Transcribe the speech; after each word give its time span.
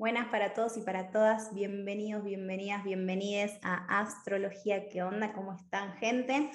Buenas 0.00 0.28
para 0.28 0.54
todos 0.54 0.78
y 0.78 0.80
para 0.80 1.10
todas, 1.10 1.52
bienvenidos, 1.52 2.24
bienvenidas, 2.24 2.82
bienvenides 2.84 3.52
a 3.60 4.00
Astrología. 4.00 4.88
¿Qué 4.88 5.02
onda? 5.02 5.34
¿Cómo 5.34 5.52
están, 5.52 5.92
gente? 5.98 6.50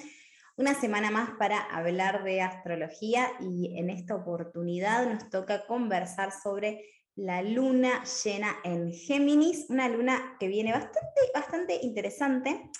Una 0.57 0.73
semana 0.73 1.11
más 1.11 1.29
para 1.37 1.59
hablar 1.59 2.23
de 2.23 2.41
astrología 2.41 3.27
y 3.39 3.77
en 3.77 3.91
esta 3.91 4.15
oportunidad 4.15 5.05
nos 5.05 5.29
toca 5.29 5.67
conversar 5.67 6.31
sobre 6.31 6.85
la 7.13 7.43
luna 7.43 8.03
llena 8.23 8.55
en 8.63 8.91
Géminis, 8.91 9.67
una 9.69 9.89
luna 9.89 10.37
que 10.39 10.47
viene 10.47 10.71
bastante, 10.71 11.21
bastante 11.31 11.79
interesante 11.83 12.71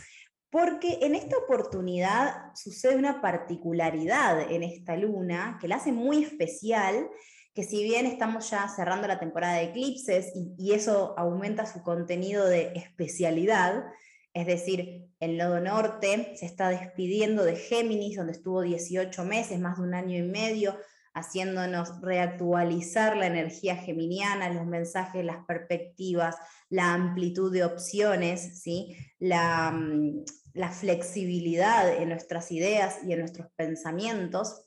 porque 0.50 0.97
en 1.02 1.13
esta 1.13 1.38
oportunidad 1.38 2.55
sucede 2.55 2.95
una 2.95 3.21
particularidad 3.21 4.52
en 4.52 4.63
esta 4.63 4.95
luna 4.95 5.59
que 5.61 5.68
la 5.68 5.75
hace 5.75 5.91
muy 5.91 6.23
especial 6.23 7.07
que 7.56 7.64
si 7.64 7.84
bien 7.84 8.06
estamos 8.06 8.50
ya 8.50 8.68
cerrando 8.68 9.08
la 9.08 9.18
temporada 9.18 9.56
de 9.56 9.64
eclipses 9.64 10.34
y, 10.36 10.74
eso 10.74 11.16
aumenta 11.18 11.66
su 11.66 11.82
contenido 11.84 12.46
de 12.46 12.74
especialidad, 12.75 13.86
es 14.34 14.46
decir, 14.46 15.07
el 15.21 15.38
nodo 15.38 15.62
norte 15.62 16.36
se 16.36 16.46
está 16.46 16.68
despidiendo 16.68 17.46
de 17.46 17.56
Géminis, 17.56 18.18
donde 18.18 18.34
estuvo 18.34 18.62
18 18.62 19.24
meses, 19.24 19.57
más 19.57 19.78
de 19.78 19.84
un 19.84 19.93
año 19.93 20.18
y 20.18 20.28
medio, 20.28 20.78
haciéndonos 21.14 22.02
reactualizar 22.02 23.15
la 23.15 23.28
energía 23.28 23.78
geminiana, 23.78 24.50
los 24.50 24.65
mensajes, 24.65 25.24
las 25.24 25.46
perspectivas, 25.46 26.36
la 26.70 26.93
amplitud 26.93 27.54
de 27.54 27.64
opciones, 27.64 28.62
¿sí? 28.62 28.98
la, 29.18 29.71
mm, 29.71 30.26
la 30.56 30.71
flexibilidad 30.71 32.02
en 32.02 32.09
nuestras 32.09 32.52
ideas 32.52 32.98
y 33.08 33.14
en 33.14 33.20
nuestros 33.20 33.48
pensamientos 33.56 34.64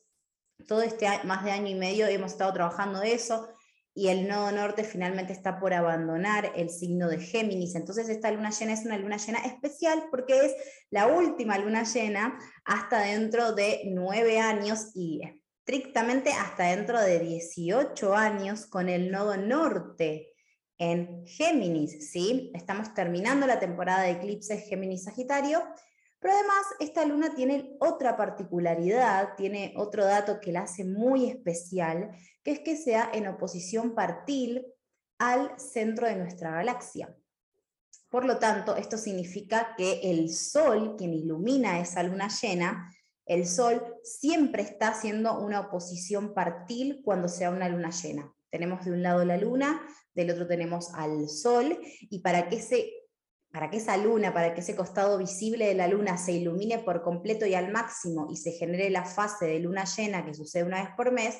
todo 0.67 0.83
este 0.83 1.07
más 1.25 1.45
de 1.45 1.53
año 1.53 1.69
y 1.69 1.75
medio 1.75 2.07
hemos 2.07 2.33
estado 2.33 2.53
trabajando 2.53 3.03
eso 3.03 3.49
y 3.95 4.09
el 4.09 4.29
nodo 4.29 4.53
norte 4.53 4.85
finalmente 4.85 5.33
está 5.33 5.59
por 5.59 5.75
abandonar 5.75 6.53
el 6.55 6.71
signo 6.71 7.09
de 7.09 7.19
Géminis. 7.19 7.75
Entonces 7.75 8.09
esta 8.09 8.31
luna 8.31 8.51
llena 8.51 8.73
es 8.73 8.85
una 8.85 8.97
luna 8.97 9.17
llena 9.17 9.41
especial 9.41 10.05
porque 10.11 10.47
es 10.47 10.55
la 10.91 11.09
última 11.09 11.59
luna 11.59 11.83
llena 11.83 12.39
hasta 12.65 13.01
dentro 13.01 13.55
de 13.55 13.83
nueve 13.87 14.39
años 14.39 14.93
y 14.95 15.23
estrictamente 15.23 16.31
hasta 16.33 16.77
dentro 16.77 17.01
de 17.01 17.19
18 17.19 18.15
años 18.15 18.67
con 18.67 18.89
el 18.89 19.11
nodo 19.11 19.37
norte 19.37 20.33
en 20.79 21.27
Géminis. 21.27 22.13
¿sí? 22.13 22.53
Estamos 22.55 22.95
terminando 22.95 23.49
la 23.49 23.59
temporada 23.59 24.03
de 24.03 24.13
eclipses 24.13 24.69
Géminis-Sagitario 24.69 25.61
pero 26.21 26.35
además, 26.35 26.67
esta 26.81 27.05
luna 27.05 27.35
tiene 27.35 27.77
otra 27.79 28.17
particularidad, 28.17 29.35
tiene 29.37 29.75
otro 29.77 30.05
dato 30.05 30.41
que 30.41 30.53
la 30.53 30.63
hace 30.63 30.85
muy 30.85 31.29
especial, 31.29 32.11
que 32.43 32.51
es 32.53 32.61
que 32.61 32.77
sea 32.77 33.11
en 33.13 33.29
oposición 33.29 33.95
partil 33.95 34.67
al 35.19 35.59
centro 35.59 36.07
de 36.07 36.17
nuestra 36.17 36.51
galaxia. 36.51 37.15
Por 38.09 38.25
lo 38.25 38.39
tanto, 38.39 38.75
esto 38.75 38.97
significa 38.97 39.75
que 39.77 40.01
el 40.03 40.33
Sol, 40.33 40.97
quien 40.97 41.13
ilumina 41.13 41.81
esa 41.81 42.03
luna 42.03 42.29
llena, 42.29 42.91
el 43.27 43.47
Sol 43.47 43.97
siempre 44.03 44.63
está 44.63 44.89
haciendo 44.89 45.39
una 45.39 45.61
oposición 45.61 46.35
partil 46.35 47.03
cuando 47.05 47.29
sea 47.29 47.51
una 47.51 47.69
luna 47.69 47.91
llena. 47.91 48.33
Tenemos 48.51 48.85
de 48.85 48.93
un 48.93 49.03
lado 49.03 49.25
la 49.25 49.37
luna, 49.37 49.87
del 50.15 50.31
otro 50.31 50.49
tenemos 50.49 50.93
al 50.95 51.29
Sol, 51.29 51.79
y 52.01 52.21
para 52.21 52.49
que 52.49 52.61
se 52.61 52.91
para 53.51 53.71
que 53.71 53.79
esa 53.79 53.97
luna, 53.97 54.35
para 54.35 54.55
que 54.55 54.61
ese 54.61 54.77
costado 54.77 55.19
visible 55.19 55.67
de 55.67 55.75
la 55.75 55.89
luna 55.89 56.19
se 56.19 56.33
ilumine 56.33 56.79
por 56.79 57.03
completo 57.03 57.47
y 57.47 57.55
al 57.55 57.73
máximo 57.73 58.29
y 58.31 58.37
se 58.37 58.53
genere 58.53 58.91
la 58.91 59.05
fase 59.05 59.47
de 59.47 59.61
luna 59.61 59.85
llena 59.85 60.25
que 60.25 60.35
sucede 60.35 60.65
una 60.65 60.83
vez 60.83 60.91
por 60.97 61.13
mes, 61.13 61.37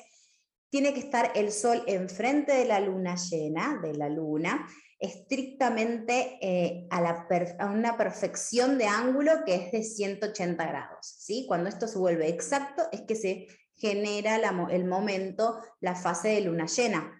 tiene 0.69 0.93
que 0.93 0.99
estar 0.99 1.31
el 1.35 1.51
sol 1.51 1.83
enfrente 1.87 2.53
de 2.53 2.65
la 2.65 2.79
luna 2.79 3.15
llena, 3.15 3.79
de 3.81 3.95
la 3.95 4.09
luna, 4.09 4.67
estrictamente 4.99 6.37
eh, 6.41 6.87
a, 6.91 7.65
una 7.67 7.97
perfección 7.97 8.77
de 8.77 8.85
ángulo 8.85 9.31
que 9.45 9.55
es 9.55 9.71
de 9.71 9.83
180 9.83 10.65
grados. 10.65 11.15
¿sí? 11.19 11.45
Cuando 11.47 11.69
esto 11.69 11.87
se 11.87 11.97
vuelve 11.97 12.27
exacto 12.27 12.83
es 12.91 13.01
que 13.01 13.15
se 13.15 13.47
genera 13.75 14.35
el 14.71 14.85
momento, 14.85 15.57
la 15.79 15.95
fase 15.95 16.29
de 16.29 16.41
luna 16.41 16.65
llena. 16.65 17.18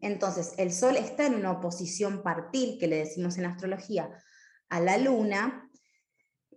Entonces, 0.00 0.54
el 0.58 0.72
Sol 0.72 0.96
está 0.96 1.26
en 1.26 1.34
una 1.34 1.52
oposición 1.52 2.22
partil, 2.22 2.78
que 2.78 2.86
le 2.86 2.96
decimos 2.96 3.38
en 3.38 3.46
astrología, 3.46 4.10
a 4.68 4.80
la 4.80 4.96
Luna, 4.96 5.68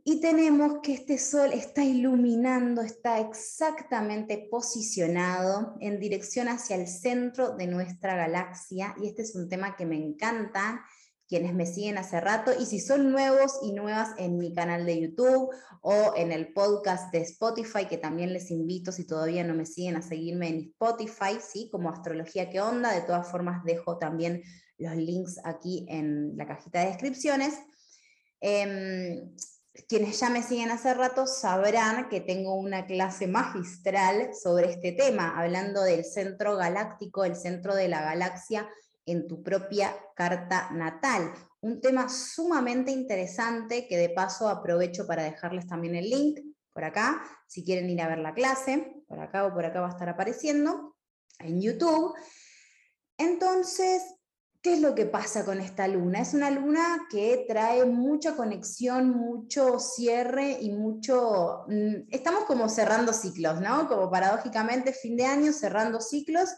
y 0.04 0.22
tenemos 0.22 0.82
que 0.84 0.94
este 0.94 1.18
Sol 1.18 1.52
está 1.52 1.84
iluminando, 1.84 2.82
está 2.82 3.20
exactamente 3.20 4.48
posicionado 4.52 5.76
en 5.80 6.00
dirección 6.00 6.48
hacia 6.48 6.76
el 6.76 6.88
centro 6.88 7.56
de 7.56 7.66
nuestra 7.66 8.16
galaxia, 8.16 8.96
y 9.02 9.08
este 9.08 9.24
es 9.24 9.36
un 9.36 9.50
tema 9.50 9.76
que 9.76 9.86
me 9.88 9.96
encanta 9.96 10.86
quienes 11.28 11.54
me 11.54 11.66
siguen 11.66 11.98
hace 11.98 12.22
rato 12.22 12.52
y 12.60 12.66
si 12.66 12.80
son 12.80 13.12
nuevos 13.12 13.60
y 13.64 13.72
nuevas 13.72 14.10
en 14.18 14.38
mi 14.38 14.54
canal 14.54 14.86
de 14.86 15.02
YouTube 15.02 15.50
o 15.82 16.14
en 16.16 16.32
el 16.32 16.54
podcast 16.54 17.12
de 17.12 17.20
Spotify, 17.22 17.86
que 17.88 17.98
también 17.98 18.34
les 18.34 18.52
invito 18.52 18.92
si 18.92 19.06
todavía 19.06 19.44
no 19.44 19.54
me 19.54 19.66
siguen 19.66 19.96
a 19.96 20.02
seguirme 20.02 20.50
en 20.50 20.60
Spotify, 20.72 21.40
¿sí? 21.40 21.70
como 21.72 21.90
Astrología 21.90 22.50
que 22.50 22.62
onda, 22.62 22.94
de 22.94 23.02
todas 23.02 23.30
formas 23.30 23.64
dejo 23.64 23.98
también 23.98 24.44
los 24.78 24.96
links 24.96 25.40
aquí 25.44 25.86
en 25.90 26.38
la 26.38 26.46
cajita 26.46 26.82
de 26.82 26.88
descripciones. 26.88 27.56
Em, 28.42 29.36
quienes 29.88 30.20
ya 30.20 30.30
me 30.30 30.44
siguen 30.44 30.72
hace 30.72 30.94
rato 30.94 31.28
sabrán 31.28 32.08
que 32.10 32.22
tengo 32.22 32.56
una 32.56 32.86
clase 32.86 33.28
magistral 33.28 34.30
sobre 34.34 34.72
este 34.72 34.92
tema, 34.92 35.38
hablando 35.38 35.82
del 35.82 36.06
centro 36.06 36.56
galáctico, 36.56 37.26
el 37.26 37.36
centro 37.36 37.76
de 37.76 37.90
la 37.90 38.02
galaxia 38.02 38.70
en 39.06 39.28
tu 39.28 39.44
propia 39.44 39.96
carta 40.16 40.70
natal. 40.72 41.34
Un 41.62 41.82
tema 41.82 42.10
sumamente 42.10 42.92
interesante 42.92 43.88
que 43.88 43.98
de 43.98 44.10
paso 44.10 44.50
aprovecho 44.50 45.08
para 45.08 45.24
dejarles 45.24 45.68
también 45.68 45.96
el 45.96 46.10
link 46.10 46.40
por 46.74 46.84
acá, 46.84 47.24
si 47.48 47.64
quieren 47.64 47.90
ir 47.90 48.02
a 48.02 48.10
ver 48.10 48.18
la 48.18 48.34
clase, 48.34 49.02
por 49.08 49.20
acá 49.22 49.46
o 49.46 49.54
por 49.54 49.66
acá 49.66 49.80
va 49.80 49.88
a 49.88 49.92
estar 49.92 50.10
apareciendo 50.10 50.98
en 51.40 51.62
YouTube. 51.62 52.14
Entonces, 53.18 54.04
¿qué 54.62 54.74
es 54.74 54.82
lo 54.82 54.94
que 54.94 55.06
pasa 55.06 55.46
con 55.46 55.62
esta 55.62 55.88
luna? 55.88 56.20
Es 56.20 56.34
una 56.34 56.52
luna 56.52 57.08
que 57.10 57.46
trae 57.48 57.86
mucha 57.86 58.36
conexión, 58.36 59.12
mucho 59.12 59.80
cierre 59.80 60.58
y 60.60 60.72
mucho... 60.72 61.64
Mm, 61.70 62.10
estamos 62.10 62.44
como 62.44 62.68
cerrando 62.68 63.14
ciclos, 63.14 63.62
¿no? 63.62 63.88
Como 63.88 64.12
paradójicamente 64.12 64.92
fin 64.92 65.16
de 65.16 65.26
año 65.26 65.54
cerrando 65.54 66.02
ciclos 66.02 66.50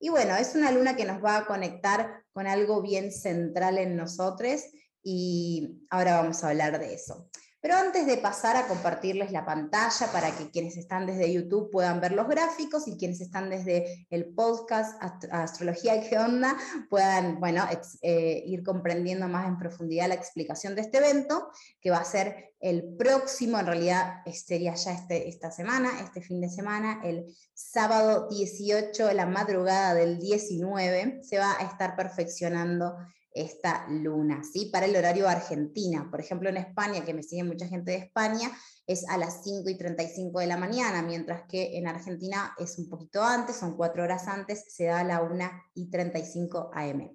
y 0.00 0.10
bueno, 0.10 0.36
es 0.36 0.54
una 0.54 0.70
luna 0.70 0.96
que 0.96 1.04
nos 1.04 1.22
va 1.22 1.38
a 1.38 1.46
conectar 1.46 2.22
con 2.32 2.46
algo 2.46 2.82
bien 2.82 3.10
central 3.12 3.78
en 3.78 3.96
nosotros 3.96 4.62
y 5.02 5.86
ahora 5.90 6.20
vamos 6.20 6.42
a 6.44 6.50
hablar 6.50 6.78
de 6.78 6.94
eso. 6.94 7.28
Pero 7.60 7.74
antes 7.74 8.06
de 8.06 8.18
pasar 8.18 8.56
a 8.56 8.68
compartirles 8.68 9.32
la 9.32 9.44
pantalla 9.44 10.12
para 10.12 10.30
que 10.36 10.50
quienes 10.50 10.76
están 10.76 11.06
desde 11.06 11.32
YouTube 11.32 11.70
puedan 11.70 12.00
ver 12.00 12.12
los 12.12 12.28
gráficos 12.28 12.86
y 12.86 12.96
quienes 12.96 13.20
están 13.20 13.50
desde 13.50 14.06
el 14.10 14.26
podcast 14.26 15.02
Astrología 15.32 16.00
¿Qué 16.08 16.18
onda? 16.18 16.56
puedan 16.88 17.40
bueno, 17.40 17.64
eh, 18.02 18.44
ir 18.46 18.62
comprendiendo 18.62 19.26
más 19.26 19.48
en 19.48 19.58
profundidad 19.58 20.08
la 20.08 20.14
explicación 20.14 20.76
de 20.76 20.82
este 20.82 20.98
evento, 20.98 21.48
que 21.80 21.90
va 21.90 21.98
a 21.98 22.04
ser 22.04 22.54
el 22.60 22.96
próximo, 22.96 23.58
en 23.58 23.66
realidad 23.66 24.22
sería 24.32 24.74
ya 24.74 24.92
este, 24.92 25.28
esta 25.28 25.50
semana, 25.50 25.90
este 26.00 26.20
fin 26.20 26.40
de 26.40 26.48
semana, 26.48 27.00
el 27.04 27.26
sábado 27.54 28.28
18, 28.28 29.12
la 29.12 29.26
madrugada 29.26 29.94
del 29.94 30.18
19, 30.18 31.20
se 31.22 31.38
va 31.38 31.56
a 31.58 31.64
estar 31.64 31.96
perfeccionando 31.96 32.96
esta 33.42 33.86
luna, 33.88 34.42
¿sí? 34.42 34.70
Para 34.72 34.86
el 34.86 34.96
horario 34.96 35.28
Argentina. 35.28 36.08
Por 36.10 36.20
ejemplo, 36.20 36.48
en 36.48 36.56
España, 36.56 37.04
que 37.04 37.14
me 37.14 37.22
sigue 37.22 37.44
mucha 37.44 37.66
gente 37.66 37.92
de 37.92 37.98
España, 37.98 38.50
es 38.86 39.08
a 39.08 39.18
las 39.18 39.42
5 39.44 39.68
y 39.68 39.76
35 39.76 40.40
de 40.40 40.46
la 40.46 40.56
mañana, 40.56 41.02
mientras 41.02 41.42
que 41.48 41.76
en 41.76 41.86
Argentina 41.86 42.54
es 42.58 42.78
un 42.78 42.88
poquito 42.88 43.22
antes, 43.22 43.56
son 43.56 43.76
cuatro 43.76 44.02
horas 44.02 44.26
antes, 44.28 44.64
se 44.68 44.84
da 44.84 45.00
a 45.00 45.04
la 45.04 45.22
1 45.22 45.50
y 45.74 45.90
35 45.90 46.70
am 46.72 47.10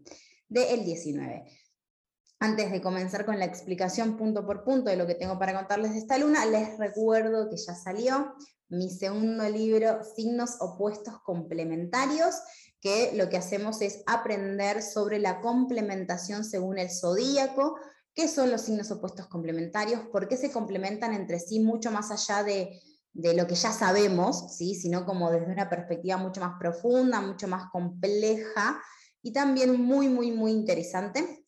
del 0.48 0.86
19. 0.86 1.46
Antes 2.40 2.72
de 2.72 2.82
comenzar 2.82 3.26
con 3.26 3.40
la 3.40 3.46
explicación 3.46 4.18
punto 4.18 4.46
por 4.46 4.64
punto 4.64 4.90
de 4.90 4.98
lo 4.98 5.08
que 5.08 5.16
tengo 5.16 5.40
para 5.40 5.56
contarles 5.56 5.94
de 5.94 6.00
esta 6.00 6.18
luna, 6.18 6.46
les 6.46 6.78
recuerdo 6.78 7.50
que 7.50 7.58
ya 7.58 7.74
salió 7.74 8.36
mi 8.70 8.90
segundo 8.90 9.48
libro, 9.50 10.04
Signos 10.16 10.58
Opuestos 10.60 11.22
Complementarios, 11.24 12.36
que 12.84 13.14
lo 13.16 13.30
que 13.30 13.38
hacemos 13.38 13.82
es 13.82 14.04
aprender 14.06 14.82
sobre 14.82 15.18
la 15.18 15.40
complementación 15.40 16.44
según 16.44 16.78
el 16.78 16.92
zodíaco, 16.92 17.80
qué 18.14 18.28
son 18.28 18.52
los 18.52 18.62
signos 18.62 18.92
opuestos 18.92 19.28
complementarios, 19.28 20.02
por 20.12 20.28
qué 20.28 20.36
se 20.36 20.52
complementan 20.52 21.14
entre 21.14 21.40
sí 21.40 21.62
mucho 21.62 21.92
más 21.92 22.12
allá 22.12 22.44
de, 22.44 22.82
lo 23.14 23.48
que 23.48 23.56
ya 23.56 23.72
sabemos, 23.72 24.58
¿sí? 24.58 24.76
sino 24.76 25.06
como 25.06 25.32
desde 25.32 25.52
una 25.52 25.70
perspectiva 25.70 26.18
mucho 26.18 26.42
más 26.42 26.56
profunda, 26.60 27.22
mucho 27.22 27.48
más 27.48 27.70
compleja 27.72 28.82
y 29.22 29.32
también 29.32 29.82
muy, 29.82 30.10
muy, 30.10 30.32
muy 30.32 30.52
interesante. 30.52 31.43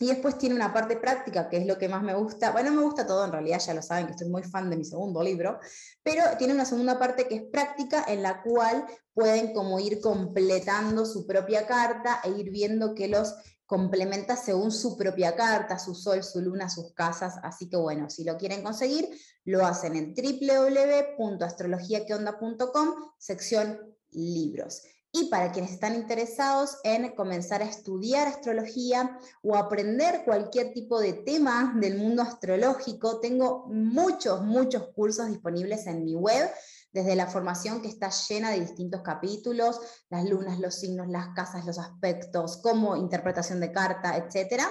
Y 0.00 0.06
después 0.06 0.38
tiene 0.38 0.54
una 0.54 0.72
parte 0.72 0.96
práctica, 0.96 1.48
que 1.48 1.56
es 1.56 1.66
lo 1.66 1.76
que 1.76 1.88
más 1.88 2.02
me 2.02 2.14
gusta. 2.14 2.52
Bueno, 2.52 2.70
me 2.70 2.82
gusta 2.82 3.06
todo, 3.06 3.24
en 3.24 3.32
realidad 3.32 3.58
ya 3.58 3.74
lo 3.74 3.82
saben 3.82 4.06
que 4.06 4.12
estoy 4.12 4.28
muy 4.28 4.44
fan 4.44 4.70
de 4.70 4.76
mi 4.76 4.84
segundo 4.84 5.22
libro, 5.22 5.58
pero 6.02 6.22
tiene 6.38 6.54
una 6.54 6.64
segunda 6.64 6.98
parte 6.98 7.26
que 7.26 7.34
es 7.34 7.42
práctica 7.50 8.04
en 8.06 8.22
la 8.22 8.42
cual 8.42 8.86
pueden 9.12 9.52
como 9.52 9.80
ir 9.80 10.00
completando 10.00 11.04
su 11.04 11.26
propia 11.26 11.66
carta 11.66 12.20
e 12.22 12.30
ir 12.30 12.50
viendo 12.50 12.94
que 12.94 13.08
los 13.08 13.34
complementa 13.68 14.34
según 14.34 14.72
su 14.72 14.96
propia 14.96 15.36
carta, 15.36 15.78
su 15.78 15.94
sol, 15.94 16.24
su 16.24 16.40
luna, 16.40 16.70
sus 16.70 16.94
casas. 16.94 17.34
Así 17.42 17.68
que 17.68 17.76
bueno, 17.76 18.08
si 18.08 18.24
lo 18.24 18.38
quieren 18.38 18.62
conseguir, 18.62 19.10
lo 19.44 19.66
hacen 19.66 19.94
en 19.94 20.14
www.astrologiaqueonda.com, 20.14 22.94
sección 23.18 23.94
libros. 24.10 24.80
Y 25.10 25.30
para 25.30 25.52
quienes 25.52 25.72
están 25.72 25.94
interesados 25.94 26.78
en 26.84 27.14
comenzar 27.14 27.62
a 27.62 27.64
estudiar 27.64 28.28
astrología 28.28 29.18
o 29.42 29.56
aprender 29.56 30.22
cualquier 30.24 30.74
tipo 30.74 31.00
de 31.00 31.14
tema 31.14 31.72
del 31.76 31.96
mundo 31.96 32.22
astrológico, 32.22 33.18
tengo 33.18 33.66
muchos, 33.68 34.42
muchos 34.42 34.88
cursos 34.94 35.28
disponibles 35.28 35.86
en 35.86 36.04
mi 36.04 36.14
web 36.14 36.50
desde 36.92 37.16
la 37.16 37.26
formación 37.26 37.80
que 37.80 37.88
está 37.88 38.10
llena 38.10 38.50
de 38.50 38.60
distintos 38.60 39.02
capítulos, 39.02 39.80
las 40.10 40.28
lunas, 40.28 40.58
los 40.58 40.74
signos, 40.74 41.08
las 41.08 41.28
casas, 41.34 41.64
los 41.64 41.78
aspectos, 41.78 42.58
como 42.58 42.96
interpretación 42.96 43.60
de 43.60 43.72
carta, 43.72 44.16
etc. 44.16 44.62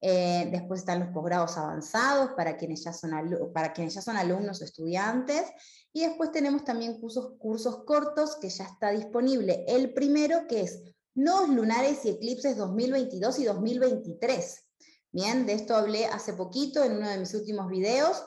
Eh, 0.00 0.48
después 0.50 0.80
están 0.80 1.00
los 1.00 1.08
posgrados 1.10 1.56
avanzados 1.58 2.30
para 2.36 2.56
quienes, 2.56 2.84
ya 2.84 2.92
son 2.92 3.12
para 3.52 3.72
quienes 3.72 3.94
ya 3.94 4.02
son 4.02 4.16
alumnos 4.16 4.60
o 4.60 4.64
estudiantes. 4.64 5.44
Y 5.92 6.06
después 6.06 6.30
tenemos 6.30 6.64
también 6.64 7.00
cursos, 7.00 7.84
cortos 7.84 8.36
que 8.36 8.48
ya 8.48 8.64
está 8.64 8.90
disponible. 8.90 9.64
El 9.66 9.92
primero 9.92 10.46
que 10.46 10.60
es 10.60 10.82
Nodos 11.14 11.48
Lunares 11.48 12.04
y 12.04 12.10
Eclipses 12.10 12.56
2022 12.56 13.38
y 13.40 13.44
2023. 13.44 14.64
Bien, 15.12 15.46
de 15.46 15.54
esto 15.54 15.74
hablé 15.74 16.06
hace 16.06 16.34
poquito 16.34 16.84
en 16.84 16.98
uno 16.98 17.08
de 17.08 17.18
mis 17.18 17.34
últimos 17.34 17.68
videos, 17.68 18.22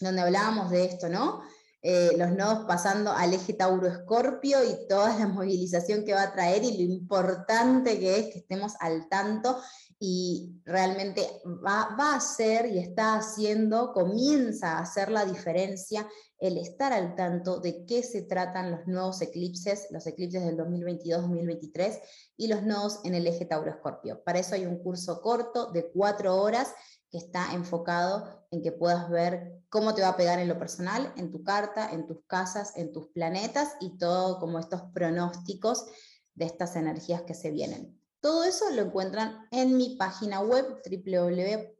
donde 0.00 0.22
hablábamos 0.22 0.70
de 0.70 0.84
esto, 0.84 1.08
¿no? 1.08 1.40
Eh, 1.80 2.16
los 2.18 2.32
nodos 2.32 2.66
pasando 2.66 3.12
al 3.12 3.32
eje 3.32 3.52
Tauro-Escorpio 3.52 4.64
y 4.64 4.88
toda 4.88 5.16
la 5.16 5.26
movilización 5.28 6.04
que 6.04 6.14
va 6.14 6.22
a 6.22 6.32
traer 6.32 6.64
y 6.64 6.76
lo 6.76 6.92
importante 6.92 8.00
que 8.00 8.18
es 8.18 8.32
que 8.32 8.38
estemos 8.40 8.74
al 8.80 9.08
tanto 9.08 9.60
y 10.00 10.60
realmente 10.64 11.26
va, 11.44 11.96
va, 11.98 12.12
a 12.12 12.16
hacer 12.16 12.66
y 12.66 12.78
está 12.78 13.16
haciendo, 13.16 13.92
comienza 13.92 14.78
a 14.78 14.82
hacer 14.82 15.10
la 15.10 15.24
diferencia 15.24 16.06
el 16.38 16.56
estar 16.56 16.92
al 16.92 17.16
tanto 17.16 17.58
de 17.58 17.84
qué 17.84 18.02
se 18.02 18.22
tratan 18.22 18.70
los 18.70 18.86
nuevos 18.86 19.20
eclipses, 19.22 19.88
los 19.90 20.06
eclipses 20.06 20.44
del 20.44 20.56
2022-2023 20.56 22.00
y 22.36 22.46
los 22.46 22.62
nodos 22.62 23.00
en 23.04 23.14
el 23.14 23.26
eje 23.26 23.44
Tauro-Escorpio. 23.44 24.22
Para 24.22 24.38
eso 24.38 24.54
hay 24.54 24.64
un 24.64 24.78
curso 24.78 25.20
corto 25.20 25.72
de 25.72 25.90
cuatro 25.90 26.36
horas 26.40 26.72
que 27.10 27.18
está 27.18 27.52
enfocado 27.54 28.46
en 28.50 28.62
que 28.62 28.70
puedas 28.70 29.10
ver 29.10 29.62
cómo 29.68 29.94
te 29.94 30.02
va 30.02 30.08
a 30.08 30.16
pegar 30.16 30.38
en 30.38 30.48
lo 30.48 30.58
personal, 30.58 31.12
en 31.16 31.32
tu 31.32 31.42
carta, 31.42 31.90
en 31.90 32.06
tus 32.06 32.24
casas, 32.26 32.76
en 32.76 32.92
tus 32.92 33.08
planetas 33.08 33.72
y 33.80 33.98
todo 33.98 34.38
como 34.38 34.58
estos 34.58 34.82
pronósticos 34.92 35.86
de 36.34 36.44
estas 36.44 36.76
energías 36.76 37.22
que 37.22 37.34
se 37.34 37.50
vienen. 37.50 37.97
Todo 38.20 38.44
eso 38.44 38.70
lo 38.70 38.82
encuentran 38.82 39.46
en 39.50 39.76
mi 39.76 39.96
página 39.96 40.40
web 40.40 40.82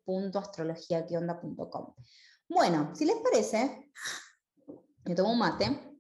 www.astrologiaquionda.com. 0.07 1.95
Bueno, 2.49 2.95
si 2.95 3.05
les 3.05 3.17
parece, 3.17 3.91
me 5.05 5.15
tomo 5.15 5.33
un 5.33 5.39
mate 5.39 5.99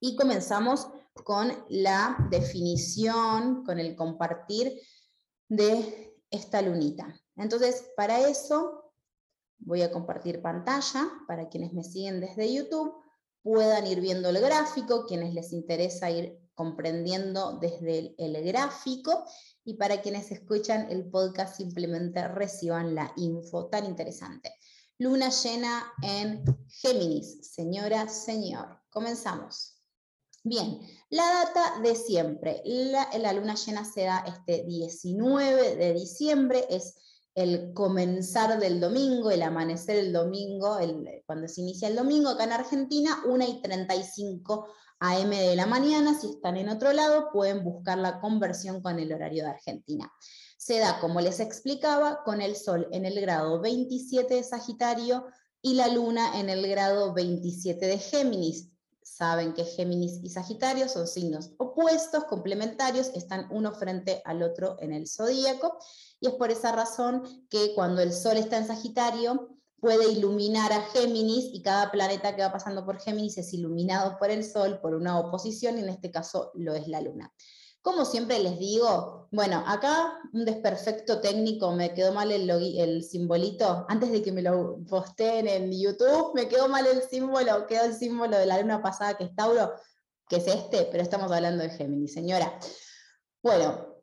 y 0.00 0.16
comenzamos 0.16 0.88
con 1.24 1.52
la 1.68 2.16
definición, 2.30 3.64
con 3.64 3.78
el 3.78 3.96
compartir 3.96 4.80
de 5.48 6.20
esta 6.30 6.60
lunita. 6.60 7.14
Entonces, 7.36 7.92
para 7.96 8.20
eso 8.28 8.92
voy 9.58 9.82
a 9.82 9.90
compartir 9.90 10.42
pantalla 10.42 11.08
para 11.26 11.48
quienes 11.48 11.72
me 11.72 11.82
siguen 11.82 12.20
desde 12.20 12.52
YouTube 12.52 12.94
puedan 13.46 13.86
ir 13.86 14.00
viendo 14.00 14.28
el 14.30 14.40
gráfico, 14.40 15.06
quienes 15.06 15.32
les 15.32 15.52
interesa 15.52 16.10
ir 16.10 16.36
comprendiendo 16.56 17.58
desde 17.60 18.14
el, 18.18 18.44
gráfico 18.44 19.24
y 19.62 19.74
para 19.74 20.00
quienes 20.00 20.32
escuchan 20.32 20.90
el 20.90 21.08
podcast 21.08 21.58
simplemente 21.58 22.26
reciban 22.26 22.94
la 22.94 23.12
info 23.16 23.66
tan 23.66 23.84
interesante. 23.84 24.52
Luna 24.98 25.28
llena 25.28 25.92
en 26.02 26.42
Géminis, 26.68 27.52
señora, 27.52 28.08
señor. 28.08 28.80
Comenzamos. 28.90 29.76
Bien, 30.42 30.80
la 31.10 31.24
data 31.24 31.80
de 31.82 31.94
siempre. 31.94 32.62
La, 32.64 33.32
luna 33.34 33.54
llena 33.54 33.84
se 33.84 34.04
da 34.04 34.24
este 34.26 34.64
19 34.64 35.76
de 35.76 35.92
diciembre, 35.92 36.64
es 36.70 36.94
el 37.34 37.74
comenzar 37.74 38.58
del 38.58 38.80
domingo, 38.80 39.30
el 39.30 39.42
amanecer 39.42 39.96
del 39.96 40.12
domingo, 40.12 40.78
cuando 41.26 41.48
se 41.48 41.60
inicia 41.60 41.88
el 41.88 41.96
domingo 41.96 42.30
acá 42.30 42.44
en 42.44 42.52
Argentina, 42.52 43.22
1 43.26 43.44
y 43.44 43.60
35 43.60 44.68
AM 44.98 45.30
de 45.30 45.56
la 45.56 45.66
mañana, 45.66 46.18
si 46.18 46.28
están 46.30 46.56
en 46.56 46.68
otro 46.68 46.92
lado, 46.92 47.30
pueden 47.32 47.62
buscar 47.64 47.98
la 47.98 48.20
conversión 48.20 48.80
con 48.80 48.98
el 48.98 49.12
horario 49.12 49.44
de 49.44 49.50
Argentina. 49.50 50.10
Se 50.56 50.78
da, 50.78 51.00
como 51.00 51.20
les 51.20 51.40
explicaba, 51.40 52.22
con 52.24 52.40
el 52.40 52.56
Sol 52.56 52.88
en 52.92 53.04
el 53.04 53.20
grado 53.20 53.60
27 53.60 54.34
de 54.34 54.42
Sagitario 54.42 55.26
y 55.60 55.74
la 55.74 55.88
Luna 55.88 56.38
en 56.40 56.48
el 56.48 56.66
grado 56.66 57.12
27 57.12 57.86
de 57.86 57.98
Géminis. 57.98 58.70
Saben 59.02 59.54
que 59.54 59.64
Géminis 59.64 60.20
y 60.22 60.30
Sagitario 60.30 60.88
son 60.88 61.06
signos 61.06 61.52
opuestos, 61.58 62.24
complementarios, 62.24 63.08
están 63.14 63.48
uno 63.50 63.72
frente 63.72 64.22
al 64.24 64.42
otro 64.42 64.76
en 64.80 64.92
el 64.92 65.06
zodíaco, 65.08 65.78
y 66.20 66.28
es 66.28 66.34
por 66.34 66.50
esa 66.50 66.72
razón 66.72 67.22
que 67.48 67.74
cuando 67.74 68.00
el 68.00 68.12
Sol 68.12 68.36
está 68.36 68.58
en 68.58 68.66
Sagitario, 68.66 69.55
puede 69.80 70.10
iluminar 70.10 70.72
a 70.72 70.82
Géminis 70.82 71.50
y 71.52 71.62
cada 71.62 71.90
planeta 71.90 72.34
que 72.34 72.42
va 72.42 72.52
pasando 72.52 72.84
por 72.84 72.98
Géminis 72.98 73.38
es 73.38 73.52
iluminado 73.52 74.18
por 74.18 74.30
el 74.30 74.44
Sol, 74.44 74.80
por 74.80 74.94
una 74.94 75.18
oposición, 75.18 75.78
y 75.78 75.82
en 75.82 75.88
este 75.88 76.10
caso 76.10 76.50
lo 76.54 76.74
es 76.74 76.88
la 76.88 77.00
Luna. 77.00 77.32
Como 77.82 78.04
siempre 78.04 78.40
les 78.40 78.58
digo, 78.58 79.28
bueno, 79.30 79.62
acá 79.64 80.18
un 80.32 80.44
desperfecto 80.44 81.20
técnico, 81.20 81.70
me 81.72 81.94
quedó 81.94 82.12
mal 82.12 82.32
el, 82.32 82.50
el 82.50 83.04
simbolito, 83.04 83.86
antes 83.88 84.10
de 84.10 84.22
que 84.22 84.32
me 84.32 84.42
lo 84.42 84.78
posteen 84.88 85.46
en 85.46 85.70
YouTube, 85.70 86.34
me 86.34 86.48
quedó 86.48 86.68
mal 86.68 86.84
el 86.86 87.02
símbolo, 87.02 87.66
quedó 87.68 87.84
el 87.84 87.94
símbolo 87.94 88.36
de 88.38 88.46
la 88.46 88.60
luna 88.60 88.82
pasada 88.82 89.16
que 89.16 89.24
es 89.24 89.36
Tauro, 89.36 89.72
que 90.28 90.36
es 90.36 90.48
este, 90.48 90.88
pero 90.90 91.02
estamos 91.02 91.30
hablando 91.30 91.62
de 91.62 91.70
Géminis, 91.70 92.12
señora. 92.12 92.58
Bueno, 93.40 93.95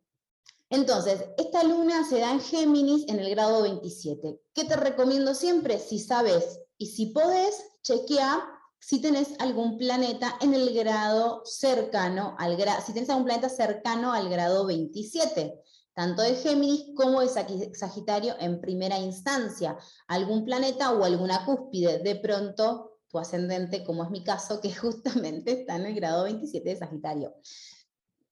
entonces, 0.74 1.24
esta 1.38 1.62
luna 1.62 2.04
se 2.08 2.20
da 2.20 2.32
en 2.32 2.40
Géminis 2.40 3.06
en 3.08 3.20
el 3.20 3.30
grado 3.30 3.62
27. 3.62 4.40
¿Qué 4.52 4.64
te 4.64 4.76
recomiendo 4.76 5.34
siempre? 5.34 5.78
Si 5.78 5.98
sabes 5.98 6.60
y 6.78 6.86
si 6.86 7.06
podés, 7.06 7.62
chequea 7.82 8.54
si 8.86 9.00
tenés 9.00 9.28
algún 9.38 9.78
planeta 9.78 10.36
en 10.42 10.52
el 10.52 10.74
grado 10.74 11.40
cercano 11.46 12.36
al 12.38 12.54
grado, 12.58 12.82
si 12.84 12.92
tenés 12.92 13.08
algún 13.08 13.24
planeta 13.24 13.48
cercano 13.48 14.12
al 14.12 14.28
grado 14.28 14.66
27, 14.66 15.58
tanto 15.94 16.20
de 16.20 16.34
Géminis 16.34 16.90
como 16.94 17.22
de 17.22 17.28
Sagitario 17.28 18.34
en 18.38 18.60
primera 18.60 18.98
instancia, 18.98 19.78
algún 20.06 20.44
planeta 20.44 20.92
o 20.92 21.02
alguna 21.02 21.46
cúspide, 21.46 22.00
de 22.00 22.16
pronto 22.16 22.98
tu 23.08 23.18
ascendente, 23.18 23.84
como 23.84 24.04
es 24.04 24.10
mi 24.10 24.22
caso, 24.22 24.60
que 24.60 24.74
justamente 24.74 25.60
está 25.60 25.76
en 25.76 25.86
el 25.86 25.94
grado 25.94 26.24
27 26.24 26.68
de 26.68 26.76
Sagitario. 26.76 27.34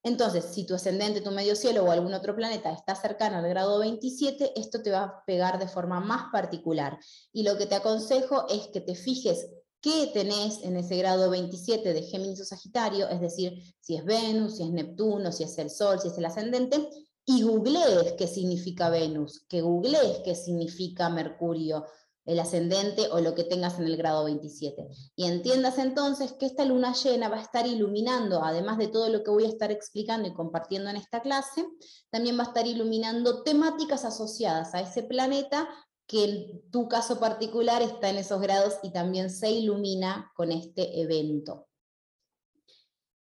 Entonces, 0.05 0.47
si 0.47 0.67
tu 0.67 0.75
ascendente, 0.75 1.21
tu 1.21 1.31
medio 1.31 1.55
cielo 1.55 1.85
o 1.85 1.91
algún 1.91 2.13
otro 2.13 2.35
planeta 2.35 2.73
está 2.73 2.95
cercano 2.97 3.39
al 3.39 3.49
grado 3.49 3.79
27, 3.79 4.59
esto 4.59 4.83
te 4.83 4.91
va 4.91 5.03
a 5.03 5.25
pegar 5.25 5.59
de 5.61 5.69
forma 5.69 6.01
más 6.01 6.31
particular. 6.33 6.99
Y 7.33 7.45
lo 7.45 7.57
que 7.57 7.67
te 7.67 7.77
aconsejo 7.77 8.49
es 8.49 8.67
que 8.69 8.81
te 8.81 8.97
fijes 8.97 9.49
qué 9.81 10.11
tenés 10.13 10.63
en 10.63 10.77
ese 10.77 10.97
grado 10.97 11.31
27 11.31 11.93
de 11.93 12.03
Géminis 12.03 12.41
o 12.41 12.45
Sagitario, 12.45 13.09
es 13.09 13.21
decir, 13.21 13.63
si 13.81 13.97
es 13.97 14.05
Venus, 14.05 14.57
si 14.57 14.65
es 14.65 14.71
Neptuno, 14.71 15.31
si 15.31 15.45
es 15.45 15.57
el 15.59 15.71
Sol, 15.71 16.01
si 16.01 16.09
es 16.09 16.19
el 16.19 16.25
ascendente, 16.25 16.89
y 17.25 17.43
googlees 17.43 18.15
qué 18.19 18.27
significa 18.27 18.91
Venus, 18.91 19.45
que 19.49 19.61
googlees 19.61 20.19
qué 20.25 20.35
significa 20.35 21.09
Mercurio, 21.09 21.85
el 22.25 22.38
ascendente 22.38 23.09
o 23.11 23.21
lo 23.21 23.35
que 23.35 23.45
tengas 23.45 23.79
en 23.79 23.87
el 23.87 23.97
grado 23.97 24.25
27. 24.25 24.88
Y 25.17 25.26
entiendas 25.26 25.79
entonces 25.79 26.33
que 26.33 26.47
esta 26.47 26.64
luna 26.64 26.95
llena 26.95 27.29
va 27.29 27.37
a 27.38 27.43
estar 27.43 27.67
iluminando, 27.67 28.43
además 28.43 28.79
de 28.79 28.88
todo 28.88 29.09
lo 29.09 29.23
que 29.23 29.31
voy 29.31 29.45
a 29.45 29.49
estar 29.49 29.71
explicando 29.71 30.29
y 30.29 30.35
compartiendo 30.35 30.91
en 30.91 30.97
esta 30.97 31.21
clase, 31.21 31.67
también 32.11 32.38
va 32.38 32.45
a 32.45 32.47
estar 32.49 32.67
iluminando 32.67 33.43
temáticas 33.43 34.05
asociadas 34.05 34.75
a 34.75 34.81
ese 34.81 35.02
planeta 35.02 35.69
que 36.07 36.25
en 36.25 36.71
tu 36.71 36.88
caso 36.88 37.19
particular 37.19 37.81
está 37.83 38.11
en 38.11 38.17
esos 38.17 38.41
grados 38.41 38.75
y 38.83 38.93
también 38.93 39.31
se 39.31 39.50
ilumina 39.50 40.31
con 40.35 40.52
este 40.52 41.00
evento. 41.00 41.67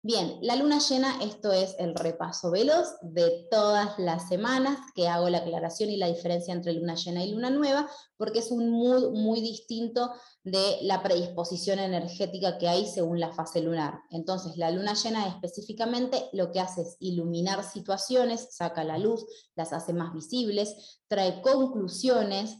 Bien, 0.02 0.38
la 0.40 0.56
luna 0.56 0.78
llena, 0.78 1.22
esto 1.22 1.52
es 1.52 1.76
el 1.78 1.94
repaso 1.94 2.50
veloz 2.50 2.88
de 3.02 3.46
todas 3.50 3.98
las 3.98 4.28
semanas 4.28 4.78
que 4.94 5.08
hago 5.08 5.28
la 5.28 5.38
aclaración 5.38 5.90
y 5.90 5.98
la 5.98 6.06
diferencia 6.06 6.54
entre 6.54 6.72
luna 6.72 6.94
llena 6.94 7.22
y 7.22 7.32
luna 7.32 7.50
nueva, 7.50 7.86
porque 8.16 8.38
es 8.38 8.50
un 8.50 8.70
mood 8.70 9.10
muy 9.12 9.42
distinto 9.42 10.10
de 10.42 10.78
la 10.80 11.02
predisposición 11.02 11.80
energética 11.80 12.56
que 12.56 12.66
hay 12.66 12.86
según 12.86 13.20
la 13.20 13.34
fase 13.34 13.60
lunar. 13.60 14.00
Entonces, 14.08 14.56
la 14.56 14.70
luna 14.70 14.94
llena 14.94 15.28
específicamente 15.28 16.30
lo 16.32 16.50
que 16.50 16.60
hace 16.60 16.80
es 16.80 16.96
iluminar 16.98 17.62
situaciones, 17.62 18.48
saca 18.52 18.84
la 18.84 18.96
luz, 18.96 19.26
las 19.54 19.74
hace 19.74 19.92
más 19.92 20.14
visibles, 20.14 21.02
trae 21.08 21.42
conclusiones, 21.42 22.56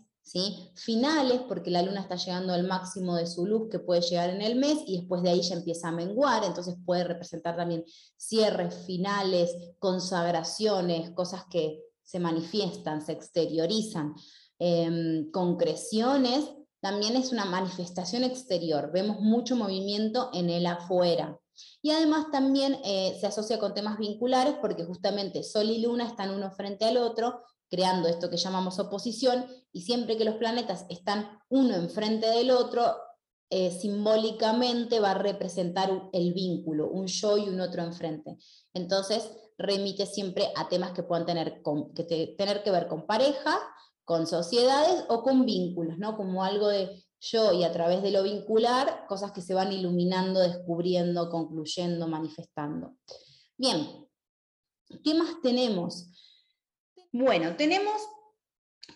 finales, 0.74 1.40
porque 1.48 1.70
la 1.70 1.82
luna 1.82 2.00
está 2.00 2.16
llegando 2.16 2.52
al 2.52 2.66
máximo 2.66 3.16
de 3.16 3.26
su 3.26 3.46
luz 3.46 3.68
que 3.70 3.78
puede 3.78 4.00
llegar 4.00 4.30
en 4.30 4.42
el 4.42 4.56
mes 4.56 4.78
y 4.86 4.98
después 4.98 5.22
de 5.22 5.30
ahí 5.30 5.40
ya 5.42 5.56
empieza 5.56 5.88
a 5.88 5.92
menguar, 5.92 6.44
entonces 6.44 6.76
puede 6.84 7.04
representar 7.04 7.56
también 7.56 7.84
cierres, 8.16 8.74
finales, 8.86 9.50
consagraciones, 9.78 11.10
cosas 11.10 11.44
que 11.50 11.82
se 12.02 12.20
manifiestan, 12.20 13.04
se 13.04 13.12
exteriorizan. 13.12 14.14
Em, 14.58 15.30
concreciones 15.30 16.44
también 16.80 17.16
es 17.16 17.32
una 17.32 17.44
manifestación 17.44 18.24
exterior, 18.24 18.90
vemos 18.92 19.20
mucho 19.20 19.56
movimiento 19.56 20.30
en 20.32 20.48
el 20.50 20.66
afuera. 20.66 21.38
Y 21.82 21.90
además 21.90 22.26
también 22.30 22.78
eh, 22.84 23.16
se 23.20 23.26
asocia 23.26 23.58
con 23.58 23.74
temas 23.74 23.98
vinculares 23.98 24.54
porque 24.60 24.84
justamente 24.84 25.42
Sol 25.42 25.70
y 25.70 25.82
Luna 25.82 26.06
están 26.06 26.30
uno 26.30 26.50
frente 26.50 26.86
al 26.86 26.96
otro, 26.96 27.42
creando 27.70 28.08
esto 28.08 28.28
que 28.28 28.36
llamamos 28.36 28.78
oposición, 28.78 29.46
y 29.72 29.82
siempre 29.82 30.16
que 30.16 30.24
los 30.24 30.36
planetas 30.36 30.86
están 30.88 31.38
uno 31.48 31.74
enfrente 31.74 32.26
del 32.26 32.50
otro, 32.50 32.96
eh, 33.48 33.70
simbólicamente 33.70 35.00
va 35.00 35.12
a 35.12 35.18
representar 35.18 36.08
el 36.12 36.32
vínculo, 36.32 36.88
un 36.88 37.06
yo 37.06 37.38
y 37.38 37.48
un 37.48 37.60
otro 37.60 37.82
enfrente. 37.82 38.36
Entonces, 38.74 39.30
remite 39.58 40.06
siempre 40.06 40.52
a 40.56 40.68
temas 40.68 40.92
que 40.92 41.02
puedan 41.02 41.26
tener, 41.26 41.62
que 41.94 42.34
tener 42.38 42.62
que 42.62 42.70
ver 42.70 42.86
con 42.86 43.06
pareja, 43.06 43.58
con 44.04 44.26
sociedades 44.26 45.04
o 45.08 45.22
con 45.22 45.44
vínculos, 45.46 45.98
¿no? 45.98 46.16
Como 46.16 46.44
algo 46.44 46.68
de 46.68 47.04
yo 47.20 47.52
y 47.52 47.64
a 47.64 47.72
través 47.72 48.02
de 48.02 48.10
lo 48.10 48.22
vincular, 48.22 49.06
cosas 49.06 49.32
que 49.32 49.42
se 49.42 49.54
van 49.54 49.72
iluminando, 49.72 50.40
descubriendo, 50.40 51.28
concluyendo, 51.28 52.08
manifestando. 52.08 52.94
Bien, 53.56 54.08
¿qué 55.04 55.14
más 55.14 55.40
tenemos? 55.42 56.08
Bueno, 57.12 57.56
tenemos 57.56 58.00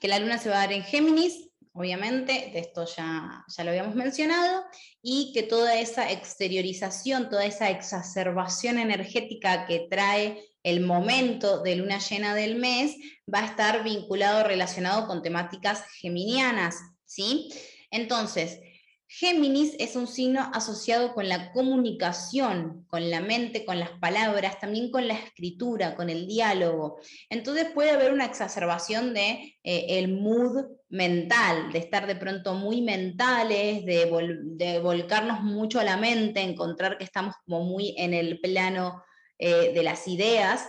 que 0.00 0.08
la 0.08 0.18
luna 0.18 0.38
se 0.38 0.48
va 0.48 0.56
a 0.56 0.60
dar 0.60 0.72
en 0.72 0.84
Géminis, 0.84 1.50
obviamente, 1.72 2.50
de 2.52 2.60
esto 2.60 2.84
ya, 2.86 3.44
ya 3.48 3.64
lo 3.64 3.70
habíamos 3.70 3.94
mencionado, 3.96 4.64
y 5.02 5.32
que 5.32 5.42
toda 5.42 5.78
esa 5.78 6.10
exteriorización, 6.10 7.28
toda 7.28 7.44
esa 7.44 7.70
exacerbación 7.70 8.78
energética 8.78 9.66
que 9.66 9.88
trae 9.90 10.44
el 10.62 10.80
momento 10.80 11.62
de 11.62 11.76
luna 11.76 11.98
llena 11.98 12.34
del 12.34 12.56
mes 12.56 12.96
va 13.32 13.40
a 13.40 13.46
estar 13.46 13.82
vinculado, 13.82 14.44
relacionado 14.44 15.06
con 15.06 15.22
temáticas 15.22 15.84
geminianas, 16.00 16.76
¿sí? 17.04 17.48
Entonces, 17.90 18.60
Géminis 19.16 19.76
es 19.78 19.94
un 19.94 20.08
signo 20.08 20.50
asociado 20.52 21.14
con 21.14 21.28
la 21.28 21.52
comunicación, 21.52 22.84
con 22.88 23.10
la 23.10 23.20
mente, 23.20 23.64
con 23.64 23.78
las 23.78 23.90
palabras, 24.00 24.58
también 24.58 24.90
con 24.90 25.06
la 25.06 25.14
escritura, 25.14 25.94
con 25.94 26.10
el 26.10 26.26
diálogo. 26.26 26.98
Entonces 27.30 27.68
puede 27.72 27.92
haber 27.92 28.12
una 28.12 28.24
exacerbación 28.24 29.14
de 29.14 29.54
eh, 29.62 29.86
el 29.88 30.08
mood 30.08 30.64
mental, 30.88 31.70
de 31.72 31.78
estar 31.78 32.08
de 32.08 32.16
pronto 32.16 32.54
muy 32.54 32.82
mentales, 32.82 33.84
de, 33.84 34.80
volcarnos 34.82 35.42
mucho 35.42 35.78
a 35.78 35.84
la 35.84 35.96
mente, 35.96 36.40
encontrar 36.40 36.98
que 36.98 37.04
estamos 37.04 37.36
como 37.46 37.64
muy 37.64 37.94
en 37.96 38.14
el 38.14 38.40
plano 38.40 39.00
eh, 39.38 39.72
de 39.72 39.82
las 39.84 40.08
ideas. 40.08 40.66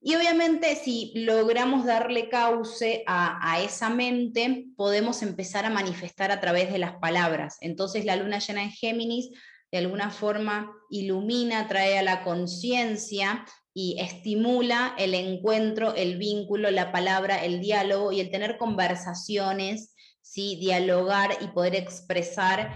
Y 0.00 0.14
obviamente 0.14 0.76
si 0.76 1.12
logramos 1.14 1.84
darle 1.84 2.28
cauce 2.28 3.02
a, 3.06 3.60
esa 3.62 3.90
mente, 3.90 4.66
podemos 4.76 5.22
empezar 5.22 5.64
a 5.64 5.70
manifestar 5.70 6.30
a 6.30 6.40
través 6.40 6.72
de 6.72 6.78
las 6.78 6.96
palabras. 6.98 7.58
Entonces 7.60 8.04
la 8.04 8.16
luna 8.16 8.38
llena 8.38 8.62
en 8.62 8.70
Géminis 8.70 9.30
de 9.70 9.78
alguna 9.78 10.10
forma 10.10 10.72
ilumina, 10.90 11.68
trae 11.68 11.98
a 11.98 12.02
la 12.02 12.24
conciencia 12.24 13.44
y 13.74 13.96
estimula 14.00 14.94
el 14.98 15.14
encuentro, 15.14 15.94
el 15.94 16.16
vínculo, 16.16 16.70
la 16.70 16.90
palabra, 16.90 17.44
el 17.44 17.60
diálogo 17.60 18.12
y 18.12 18.20
el 18.20 18.30
tener 18.30 18.56
conversaciones, 18.56 19.94
¿sí? 20.22 20.56
dialogar 20.56 21.36
y 21.40 21.48
poder 21.48 21.74
expresar 21.74 22.72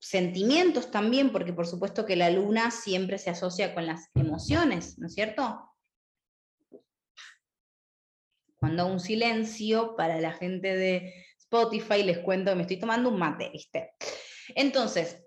sentimientos 0.00 0.90
también, 0.90 1.30
porque 1.30 1.52
por 1.52 1.66
supuesto 1.66 2.06
que 2.06 2.16
la 2.16 2.30
luna 2.30 2.70
siempre 2.70 3.18
se 3.18 3.30
asocia 3.30 3.74
con 3.74 3.86
las 3.86 4.08
emociones, 4.14 4.98
¿no 4.98 5.08
es 5.08 5.14
cierto? 5.14 5.69
Cuando 8.60 8.86
un 8.86 9.00
silencio 9.00 9.96
para 9.96 10.20
la 10.20 10.32
gente 10.32 10.76
de 10.76 11.14
Spotify, 11.38 12.02
les 12.02 12.18
cuento 12.18 12.50
que 12.50 12.56
me 12.56 12.62
estoy 12.62 12.78
tomando 12.78 13.08
un 13.08 13.18
mate, 13.18 13.48
¿viste? 13.50 13.92
Entonces, 14.54 15.24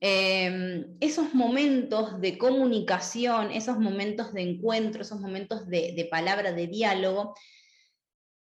em, 0.00 0.96
esos 1.00 1.34
momentos 1.34 2.20
de 2.20 2.36
comunicación, 2.36 3.50
esos 3.50 3.78
momentos 3.78 4.34
de 4.34 4.42
encuentro, 4.42 5.02
esos 5.02 5.20
momentos 5.20 5.66
de, 5.66 5.94
de 5.96 6.04
palabra, 6.04 6.52
de 6.52 6.66
diálogo, 6.66 7.34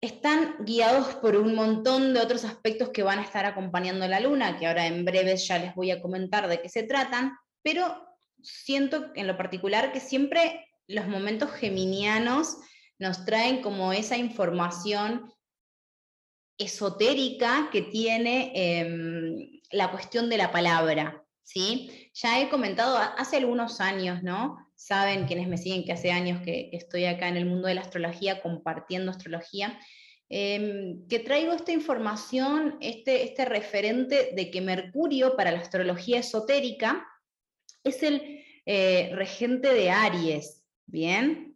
están 0.01 0.57
guiados 0.65 1.15
por 1.17 1.37
un 1.37 1.55
montón 1.55 2.13
de 2.13 2.21
otros 2.21 2.45
aspectos 2.45 2.91
que 2.91 3.03
van 3.03 3.21
a 3.21 3.25
estar 3.25 3.45
acompañando 3.47 4.07
la 4.07 4.21
luna, 4.21 4.59
que 4.59 4.67
ahora 4.67 4.87
en 4.87 5.05
breve 5.05 5.37
ya 5.37 5.59
les 5.59 5.75
voy 5.75 5.91
a 5.91 6.01
comentar 6.01 6.49
de 6.49 6.61
qué 6.61 6.69
se 6.69 6.83
tratan, 6.85 7.37
pero 7.63 8.05
siento 8.43 9.11
en 9.15 9.27
lo 9.27 9.37
particular 9.37 9.93
que 9.93 10.01
siempre 10.01 10.67
los 10.87 11.07
momentos 11.07 11.51
geminianos 11.53 12.57
nos 12.99 13.25
traen 13.25 13.63
como 13.63 13.93
esa 13.93 14.17
información 14.17 15.33
esotérica 16.59 17.69
que 17.71 17.83
tiene 17.83 18.53
em, 18.55 19.61
la 19.71 19.91
cuestión 19.91 20.29
de 20.29 20.39
la 20.39 20.51
palabra. 20.51 21.25
¿sí? 21.43 22.11
Ya 22.15 22.41
he 22.41 22.49
comentado 22.49 22.99
hace 22.99 23.37
algunos 23.37 23.81
años, 23.81 24.23
¿no? 24.23 24.69
saben 24.79 25.27
quienes 25.27 25.49
me 25.49 25.59
siguen 25.59 25.85
que 25.85 25.93
hace 25.93 26.13
años 26.13 26.41
que, 26.43 26.71
estoy 26.73 27.05
acá 27.05 27.29
en 27.29 27.37
el 27.37 27.47
mundo 27.47 27.67
de 27.67 27.75
la 27.75 27.81
astrología 27.81 28.41
compartiendo 28.41 29.11
astrología, 29.11 29.79
em, 30.29 31.07
que 31.09 31.19
traigo 31.19 31.53
esta 31.53 31.73
información, 31.73 32.79
este, 32.81 33.25
este 33.25 33.45
referente 33.45 34.31
de 34.37 34.51
que 34.51 34.61
Mercurio 34.61 35.37
para 35.37 35.51
la 35.51 35.59
astrología 35.59 36.21
esotérica 36.21 37.07
es 37.83 38.03
el 38.05 38.45
eh, 38.67 39.11
regente 39.15 39.75
de 39.75 39.91
Aries, 39.91 40.63
¿bien? 40.87 41.48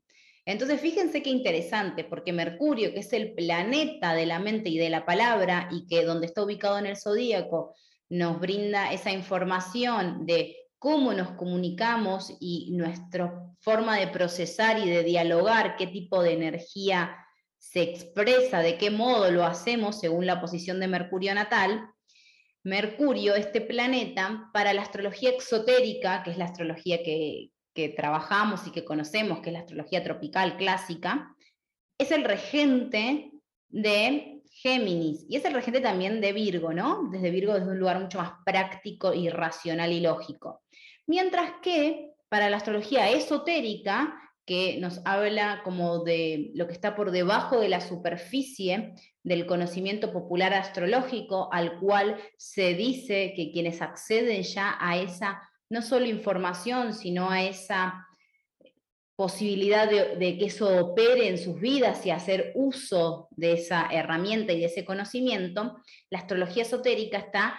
Entonces 0.45 0.81
fíjense 0.81 1.23
qué 1.23 1.31
interesante, 1.31 2.05
porque 2.05 2.33
Mercurio, 2.33 2.93
que 2.93 3.01
es 3.01 3.13
el 3.13 3.33
planeta 3.35 4.15
de 4.15 4.27
la 4.27 4.41
mente 4.41 4.71
y 4.71 4.79
de 4.79 4.91
la 4.91 5.07
palabra, 5.07 5.69
y 5.71 5.87
que 5.87 6.05
donde 6.05 6.27
está 6.27 6.43
ubicado 6.43 6.79
en 6.79 6.87
el 6.87 6.97
zodíaco, 6.97 7.75
nos 8.09 8.41
brinda 8.41 8.93
esa 8.93 9.13
información 9.13 10.27
de 10.27 10.57
cómo 10.79 11.15
nos 11.15 11.31
comunicamos 11.31 12.37
y 12.41 12.73
nuestra 12.73 13.33
forma 13.61 13.97
de 13.99 14.09
procesar 14.09 14.85
y 14.85 14.91
de 14.91 15.05
dialogar, 15.05 15.77
qué 15.77 15.87
tipo 15.87 16.23
de 16.23 16.33
energía 16.33 17.17
se 17.59 17.83
expresa, 17.83 18.59
de 18.59 18.77
qué 18.77 18.91
modo 18.91 19.31
lo 19.31 19.45
hacemos 19.45 20.01
según 20.01 20.27
la 20.27 20.41
posición 20.41 20.81
de 20.81 20.89
Mercurio 20.89 21.33
natal, 21.37 21.89
Mercurio, 22.65 23.37
este 23.37 23.61
planeta, 23.61 24.51
para 24.53 24.73
la 24.73 24.83
astrología 24.83 25.31
exotérica, 25.31 26.25
que 26.25 26.33
es 26.33 26.39
la 26.39 26.47
astrología 26.47 27.03
que, 27.05 27.52
que 27.75 27.89
trabajamos 27.89 28.67
y 28.67 28.71
que 28.71 28.85
conocemos, 28.85 29.41
que 29.41 29.51
es 29.51 29.55
la 29.55 29.61
astrología 29.61 30.03
tropical 30.03 30.57
clásica, 30.57 31.35
es 31.99 32.11
el 32.11 32.25
regente 32.25 33.33
de 33.69 34.43
Géminis 34.51 35.25
y 35.29 35.37
es 35.37 35.45
el 35.45 35.55
regente 35.55 35.81
también 35.81 36.21
de 36.21 36.33
Virgo, 36.33 36.73
¿no? 36.73 37.09
Desde 37.11 37.31
Virgo 37.31 37.55
desde 37.55 37.71
un 37.71 37.79
lugar 37.79 38.01
mucho 38.01 38.19
más 38.19 38.33
práctico 38.45 39.15
y 39.15 39.29
racional 39.29 39.93
y 39.93 40.01
lógico. 40.01 40.63
Mientras 41.07 41.53
que 41.63 42.11
para 42.29 42.51
la 42.51 42.59
astrología 42.59 43.11
esotérica, 43.11 44.19
que 44.45 44.79
nos 44.81 45.01
habla 45.05 45.61
como 45.63 46.03
de 46.03 46.51
lo 46.55 46.67
que 46.67 46.73
está 46.73 46.97
por 46.97 47.13
debajo 47.13 47.61
de 47.61 47.69
la 47.69 47.81
superficie 47.81 48.95
del 49.23 49.47
conocimiento 49.47 50.13
popular 50.13 50.53
astrológico, 50.53 51.49
al 51.53 51.79
cual 51.79 52.19
se 52.37 52.75
dice 52.75 53.35
que 53.37 53.53
quienes 53.53 53.81
acceden 53.81 54.43
ya 54.43 54.77
a 54.81 54.97
esa 54.99 55.41
no 55.73 55.81
solo 55.81 56.05
información, 56.05 56.93
sino 56.93 57.31
a 57.31 57.43
esa 57.43 58.07
posibilidad 59.17 59.89
de, 59.89 60.37
que 60.39 60.45
eso 60.45 60.85
opere 60.85 61.29
en 61.29 61.39
sus 61.39 61.59
vidas 61.59 62.05
y 62.05 62.11
hacer 62.11 62.53
uso 62.55 63.29
de 63.31 63.55
esa 63.55 63.89
herramienta 63.91 64.53
y 64.53 64.61
de 64.61 64.67
ese 64.67 64.85
conocimiento, 64.85 65.79
la 66.11 66.19
astrología 66.19 66.65
esotérica 66.65 67.17
está 67.17 67.59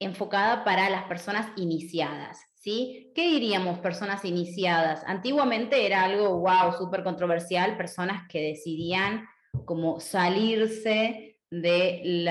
enfocada 0.00 0.64
para 0.64 0.88
las 0.88 1.04
personas 1.04 1.46
iniciadas. 1.56 2.40
¿sí? 2.54 3.12
¿Qué 3.14 3.28
diríamos 3.28 3.80
personas 3.80 4.24
iniciadas? 4.24 5.02
Antiguamente 5.06 5.84
era 5.84 6.04
algo, 6.04 6.38
wow, 6.40 6.72
súper 6.72 7.04
controversial, 7.04 7.76
personas 7.76 8.26
que 8.30 8.40
decidían 8.40 9.26
como 9.66 10.00
salirse 10.00 11.38
de 11.50 12.24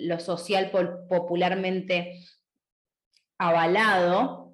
lo 0.00 0.20
social 0.20 0.70
popularmente 1.08 2.20
avalado 3.38 4.47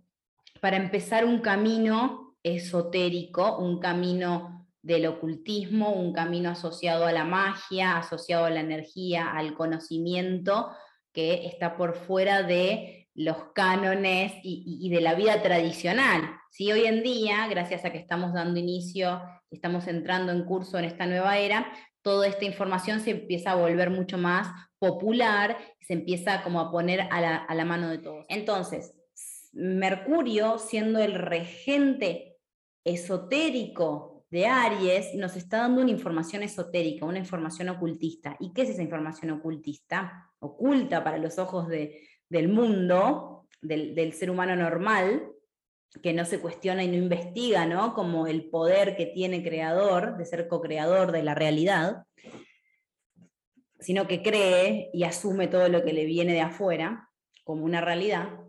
para 0.64 0.78
empezar 0.78 1.26
un 1.26 1.40
camino 1.40 2.38
esotérico, 2.42 3.58
un 3.58 3.80
camino 3.80 4.66
del 4.80 5.04
ocultismo, 5.04 5.92
un 5.92 6.14
camino 6.14 6.48
asociado 6.48 7.04
a 7.04 7.12
la 7.12 7.26
magia, 7.26 7.98
asociado 7.98 8.46
a 8.46 8.50
la 8.50 8.60
energía, 8.60 9.30
al 9.32 9.52
conocimiento, 9.52 10.70
que 11.12 11.44
está 11.48 11.76
por 11.76 11.94
fuera 11.94 12.42
de 12.42 13.10
los 13.12 13.52
cánones 13.54 14.32
y, 14.42 14.88
de 14.88 15.02
la 15.02 15.12
vida 15.12 15.42
tradicional. 15.42 16.30
Si 16.50 16.72
Hoy 16.72 16.86
en 16.86 17.02
día, 17.02 17.46
gracias 17.50 17.84
a 17.84 17.92
que 17.92 17.98
estamos 17.98 18.32
dando 18.32 18.58
inicio, 18.58 19.20
estamos 19.50 19.86
entrando 19.86 20.32
en 20.32 20.46
curso 20.46 20.78
en 20.78 20.86
esta 20.86 21.04
nueva 21.04 21.36
era, 21.36 21.70
toda 22.00 22.26
esta 22.26 22.46
información 22.46 23.00
se 23.00 23.10
empieza 23.10 23.50
a 23.50 23.56
volver 23.56 23.90
mucho 23.90 24.16
más 24.16 24.48
popular, 24.78 25.58
se 25.82 25.92
empieza 25.92 26.42
como 26.42 26.58
a 26.58 26.70
poner 26.70 27.02
a 27.10 27.20
la, 27.20 27.36
a 27.36 27.54
la 27.54 27.66
mano 27.66 27.90
de 27.90 27.98
todos. 27.98 28.24
Entonces, 28.30 28.94
Mercurio, 29.54 30.58
siendo 30.58 30.98
el 30.98 31.14
regente 31.14 32.36
esotérico 32.84 34.14
de 34.34 34.46
Aries 34.46 35.14
nos 35.14 35.36
está 35.36 35.58
dando 35.58 35.80
una 35.80 35.92
información 35.92 36.42
esotérica, 36.42 37.06
una 37.06 37.20
información 37.20 37.68
ocultista. 37.68 38.36
¿Y 38.40 38.52
qué 38.52 38.62
es 38.62 38.70
esa 38.70 38.82
información 38.82 39.30
ocultista? 39.30 40.28
Oculta 40.40 41.04
para 41.04 41.18
los 41.18 41.38
ojos 41.38 41.68
del 41.68 42.48
mundo, 42.48 43.46
del, 43.62 44.12
ser 44.12 44.32
humano 44.32 44.56
normal, 44.56 45.30
que 46.02 46.12
no 46.12 46.24
se 46.24 46.40
cuestiona 46.40 46.82
y 46.82 46.88
no 46.88 46.96
investiga, 46.96 47.64
¿no? 47.66 47.94
Como 47.94 48.26
el 48.26 48.50
poder 48.50 48.96
que 48.96 49.06
tiene 49.06 49.44
creador, 49.44 50.16
de 50.16 50.24
ser 50.26 50.48
co-creador 50.48 51.12
de 51.12 51.22
la 51.22 51.36
realidad, 51.36 52.04
sino 53.78 54.08
que 54.08 54.20
cree 54.20 54.90
y 54.92 55.04
asume 55.04 55.46
todo 55.46 55.68
lo 55.68 55.84
que 55.84 55.92
le 55.92 56.06
viene 56.06 56.32
de 56.32 56.40
afuera 56.40 57.08
como 57.44 57.64
una 57.64 57.80
realidad. 57.80 58.43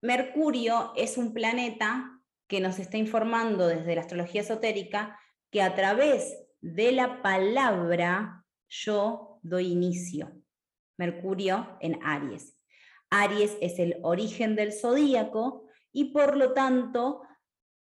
Mercurio 0.00 0.92
es 0.96 1.18
un 1.18 1.32
planeta 1.32 2.20
que 2.46 2.60
nos 2.60 2.78
está 2.78 2.96
informando 2.98 3.66
desde 3.66 3.94
la 3.94 4.02
astrología 4.02 4.42
esotérica 4.42 5.18
que 5.50 5.60
a 5.60 5.74
través 5.74 6.36
de 6.60 6.92
la 6.92 7.20
palabra 7.22 8.44
yo 8.68 9.38
doy 9.42 9.66
inicio. 9.66 10.32
Mercurio 10.98 11.76
en 11.80 11.98
Aries. 12.04 12.56
Aries 13.10 13.56
es 13.60 13.78
el 13.78 13.96
origen 14.02 14.56
del 14.56 14.72
zodíaco 14.72 15.66
y 15.92 16.12
por 16.12 16.36
lo 16.36 16.52
tanto 16.52 17.22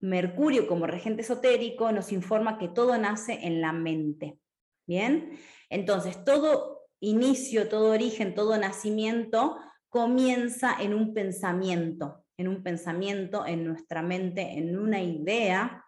Mercurio 0.00 0.66
como 0.66 0.86
regente 0.86 1.22
esotérico 1.22 1.92
nos 1.92 2.12
informa 2.12 2.58
que 2.58 2.68
todo 2.68 2.98
nace 2.98 3.38
en 3.42 3.60
la 3.60 3.72
mente. 3.72 4.38
Bien, 4.86 5.38
entonces 5.70 6.24
todo 6.24 6.88
inicio, 7.00 7.68
todo 7.68 7.92
origen, 7.92 8.34
todo 8.34 8.58
nacimiento 8.58 9.58
comienza 9.92 10.74
en 10.80 10.94
un 10.94 11.14
pensamiento 11.14 12.22
en 12.42 12.48
un 12.48 12.62
pensamiento, 12.62 13.46
en 13.46 13.64
nuestra 13.64 14.02
mente, 14.02 14.42
en 14.58 14.78
una 14.78 15.00
idea, 15.02 15.86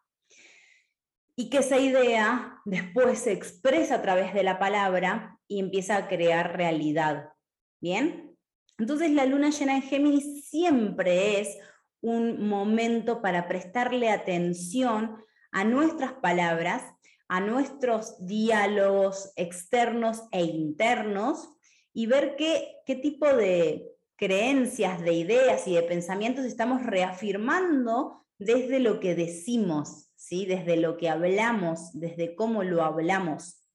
y 1.37 1.51
que 1.51 1.59
esa 1.59 1.79
idea 1.79 2.61
después 2.65 3.19
se 3.19 3.33
expresa 3.33 3.97
a 3.97 4.03
través 4.03 4.33
de 4.35 4.45
la 4.45 4.59
palabra 4.59 5.39
y 5.49 5.59
empieza 5.59 5.97
a 5.97 6.09
crear 6.09 6.57
realidad. 6.57 7.31
¿Bien? 7.81 8.37
Entonces 8.79 9.11
la 9.11 9.27
luna 9.27 9.51
llena 9.51 9.77
en 9.77 9.83
Géminis 9.83 10.49
siempre 10.49 11.41
es 11.41 11.59
un 12.01 12.49
momento 12.49 13.21
para 13.21 13.49
prestarle 13.49 14.11
atención 14.11 15.17
a 15.51 15.65
nuestras 15.65 16.13
palabras, 16.15 16.83
a 17.29 17.41
nuestros 17.41 18.25
diálogos 18.25 19.33
externos 19.37 20.23
e 20.31 20.43
internos 20.43 21.49
y 21.93 22.07
ver 22.07 22.37
qué, 22.37 22.77
qué 22.87 22.95
tipo 22.95 23.27
de 23.27 23.94
creencias, 24.17 25.01
de 25.03 25.13
ideas 25.13 25.67
y 25.67 25.75
de 25.75 25.83
pensamientos 25.83 26.45
estamos 26.45 26.83
reafirmando 26.85 28.25
desde 28.39 28.81
lo 28.81 29.01
que 29.01 29.15
decimos, 29.15 30.11
¿sí? 30.17 30.47
desde 30.47 30.77
lo 30.77 30.97
que 30.97 31.09
hablamos, 31.09 31.91
desde 31.93 32.35
cómo 32.35 32.63
lo 32.63 32.83
hablamos. 32.83 33.67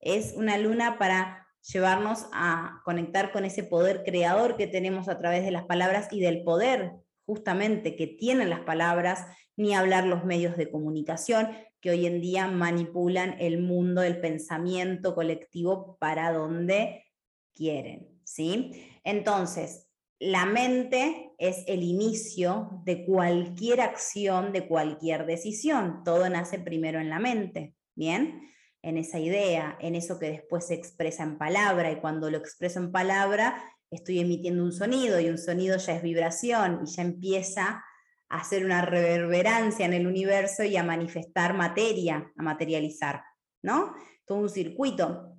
Es 0.00 0.34
una 0.36 0.58
luna 0.58 0.98
para 0.98 1.46
llevarnos 1.72 2.26
a 2.32 2.80
conectar 2.84 3.32
con 3.32 3.44
ese 3.44 3.62
poder 3.62 4.02
creador 4.04 4.56
que 4.56 4.66
tenemos 4.66 5.08
a 5.08 5.18
través 5.18 5.44
de 5.44 5.52
las 5.52 5.64
palabras 5.64 6.08
y 6.10 6.20
del 6.20 6.42
poder 6.42 6.92
justamente 7.24 7.94
que 7.94 8.08
tienen 8.08 8.50
las 8.50 8.60
palabras, 8.60 9.26
ni 9.56 9.74
hablar 9.74 10.06
los 10.06 10.24
medios 10.24 10.56
de 10.56 10.70
comunicación 10.70 11.50
que 11.80 11.90
hoy 11.90 12.06
en 12.06 12.20
día 12.20 12.48
manipulan 12.48 13.36
el 13.38 13.60
mundo, 13.60 14.02
el 14.02 14.20
pensamiento 14.20 15.14
colectivo 15.14 15.96
para 15.98 16.32
donde 16.32 17.04
quieren. 17.52 18.08
¿sí? 18.24 18.91
Entonces, 19.04 19.88
la 20.18 20.46
mente 20.46 21.32
es 21.38 21.64
el 21.66 21.82
inicio 21.82 22.80
de 22.84 23.04
cualquier 23.04 23.80
acción, 23.80 24.52
de 24.52 24.68
cualquier 24.68 25.26
decisión. 25.26 26.04
Todo 26.04 26.28
nace 26.28 26.60
primero 26.60 27.00
en 27.00 27.10
la 27.10 27.18
mente, 27.18 27.74
¿bien? 27.96 28.48
En 28.82 28.98
esa 28.98 29.18
idea, 29.18 29.76
en 29.80 29.96
eso 29.96 30.20
que 30.20 30.30
después 30.30 30.68
se 30.68 30.74
expresa 30.74 31.24
en 31.24 31.38
palabra 31.38 31.90
y 31.90 32.00
cuando 32.00 32.30
lo 32.30 32.38
expreso 32.38 32.78
en 32.78 32.92
palabra 32.92 33.60
estoy 33.90 34.20
emitiendo 34.20 34.62
un 34.62 34.72
sonido 34.72 35.20
y 35.20 35.28
un 35.28 35.38
sonido 35.38 35.76
ya 35.76 35.96
es 35.96 36.02
vibración 36.02 36.80
y 36.84 36.90
ya 36.90 37.02
empieza 37.02 37.84
a 38.28 38.36
hacer 38.36 38.64
una 38.64 38.82
reverberancia 38.82 39.84
en 39.84 39.92
el 39.92 40.06
universo 40.06 40.62
y 40.62 40.76
a 40.76 40.84
manifestar 40.84 41.52
materia, 41.52 42.32
a 42.36 42.42
materializar, 42.42 43.22
¿no? 43.60 43.92
Todo 44.24 44.38
un 44.38 44.48
circuito. 44.48 45.36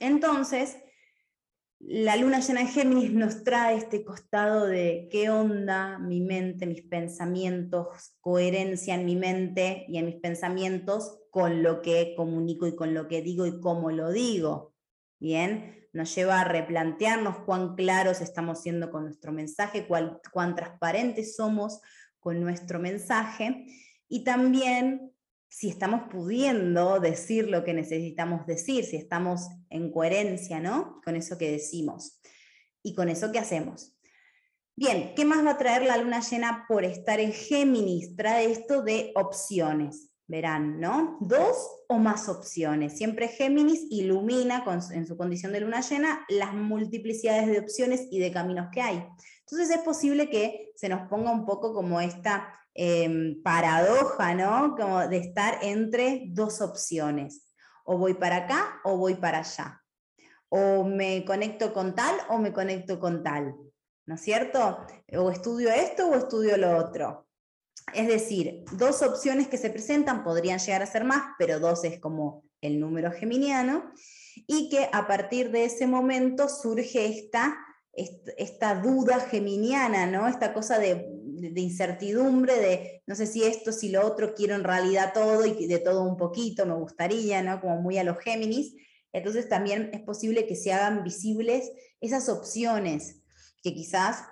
Entonces, 0.00 0.76
la 1.80 2.16
luna 2.16 2.40
llena 2.40 2.62
en 2.62 2.68
Géminis 2.68 3.12
nos 3.12 3.44
trae 3.44 3.76
este 3.76 4.04
costado 4.04 4.66
de 4.66 5.08
qué 5.10 5.30
onda 5.30 5.98
mi 5.98 6.20
mente, 6.20 6.66
mis 6.66 6.82
pensamientos, 6.82 8.16
coherencia 8.20 8.94
en 8.94 9.04
mi 9.04 9.16
mente 9.16 9.84
y 9.88 9.98
en 9.98 10.06
mis 10.06 10.16
pensamientos 10.16 11.20
con 11.30 11.62
lo 11.62 11.82
que 11.82 12.14
comunico 12.16 12.66
y 12.66 12.74
con 12.74 12.94
lo 12.94 13.08
que 13.08 13.22
digo 13.22 13.46
y 13.46 13.60
cómo 13.60 13.90
lo 13.90 14.12
digo. 14.12 14.74
Bien, 15.18 15.88
nos 15.92 16.14
lleva 16.14 16.40
a 16.40 16.44
replantearnos 16.44 17.38
cuán 17.44 17.74
claros 17.76 18.20
estamos 18.20 18.62
siendo 18.62 18.90
con 18.90 19.04
nuestro 19.04 19.32
mensaje, 19.32 19.86
cuán, 19.86 20.18
cuán 20.32 20.54
transparentes 20.54 21.36
somos 21.36 21.80
con 22.18 22.40
nuestro 22.40 22.78
mensaje 22.78 23.66
y 24.08 24.24
también 24.24 25.13
si 25.56 25.68
estamos 25.68 26.08
pudiendo 26.10 26.98
decir 26.98 27.48
lo 27.48 27.62
que 27.62 27.74
necesitamos 27.74 28.44
decir, 28.44 28.84
si 28.84 28.96
estamos 28.96 29.46
en 29.70 29.92
coherencia 29.92 30.58
¿no? 30.58 31.00
con 31.04 31.14
eso 31.14 31.38
que 31.38 31.52
decimos 31.52 32.20
y 32.82 32.92
con 32.92 33.08
eso 33.08 33.30
que 33.30 33.38
hacemos. 33.38 33.96
Bien, 34.74 35.12
¿qué 35.14 35.24
más 35.24 35.46
va 35.46 35.52
a 35.52 35.56
traer 35.56 35.82
la 35.82 35.96
luna 35.96 36.18
llena 36.18 36.64
por 36.68 36.84
estar 36.84 37.20
en 37.20 37.32
Géminis? 37.32 38.16
Trae 38.16 38.50
esto 38.50 38.82
de 38.82 39.12
opciones, 39.14 40.10
verán, 40.26 40.80
¿no? 40.80 41.18
Dos 41.20 41.56
o 41.88 41.98
más 41.98 42.28
opciones. 42.28 42.98
Siempre 42.98 43.28
Géminis 43.28 43.86
ilumina 43.90 44.64
en 44.90 45.06
su 45.06 45.16
condición 45.16 45.52
de 45.52 45.60
luna 45.60 45.82
llena 45.82 46.26
las 46.30 46.52
multiplicidades 46.52 47.46
de 47.46 47.60
opciones 47.60 48.08
y 48.10 48.18
de 48.18 48.32
caminos 48.32 48.70
que 48.72 48.80
hay. 48.80 49.06
Entonces 49.46 49.76
es 49.76 49.82
posible 49.82 50.30
que 50.30 50.72
se 50.76 50.88
nos 50.88 51.08
ponga 51.08 51.30
un 51.30 51.44
poco 51.44 51.74
como 51.74 52.00
esta 52.00 52.54
Em, 52.76 53.40
paradoja, 53.40 54.34
¿no? 54.34 54.74
Como 54.76 55.06
de 55.06 55.18
estar 55.18 55.58
entre 55.62 56.24
dos 56.26 56.60
opciones. 56.60 57.46
O 57.84 57.98
voy 57.98 58.14
para 58.14 58.38
acá 58.38 58.80
o 58.82 58.96
voy 58.96 59.14
para 59.14 59.38
allá. 59.38 59.80
O 60.48 60.82
me 60.82 61.24
conecto 61.24 61.72
con 61.72 61.94
tal 61.94 62.16
o 62.28 62.38
me 62.38 62.52
conecto 62.52 62.98
con 62.98 63.22
tal. 63.22 63.54
¿No 64.06 64.16
es 64.16 64.20
cierto? 64.20 64.78
O 65.16 65.30
estudio 65.30 65.70
esto 65.70 66.08
o 66.08 66.14
estudio 66.16 66.56
lo 66.56 66.76
otro. 66.76 67.28
Es 67.92 68.08
decir, 68.08 68.64
dos 68.72 69.02
opciones 69.02 69.46
que 69.46 69.56
se 69.56 69.70
presentan 69.70 70.24
podrían 70.24 70.58
llegar 70.58 70.82
a 70.82 70.86
ser 70.86 71.04
más, 71.04 71.22
pero 71.38 71.60
dos 71.60 71.84
es 71.84 72.00
como 72.00 72.44
el 72.60 72.80
número 72.80 73.12
geminiano, 73.12 73.92
y 74.34 74.70
que 74.70 74.88
a 74.90 75.06
partir 75.06 75.50
de 75.50 75.66
ese 75.66 75.86
momento 75.86 76.48
surge 76.48 77.06
esta, 77.06 77.56
esta 77.96 78.74
duda 78.74 79.20
geminiana, 79.20 80.06
¿no? 80.06 80.28
Esta 80.28 80.52
cosa 80.52 80.78
de 80.78 81.14
de, 81.52 81.60
incertidumbre, 81.60 82.58
de 82.58 83.02
no 83.06 83.14
sé 83.14 83.26
si 83.26 83.44
esto, 83.44 83.72
si 83.72 83.90
lo 83.90 84.06
otro, 84.06 84.34
quiero 84.34 84.54
en 84.54 84.64
realidad 84.64 85.12
todo 85.12 85.44
y 85.44 85.66
de 85.66 85.78
todo 85.78 86.02
un 86.02 86.16
poquito, 86.16 86.66
me 86.66 86.74
gustaría, 86.74 87.42
¿no? 87.42 87.60
Como 87.60 87.80
muy 87.80 87.98
a 87.98 88.04
los 88.04 88.18
Géminis. 88.18 88.74
Entonces 89.12 89.48
también 89.48 89.90
es 89.92 90.00
posible 90.02 90.46
que 90.46 90.56
se 90.56 90.72
hagan 90.72 91.04
visibles 91.04 91.70
esas 92.00 92.28
opciones 92.28 93.22
que 93.62 93.74
quizás 93.74 94.24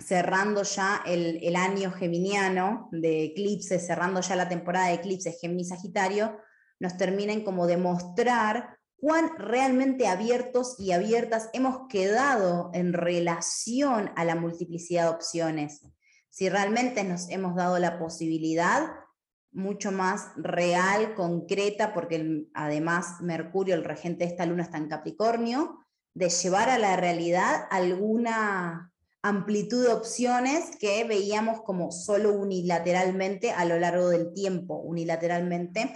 cerrando 0.00 0.62
ya 0.62 1.02
el, 1.06 1.56
año 1.56 1.90
geminiano 1.90 2.88
de 2.92 3.24
eclipses, 3.24 3.86
cerrando 3.86 4.20
ya 4.20 4.36
la 4.36 4.48
temporada 4.48 4.88
de 4.88 4.94
eclipses 4.94 5.38
Géminis-Sagitario, 5.40 6.38
nos 6.80 6.96
terminen 6.96 7.42
como 7.42 7.66
demostrar 7.66 8.77
cuán 9.00 9.30
realmente 9.38 10.08
abiertos 10.08 10.74
y 10.78 10.92
abiertas 10.92 11.50
hemos 11.52 11.88
quedado 11.88 12.70
en 12.74 12.92
relación 12.92 14.10
a 14.16 14.24
la 14.24 14.34
multiplicidad 14.34 15.04
de 15.04 15.16
opciones. 15.16 15.82
Si 16.30 16.48
realmente 16.48 17.04
nos 17.04 17.30
hemos 17.30 17.54
dado 17.54 17.78
la 17.78 17.98
posibilidad 17.98 18.90
mucho 19.52 19.92
más 19.92 20.32
real, 20.36 21.14
concreta, 21.14 21.94
porque 21.94 22.46
además 22.54 23.20
Mercurio, 23.20 23.74
el 23.74 23.84
regente 23.84 24.24
de 24.24 24.30
esta 24.30 24.46
luna, 24.46 24.64
está 24.64 24.78
en 24.78 24.88
Capricornio, 24.88 25.78
de 26.14 26.28
llevar 26.28 26.68
a 26.68 26.78
la 26.78 26.96
realidad 26.96 27.66
alguna 27.70 28.92
amplitud 29.22 29.86
de 29.86 29.92
opciones 29.92 30.76
que 30.78 31.04
veíamos 31.04 31.62
como 31.62 31.92
solo 31.92 32.32
unilateralmente 32.32 33.52
a 33.52 33.64
lo 33.64 33.78
largo 33.78 34.08
del 34.08 34.32
tiempo, 34.32 34.76
unilateralmente 34.76 35.92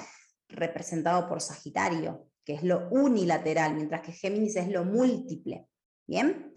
representado 0.48 1.28
por 1.28 1.40
Sagitario, 1.40 2.26
que 2.44 2.54
es 2.54 2.62
lo 2.62 2.88
unilateral, 2.90 3.74
mientras 3.74 4.02
que 4.02 4.12
Géminis 4.12 4.56
es 4.56 4.68
lo 4.68 4.84
múltiple. 4.84 5.68
¿Bien? 6.06 6.52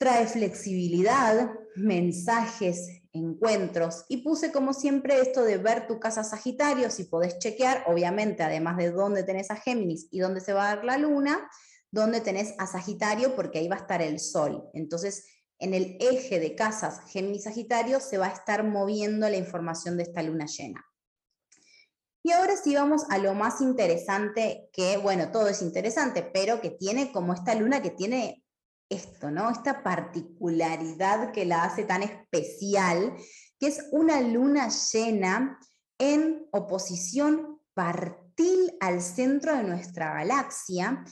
trae 0.00 0.26
flexibilidad, 0.26 1.50
mensajes, 1.76 3.02
encuentros. 3.12 4.06
Y 4.08 4.22
puse 4.22 4.50
como 4.50 4.72
siempre 4.72 5.20
esto 5.20 5.44
de 5.44 5.58
ver 5.58 5.86
tu 5.86 6.00
casa 6.00 6.24
Sagitario, 6.24 6.88
si 6.90 7.04
podés 7.04 7.38
chequear, 7.38 7.84
obviamente, 7.86 8.42
además 8.42 8.78
de 8.78 8.92
dónde 8.92 9.24
tenés 9.24 9.50
a 9.50 9.56
Géminis 9.56 10.08
y 10.10 10.20
dónde 10.20 10.40
se 10.40 10.54
va 10.54 10.70
a 10.70 10.76
dar 10.76 10.84
la 10.86 10.96
luna, 10.96 11.46
dónde 11.90 12.22
tenés 12.22 12.54
a 12.56 12.66
Sagitario, 12.66 13.36
porque 13.36 13.58
ahí 13.58 13.68
va 13.68 13.76
a 13.76 13.80
estar 13.80 14.00
el 14.00 14.20
Sol. 14.20 14.70
Entonces, 14.72 15.26
en 15.58 15.74
el 15.74 15.98
eje 16.00 16.40
de 16.40 16.54
casas 16.54 17.02
Géminis-Sagitario 17.12 18.00
se 18.00 18.16
va 18.16 18.28
a 18.28 18.32
estar 18.32 18.64
moviendo 18.64 19.28
la 19.28 19.36
información 19.36 19.98
de 19.98 20.04
esta 20.04 20.22
luna 20.22 20.46
llena. 20.46 20.82
Y 22.22 22.32
ahora 22.32 22.56
sí 22.56 22.74
vamos 22.74 23.04
a 23.08 23.18
lo 23.18 23.34
más 23.34 23.60
interesante, 23.60 24.68
que 24.72 24.98
bueno, 24.98 25.30
todo 25.30 25.48
es 25.48 25.62
interesante, 25.62 26.22
pero 26.22 26.60
que 26.60 26.70
tiene 26.70 27.12
como 27.12 27.32
esta 27.32 27.54
luna 27.54 27.80
que 27.80 27.90
tiene 27.90 28.44
esto, 28.90 29.30
¿no? 29.30 29.50
Esta 29.50 29.82
particularidad 29.82 31.32
que 31.32 31.46
la 31.46 31.64
hace 31.64 31.84
tan 31.84 32.02
especial, 32.02 33.14
que 33.58 33.68
es 33.68 33.86
una 33.92 34.20
luna 34.20 34.68
llena 34.92 35.58
en 35.98 36.46
oposición 36.50 37.60
partil 37.74 38.76
al 38.80 39.00
centro 39.00 39.56
de 39.56 39.62
nuestra 39.62 40.12
galaxia 40.12 41.04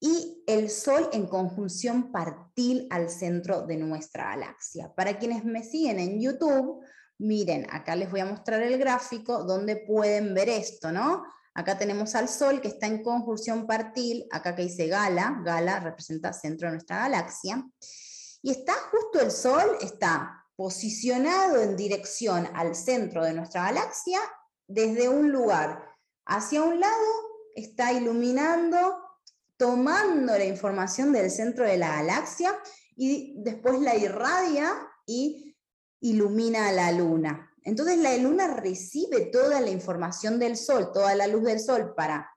y 0.00 0.42
el 0.46 0.70
Sol 0.70 1.08
en 1.12 1.26
conjunción 1.26 2.12
partil 2.12 2.86
al 2.90 3.10
centro 3.10 3.66
de 3.66 3.76
nuestra 3.76 4.30
galaxia. 4.30 4.92
Para 4.94 5.18
quienes 5.18 5.44
me 5.44 5.62
siguen 5.62 5.98
en 5.98 6.20
YouTube, 6.20 6.84
miren, 7.18 7.66
acá 7.70 7.96
les 7.96 8.10
voy 8.10 8.20
a 8.20 8.26
mostrar 8.26 8.62
el 8.62 8.78
gráfico 8.78 9.44
donde 9.44 9.76
pueden 9.76 10.34
ver 10.34 10.48
esto, 10.48 10.92
¿no? 10.92 11.24
Acá 11.54 11.78
tenemos 11.78 12.14
al 12.14 12.28
Sol 12.28 12.60
que 12.60 12.68
está 12.68 12.86
en 12.86 13.02
conjunción 13.02 13.66
partil, 13.66 14.26
acá 14.30 14.54
que 14.54 14.64
dice 14.64 14.88
Gala, 14.88 15.40
Gala 15.44 15.80
representa 15.80 16.32
centro 16.32 16.68
de 16.68 16.72
nuestra 16.72 16.98
galaxia, 16.98 17.66
y 18.42 18.50
está 18.50 18.74
justo 18.90 19.20
el 19.20 19.30
Sol, 19.30 19.78
está 19.80 20.44
posicionado 20.54 21.62
en 21.62 21.76
dirección 21.76 22.48
al 22.54 22.74
centro 22.74 23.24
de 23.24 23.32
nuestra 23.32 23.64
galaxia 23.64 24.18
desde 24.66 25.08
un 25.08 25.30
lugar 25.30 25.82
hacia 26.26 26.62
un 26.62 26.80
lado, 26.80 26.94
está 27.54 27.92
iluminando, 27.92 28.98
tomando 29.56 30.36
la 30.36 30.44
información 30.44 31.12
del 31.12 31.30
centro 31.30 31.64
de 31.64 31.78
la 31.78 31.96
galaxia 31.96 32.54
y 32.96 33.34
después 33.38 33.80
la 33.80 33.96
irradia 33.96 34.74
y 35.06 35.45
ilumina 36.00 36.68
a 36.68 36.72
la 36.72 36.92
luna. 36.92 37.52
Entonces 37.62 37.98
la 37.98 38.16
luna 38.16 38.48
recibe 38.48 39.26
toda 39.26 39.60
la 39.60 39.70
información 39.70 40.38
del 40.38 40.56
sol, 40.56 40.92
toda 40.92 41.14
la 41.14 41.26
luz 41.26 41.44
del 41.44 41.60
sol 41.60 41.94
para 41.96 42.30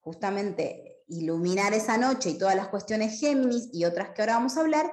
justamente 0.00 0.92
iluminar 1.08 1.72
esa 1.74 1.96
noche 1.98 2.30
y 2.30 2.38
todas 2.38 2.56
las 2.56 2.68
cuestiones 2.68 3.20
Géminis 3.20 3.68
y 3.72 3.84
otras 3.84 4.10
que 4.10 4.22
ahora 4.22 4.34
vamos 4.34 4.56
a 4.56 4.60
hablar, 4.60 4.92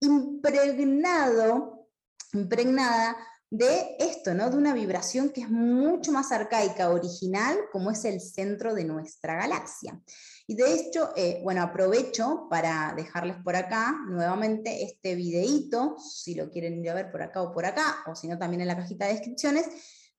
impregnado, 0.00 1.88
impregnada 2.32 3.16
de 3.50 3.96
esto, 3.98 4.34
¿no? 4.34 4.50
De 4.50 4.56
una 4.56 4.74
vibración 4.74 5.30
que 5.30 5.42
es 5.42 5.50
mucho 5.50 6.12
más 6.12 6.32
arcaica, 6.32 6.90
original, 6.90 7.56
como 7.72 7.90
es 7.90 8.04
el 8.04 8.20
centro 8.20 8.74
de 8.74 8.84
nuestra 8.84 9.36
galaxia. 9.36 10.00
Y 10.46 10.56
de 10.56 10.74
hecho, 10.74 11.12
eh, 11.16 11.40
bueno, 11.42 11.62
aprovecho 11.62 12.48
para 12.50 12.92
dejarles 12.94 13.36
por 13.42 13.56
acá 13.56 13.94
nuevamente 14.06 14.84
este 14.84 15.14
videíto, 15.14 15.96
si 15.98 16.34
lo 16.34 16.50
quieren 16.50 16.78
ir 16.82 16.90
a 16.90 16.94
ver 16.94 17.10
por 17.10 17.22
acá 17.22 17.40
o 17.40 17.52
por 17.52 17.64
acá, 17.64 18.04
o 18.06 18.14
si 18.14 18.28
no 18.28 18.36
también 18.38 18.60
en 18.60 18.68
la 18.68 18.76
cajita 18.76 19.06
de 19.06 19.14
descripciones, 19.14 19.66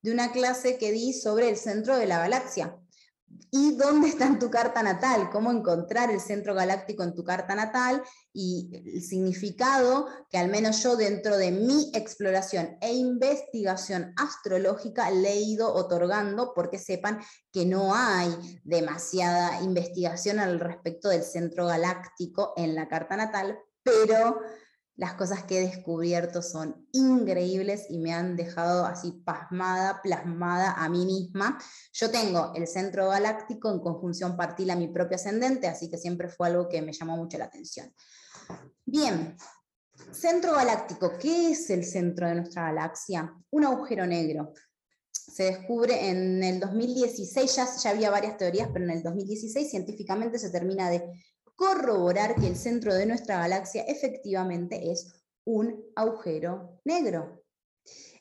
de 0.01 0.11
una 0.11 0.31
clase 0.31 0.77
que 0.77 0.91
di 0.91 1.13
sobre 1.13 1.49
el 1.49 1.57
centro 1.57 1.97
de 1.97 2.07
la 2.07 2.19
galaxia. 2.19 2.75
¿Y 3.51 3.77
dónde 3.77 4.09
está 4.09 4.25
en 4.25 4.37
tu 4.37 4.49
carta 4.49 4.83
natal? 4.83 5.29
¿Cómo 5.31 5.49
encontrar 5.49 6.11
el 6.11 6.19
centro 6.19 6.53
galáctico 6.53 7.03
en 7.03 7.15
tu 7.15 7.23
carta 7.23 7.55
natal? 7.55 8.03
Y 8.33 8.69
el 8.73 9.01
significado 9.01 10.07
que 10.29 10.37
al 10.37 10.49
menos 10.49 10.83
yo 10.83 10.97
dentro 10.97 11.37
de 11.37 11.51
mi 11.51 11.89
exploración 11.93 12.77
e 12.81 12.93
investigación 12.93 14.13
astrológica 14.17 15.09
le 15.09 15.31
he 15.31 15.39
ido 15.39 15.73
otorgando 15.73 16.53
porque 16.53 16.77
sepan 16.77 17.21
que 17.51 17.65
no 17.65 17.95
hay 17.95 18.59
demasiada 18.65 19.61
investigación 19.61 20.39
al 20.39 20.59
respecto 20.59 21.07
del 21.07 21.23
centro 21.23 21.67
galáctico 21.67 22.53
en 22.57 22.75
la 22.75 22.89
carta 22.89 23.15
natal, 23.15 23.57
pero 23.83 24.41
las 24.97 25.15
cosas 25.15 25.43
que 25.43 25.57
he 25.57 25.67
descubierto 25.67 26.41
son 26.41 26.87
increíbles 26.93 27.85
y 27.89 27.99
me 27.99 28.13
han 28.13 28.37
dejado 28.37 28.85
así 28.85 29.11
pasmada, 29.25 30.01
plasmada 30.01 30.71
a 30.71 30.87
mí 30.87 31.05
misma. 31.05 31.59
Yo 31.91 32.09
tengo 32.09 32.53
el 32.55 32.67
centro 32.67 33.09
galáctico 33.09 33.71
en 33.71 33.79
conjunción 33.79 34.37
partil 34.37 34.69
a 34.69 34.75
mi 34.75 34.87
propio 34.87 35.15
ascendente, 35.15 35.67
así 35.67 35.89
que 35.89 35.97
siempre 35.97 36.29
fue 36.29 36.47
algo 36.47 36.69
que 36.69 36.81
me 36.81 36.93
llamó 36.93 37.17
mucho 37.17 37.37
la 37.37 37.45
atención. 37.45 37.93
Bien, 38.85 39.35
centro 40.11 40.53
galáctico. 40.53 41.17
¿Qué 41.19 41.51
es 41.51 41.69
el 41.69 41.83
centro 41.83 42.27
de 42.27 42.35
nuestra 42.35 42.63
galaxia? 42.63 43.33
Un 43.51 43.65
agujero 43.65 44.07
negro. 44.07 44.53
Se 45.11 45.43
descubre 45.43 46.09
en 46.09 46.41
el 46.41 46.59
2016, 46.61 47.55
ya, 47.55 47.67
ya 47.83 47.89
había 47.89 48.11
varias 48.11 48.37
teorías, 48.37 48.69
pero 48.71 48.85
en 48.85 48.91
el 48.91 49.03
2016 49.03 49.69
científicamente 49.69 50.39
se 50.39 50.51
termina 50.51 50.89
de 50.89 51.03
corroborar 51.55 52.35
que 52.35 52.47
el 52.47 52.57
centro 52.57 52.93
de 52.93 53.05
nuestra 53.05 53.39
galaxia 53.39 53.83
efectivamente 53.83 54.91
es 54.91 55.13
un 55.45 55.83
agujero 55.95 56.81
negro. 56.83 57.43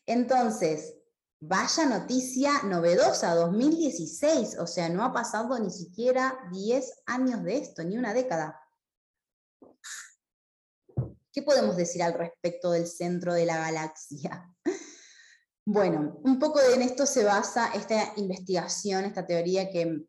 Entonces, 0.06 0.94
vaya 1.40 1.86
noticia 1.86 2.62
novedosa, 2.64 3.34
2016, 3.34 4.58
o 4.58 4.66
sea, 4.66 4.88
no 4.88 5.04
ha 5.04 5.12
pasado 5.12 5.58
ni 5.58 5.70
siquiera 5.70 6.38
10 6.52 7.02
años 7.06 7.42
de 7.42 7.58
esto, 7.58 7.82
ni 7.82 7.96
una 7.96 8.14
década. 8.14 8.60
¿Qué 11.32 11.42
podemos 11.42 11.76
decir 11.76 12.02
al 12.02 12.14
respecto 12.14 12.70
del 12.70 12.86
centro 12.86 13.34
de 13.34 13.46
la 13.46 13.58
galaxia? 13.58 14.50
Bueno, 15.66 16.20
un 16.22 16.38
poco 16.38 16.60
en 16.60 16.82
esto 16.82 17.06
se 17.06 17.24
basa 17.24 17.72
esta 17.72 18.12
investigación, 18.16 19.06
esta 19.06 19.26
teoría 19.26 19.70
que 19.70 20.04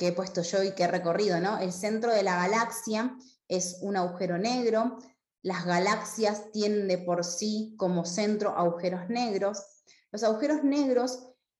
que 0.00 0.08
he 0.08 0.12
puesto 0.12 0.40
yo 0.40 0.62
y 0.62 0.72
que 0.72 0.84
he 0.84 0.86
recorrido, 0.86 1.38
¿no? 1.40 1.58
El 1.58 1.74
centro 1.74 2.10
de 2.10 2.22
la 2.22 2.34
galaxia 2.34 3.18
es 3.48 3.80
un 3.82 3.98
agujero 3.98 4.38
negro, 4.38 4.96
las 5.42 5.66
galaxias 5.66 6.50
tienen 6.52 6.88
de 6.88 6.96
por 6.96 7.22
sí 7.22 7.74
como 7.76 8.06
centro 8.06 8.56
agujeros 8.56 9.10
negros. 9.10 9.62
Los 10.10 10.22
agujeros 10.22 10.64
negros 10.64 11.18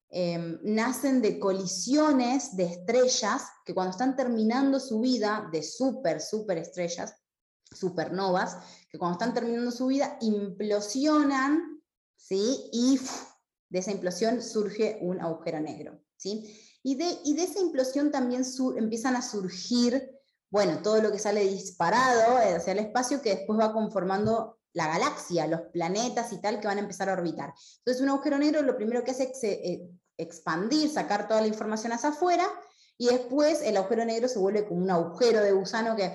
em, 0.09 0.59
nacen 0.62 1.20
de 1.20 1.38
colisiones 1.38 2.57
de 2.57 2.64
estrellas 2.64 3.42
que 3.66 3.74
cuando 3.74 3.90
están 3.90 4.16
terminando 4.16 4.81
su 4.81 5.00
vida, 5.00 5.46
de 5.53 5.62
super, 5.62 6.22
super 6.22 6.57
estrellas, 6.57 7.14
supernovas, 7.70 8.57
que 8.88 8.98
cuando 8.98 9.18
están 9.18 9.35
terminando 9.35 9.70
su 9.70 9.88
vida 9.88 10.16
implosionan, 10.22 11.83
¿sí? 12.16 12.70
Y 12.72 12.98
de 13.68 13.81
esa 13.81 13.90
implosión 13.90 14.40
surge 14.40 14.96
un 15.03 15.20
agujero 15.20 15.61
negro, 15.61 16.00
¿sí? 16.16 16.69
Y 16.83 16.95
de, 16.95 17.43
esa 17.43 17.61
implosión 17.61 18.11
también 18.11 18.45
empiezan 18.77 19.16
a 19.16 19.23
surgir, 19.23 20.11
bueno, 20.51 20.81
todo 20.83 21.03
lo 21.03 21.12
que 21.12 21.19
sale 21.19 21.45
disparado 21.47 22.38
hacia 22.38 22.73
el 22.73 22.79
espacio 22.79 23.21
que 23.21 23.37
después 23.37 23.59
va 23.59 23.73
conformando 23.73 24.59
la 24.73 24.87
galaxia, 24.87 25.47
los 25.47 25.62
planetas 25.73 26.33
y 26.33 26.40
tal 26.40 26.61
que 26.61 26.69
van 26.69 26.79
a 26.79 26.83
empezar 26.83 27.09
a 27.09 27.14
orbitar. 27.14 27.53
Entonces 27.79 28.03
un 28.03 28.09
agujero 28.09 28.38
negro 28.38 28.62
lo 28.62 28.77
primero 28.77 29.05
que 29.05 29.11
hace 29.11 29.31
es 29.33 29.45
eh, 29.45 29.90
expandir, 30.16 30.88
sacar 30.88 31.29
toda 31.29 31.40
la 31.40 31.49
información 31.49 31.93
hacia 31.93 32.11
afuera 32.11 32.47
y 32.97 33.09
después 33.09 33.62
el 33.62 33.77
agujero 33.77 34.05
negro 34.05 34.29
se 34.29 34.38
vuelve 34.38 34.66
como 34.66 34.83
un 34.83 34.90
agujero 34.90 35.40
de 35.40 35.53
gusano 35.53 35.97
que 35.97 36.12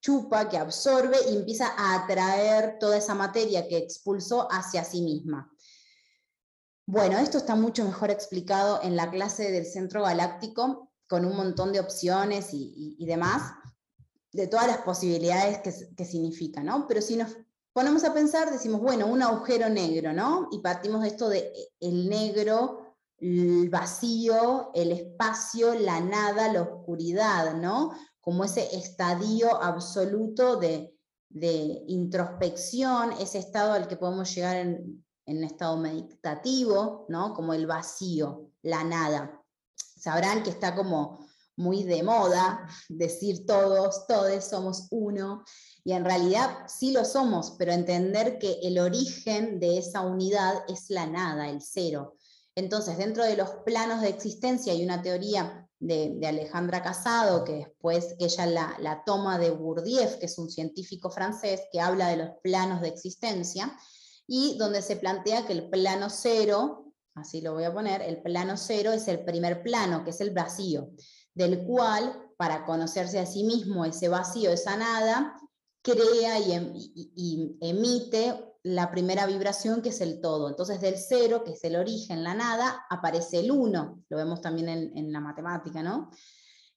chupa, 0.00 0.48
que 0.48 0.58
absorbe 0.58 1.16
y 1.30 1.36
empieza 1.36 1.68
a 1.76 2.04
atraer 2.04 2.78
toda 2.78 2.96
esa 2.96 3.14
materia 3.14 3.66
que 3.66 3.78
expulsó 3.78 4.48
hacia 4.50 4.84
sí 4.84 5.02
misma. 5.02 5.50
Bueno, 6.86 7.16
esto 7.18 7.38
está 7.38 7.54
mucho 7.56 7.84
mejor 7.84 8.10
explicado 8.10 8.80
en 8.82 8.94
la 8.94 9.10
clase 9.10 9.50
del 9.50 9.64
centro 9.64 10.02
galáctico, 10.02 10.90
con 11.08 11.24
un 11.24 11.36
montón 11.36 11.72
de 11.72 11.80
opciones 11.80 12.48
y, 12.52 13.04
demás, 13.06 13.52
de 14.32 14.48
todas 14.48 14.66
las 14.66 14.78
posibilidades 14.78 15.60
que, 15.60 16.04
significa, 16.04 16.62
¿no? 16.62 16.86
Pero 16.86 17.00
si 17.00 17.16
nos 17.16 17.36
ponemos 17.72 18.04
a 18.04 18.12
pensar, 18.12 18.50
decimos, 18.50 18.80
bueno, 18.80 19.06
un 19.06 19.22
agujero 19.22 19.68
negro, 19.70 20.12
¿no? 20.12 20.48
Y 20.50 20.58
partimos 20.58 21.02
de 21.02 21.08
esto 21.08 21.28
de 21.28 21.52
el 21.80 22.08
negro, 22.08 22.96
el 23.18 23.70
vacío, 23.70 24.70
el 24.74 24.92
espacio, 24.92 25.74
la 25.74 26.00
nada, 26.00 26.52
la 26.52 26.62
oscuridad, 26.62 27.54
¿no? 27.54 27.92
Como 28.20 28.44
ese 28.44 28.76
estadio 28.76 29.62
absoluto 29.62 30.56
de, 30.56 30.94
de 31.30 31.84
introspección, 31.86 33.12
ese 33.12 33.38
estado 33.38 33.72
al 33.72 33.88
que 33.88 33.96
podemos 33.96 34.34
llegar 34.34 34.56
en, 34.56 35.03
en 35.26 35.38
un 35.38 35.44
estado 35.44 35.76
meditativo, 35.76 37.06
¿no? 37.08 37.34
Como 37.34 37.54
el 37.54 37.66
vacío, 37.66 38.50
la 38.62 38.84
nada. 38.84 39.42
Sabrán 39.76 40.42
que 40.42 40.50
está 40.50 40.74
como 40.74 41.26
muy 41.56 41.84
de 41.84 42.02
moda 42.02 42.66
decir 42.88 43.46
todos, 43.46 44.06
todos 44.06 44.44
somos 44.44 44.88
uno, 44.90 45.44
y 45.84 45.92
en 45.92 46.04
realidad 46.04 46.64
sí 46.66 46.92
lo 46.92 47.04
somos, 47.04 47.54
pero 47.58 47.72
entender 47.72 48.38
que 48.38 48.58
el 48.62 48.78
origen 48.78 49.60
de 49.60 49.78
esa 49.78 50.00
unidad 50.00 50.64
es 50.68 50.88
la 50.88 51.06
nada, 51.06 51.48
el 51.48 51.60
cero. 51.60 52.16
Entonces, 52.56 52.96
dentro 52.96 53.24
de 53.24 53.36
los 53.36 53.50
planos 53.64 54.00
de 54.00 54.08
existencia 54.08 54.72
hay 54.72 54.84
una 54.84 55.02
teoría 55.02 55.68
de, 55.80 56.18
Alejandra 56.26 56.82
Casado, 56.82 57.44
que 57.44 57.52
después 57.52 58.14
ella 58.18 58.46
la, 58.46 58.76
la 58.80 59.02
toma 59.04 59.38
de 59.38 59.50
Bourdieu, 59.50 60.18
que 60.18 60.26
es 60.26 60.38
un 60.38 60.48
científico 60.48 61.10
francés, 61.10 61.62
que 61.72 61.80
habla 61.80 62.08
de 62.08 62.16
los 62.16 62.30
planos 62.42 62.80
de 62.80 62.88
existencia, 62.88 63.76
y 64.26 64.56
donde 64.58 64.82
se 64.82 64.96
plantea 64.96 65.46
que 65.46 65.52
el 65.52 65.68
plano 65.68 66.08
cero, 66.10 66.92
así 67.14 67.40
lo 67.40 67.52
voy 67.52 67.64
a 67.64 67.72
poner, 67.72 68.02
el 68.02 68.22
plano 68.22 68.56
cero 68.56 68.92
es 68.92 69.08
el 69.08 69.24
primer 69.24 69.62
plano, 69.62 70.04
que 70.04 70.10
es 70.10 70.20
el 70.20 70.30
vacío, 70.30 70.90
del 71.34 71.64
cual, 71.64 72.30
para 72.36 72.64
conocerse 72.64 73.18
a 73.18 73.26
sí 73.26 73.44
mismo, 73.44 73.84
ese 73.84 74.08
vacío, 74.08 74.50
esa 74.50 74.76
nada, 74.76 75.36
crea 75.84 76.38
y, 76.38 76.52
em, 76.52 77.56
emite 77.60 78.54
la 78.62 78.90
primera 78.90 79.26
vibración 79.26 79.82
que 79.82 79.90
es 79.90 80.00
el 80.00 80.22
todo. 80.22 80.48
Entonces 80.48 80.80
del 80.80 80.96
cero, 80.96 81.42
que 81.44 81.52
es 81.52 81.62
el 81.64 81.76
origen, 81.76 82.24
la 82.24 82.34
nada, 82.34 82.86
aparece 82.88 83.40
el 83.40 83.50
uno. 83.50 84.02
Lo 84.08 84.16
vemos 84.16 84.40
también 84.40 84.68
en, 84.68 85.12
la 85.12 85.20
matemática, 85.20 85.82
¿no? 85.82 86.10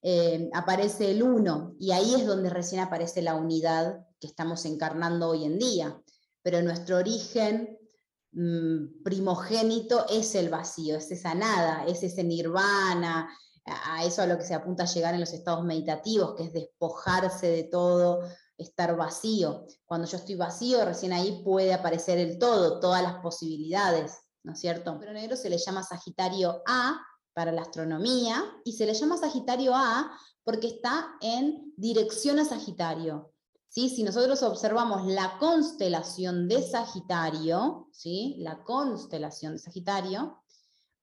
Eh, 0.01 0.49
aparece 0.53 1.11
el 1.11 1.23
uno 1.23 1.75
y 1.79 1.91
ahí 1.91 2.15
es 2.15 2.25
donde 2.25 2.49
recién 2.49 2.81
aparece 2.81 3.21
la 3.21 3.35
unidad 3.35 4.05
que 4.19 4.27
estamos 4.27 4.65
encarnando 4.65 5.29
hoy 5.29 5.45
en 5.45 5.57
día. 5.57 6.01
Pero 6.47 6.61
nuestro 6.61 6.95
origen 6.95 7.77
mm, 8.31 9.03
primogénito 9.03 10.05
es 10.07 10.33
el 10.33 10.47
vacío, 10.47 10.95
es 10.95 11.11
esa 11.11 11.35
nada, 11.35 11.83
es 11.85 12.03
ese 12.03 12.23
nirvana, 12.23 13.29
a 13.65 14.05
eso 14.05 14.21
a 14.21 14.27
lo 14.27 14.37
que 14.37 14.45
se 14.45 14.53
apunta 14.53 14.83
a 14.83 14.85
llegar 14.85 15.13
en 15.13 15.19
los 15.19 15.33
estados 15.33 15.65
meditativos, 15.65 16.35
que 16.35 16.45
es 16.45 16.53
despojarse 16.53 17.47
de 17.47 17.63
todo, 17.63 18.21
estar 18.57 18.95
vacío. 18.95 19.65
Cuando 19.85 20.07
yo 20.07 20.15
estoy 20.15 20.35
vacío, 20.35 20.85
recién 20.85 21.11
ahí 21.11 21.41
puede 21.43 21.73
aparecer 21.73 22.17
el 22.17 22.39
todo, 22.39 22.79
todas 22.79 23.03
las 23.03 23.15
posibilidades, 23.15 24.17
¿no 24.43 24.53
es 24.53 24.59
cierto? 24.61 24.95
Pero 25.01 25.11
negro 25.11 25.35
se 25.35 25.49
le 25.49 25.57
llama 25.57 25.83
Sagitario 25.83 26.63
A 26.65 26.97
para 27.33 27.51
la 27.51 27.63
astronomía 27.63 28.41
y 28.63 28.71
se 28.71 28.85
le 28.85 28.93
llama 28.93 29.17
Sagitario 29.17 29.75
A 29.75 30.17
porque 30.45 30.67
está 30.67 31.17
en 31.19 31.73
dirección 31.75 32.39
a 32.39 32.45
Sagitario. 32.45 33.33
¿Sí? 33.77 33.89
Si 33.89 34.01
nosotros 34.01 34.41
observamos 34.41 35.05
la 35.05 35.37
constelación 35.37 36.47
de 36.47 36.63
Sagitario, 36.63 37.89
¿sí? 37.91 38.33
la 38.39 38.63
constelación 38.63 39.53
de 39.53 39.59
Sagitario, 39.59 40.41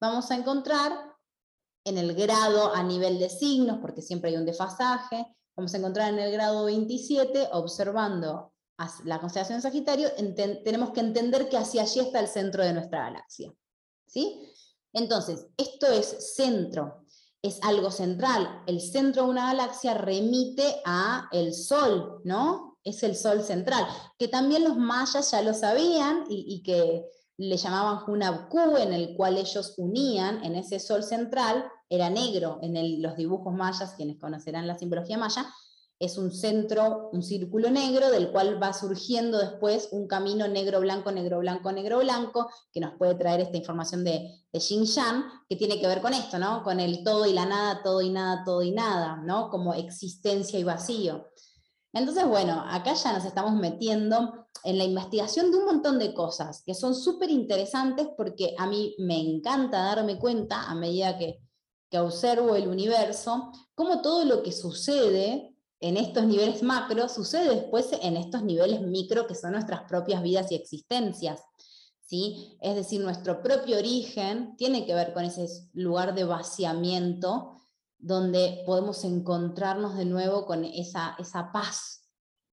vamos 0.00 0.28
a 0.32 0.34
encontrar 0.34 0.90
en 1.84 1.98
el 1.98 2.16
grado 2.16 2.74
a 2.74 2.82
nivel 2.82 3.20
de 3.20 3.30
signos, 3.30 3.78
porque 3.80 4.02
siempre 4.02 4.30
hay 4.30 4.38
un 4.38 4.44
desfasaje, 4.44 5.24
vamos 5.54 5.72
a 5.72 5.76
encontrar 5.76 6.12
en 6.12 6.18
el 6.18 6.32
grado 6.32 6.64
27, 6.64 7.50
observando 7.52 8.52
la 9.04 9.20
constelación 9.20 9.58
de 9.58 9.62
Sagitario, 9.62 10.08
tenemos 10.64 10.90
que 10.90 10.98
entender 10.98 11.48
que 11.48 11.58
hacia 11.58 11.82
allí 11.82 12.00
está 12.00 12.18
el 12.18 12.26
centro 12.26 12.64
de 12.64 12.72
nuestra 12.72 13.04
galaxia. 13.04 13.54
¿sí? 14.04 14.52
Entonces, 14.92 15.46
esto 15.56 15.86
es 15.86 16.34
centro, 16.34 17.03
es 17.44 17.60
algo 17.62 17.90
central. 17.90 18.62
El 18.66 18.80
centro 18.80 19.24
de 19.24 19.28
una 19.28 19.52
galaxia 19.52 19.92
remite 19.92 20.80
a 20.86 21.28
el 21.30 21.52
Sol, 21.52 22.22
¿no? 22.24 22.78
Es 22.82 23.02
el 23.02 23.14
Sol 23.14 23.42
central, 23.42 23.86
que 24.18 24.28
también 24.28 24.64
los 24.64 24.78
mayas 24.78 25.30
ya 25.30 25.42
lo 25.42 25.52
sabían 25.52 26.24
y, 26.30 26.62
que 26.62 27.04
le 27.36 27.56
llamaban 27.58 28.02
Hunabku, 28.08 28.78
en 28.78 28.94
el 28.94 29.14
cual 29.14 29.36
ellos 29.36 29.74
unían 29.76 30.42
en 30.42 30.54
ese 30.54 30.78
sol 30.78 31.02
central, 31.02 31.66
era 31.90 32.08
negro 32.08 32.60
en 32.62 33.02
los 33.02 33.16
dibujos 33.16 33.52
mayas, 33.52 33.94
quienes 33.94 34.18
conocerán 34.18 34.66
la 34.66 34.78
simbología 34.78 35.18
maya, 35.18 35.46
es 35.98 36.18
un 36.18 36.32
centro, 36.32 37.10
un 37.12 37.22
círculo 37.22 37.70
negro 37.70 38.10
del 38.10 38.30
cual 38.30 38.62
va 38.62 38.72
surgiendo 38.72 39.38
después 39.38 39.88
un 39.92 40.06
camino 40.06 40.48
negro-blanco, 40.48 41.12
negro-blanco, 41.12 41.72
negro-blanco, 41.72 42.50
que 42.72 42.80
nos 42.80 42.94
puede 42.98 43.14
traer 43.14 43.40
esta 43.40 43.56
información 43.56 44.04
de, 44.04 44.44
de 44.52 44.60
Xinjiang, 44.60 45.24
que 45.48 45.56
tiene 45.56 45.80
que 45.80 45.86
ver 45.86 46.00
con 46.00 46.12
esto, 46.12 46.38
¿no? 46.38 46.62
Con 46.62 46.80
el 46.80 47.04
todo 47.04 47.26
y 47.26 47.32
la 47.32 47.46
nada, 47.46 47.82
todo 47.82 48.02
y 48.02 48.10
nada, 48.10 48.42
todo 48.44 48.62
y 48.62 48.72
nada, 48.72 49.16
¿no? 49.24 49.50
Como 49.50 49.74
existencia 49.74 50.58
y 50.58 50.64
vacío. 50.64 51.28
Entonces, 51.92 52.26
bueno, 52.26 52.64
acá 52.66 52.94
ya 52.94 53.12
nos 53.12 53.24
estamos 53.24 53.54
metiendo 53.54 54.48
en 54.64 54.78
la 54.78 54.84
investigación 54.84 55.52
de 55.52 55.58
un 55.58 55.64
montón 55.64 56.00
de 56.00 56.12
cosas 56.12 56.62
que 56.66 56.74
son 56.74 56.94
súper 56.94 57.30
interesantes 57.30 58.08
porque 58.16 58.56
a 58.58 58.66
mí 58.66 58.96
me 58.98 59.20
encanta 59.20 59.78
darme 59.78 60.18
cuenta 60.18 60.64
a 60.64 60.74
medida 60.74 61.16
que, 61.16 61.40
que 61.88 62.00
observo 62.00 62.56
el 62.56 62.66
universo, 62.66 63.52
cómo 63.76 64.02
todo 64.02 64.24
lo 64.24 64.42
que 64.42 64.50
sucede 64.50 65.53
en 65.88 65.96
estos 65.96 66.24
niveles 66.24 66.62
macro 66.62 67.08
sucede 67.08 67.54
después 67.54 67.90
en 68.00 68.16
estos 68.16 68.42
niveles 68.42 68.80
micro 68.80 69.26
que 69.26 69.34
son 69.34 69.52
nuestras 69.52 69.82
propias 69.82 70.22
vidas 70.22 70.50
y 70.50 70.54
existencias. 70.54 71.40
¿sí? 72.00 72.56
Es 72.60 72.74
decir, 72.74 73.00
nuestro 73.00 73.42
propio 73.42 73.78
origen 73.78 74.56
tiene 74.56 74.86
que 74.86 74.94
ver 74.94 75.12
con 75.12 75.24
ese 75.24 75.46
lugar 75.74 76.14
de 76.14 76.24
vaciamiento 76.24 77.60
donde 77.98 78.62
podemos 78.66 79.04
encontrarnos 79.04 79.96
de 79.96 80.04
nuevo 80.04 80.46
con 80.46 80.64
esa, 80.64 81.16
esa 81.18 81.52
paz 81.52 82.04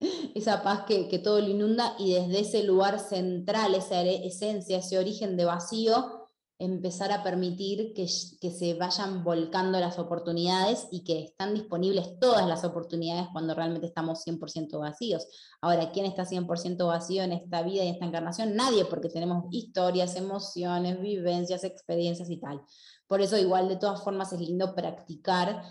esa 0.35 0.63
paz 0.63 0.85
que, 0.87 1.19
todo 1.19 1.41
lo 1.41 1.49
inunda 1.49 1.95
y 1.99 2.15
desde 2.15 2.41
ese 2.41 2.63
lugar 2.65 2.99
central, 2.99 3.75
esa 3.75 4.03
esencia, 4.03 4.79
ese 4.79 4.99
origen 4.99 5.37
de 5.37 5.45
vacío, 5.45 6.20
empezar 6.61 7.11
a 7.11 7.23
permitir 7.23 7.95
que, 7.95 8.07
que, 8.39 8.51
se 8.51 8.75
vayan 8.75 9.25
volcando 9.25 9.81
las 9.81 9.99
oportunidades 9.99 10.87
y 10.91 11.05
que 11.05 11.25
están 11.25 11.55
disponibles 11.55 12.19
todas 12.21 12.47
las 12.47 12.65
oportunidades 12.65 13.29
cuando 13.33 13.55
realmente 13.55 13.87
estamos 13.87 14.23
100% 14.27 14.79
vacíos. 14.79 15.27
Ahora, 15.63 15.91
¿quién 15.91 16.05
está 16.05 16.27
100% 16.27 16.87
vacío 16.87 17.23
en 17.23 17.33
esta 17.33 17.63
vida 17.63 17.83
y 17.83 17.89
en 17.89 17.95
esta 17.95 18.05
encarnación? 18.05 18.55
Nadie, 18.57 18.85
porque 18.85 19.09
tenemos 19.09 19.47
historias, 19.51 20.17
emociones, 20.17 21.01
vivencias, 21.01 21.65
experiencias 21.65 22.29
y 22.29 22.37
tal. 22.37 22.61
Por 23.07 23.23
eso 23.23 23.39
igual 23.39 23.69
de 23.69 23.77
todas 23.77 24.05
formas 24.05 24.31
es 24.35 24.41
lindo 24.41 24.75
practicar 24.75 25.63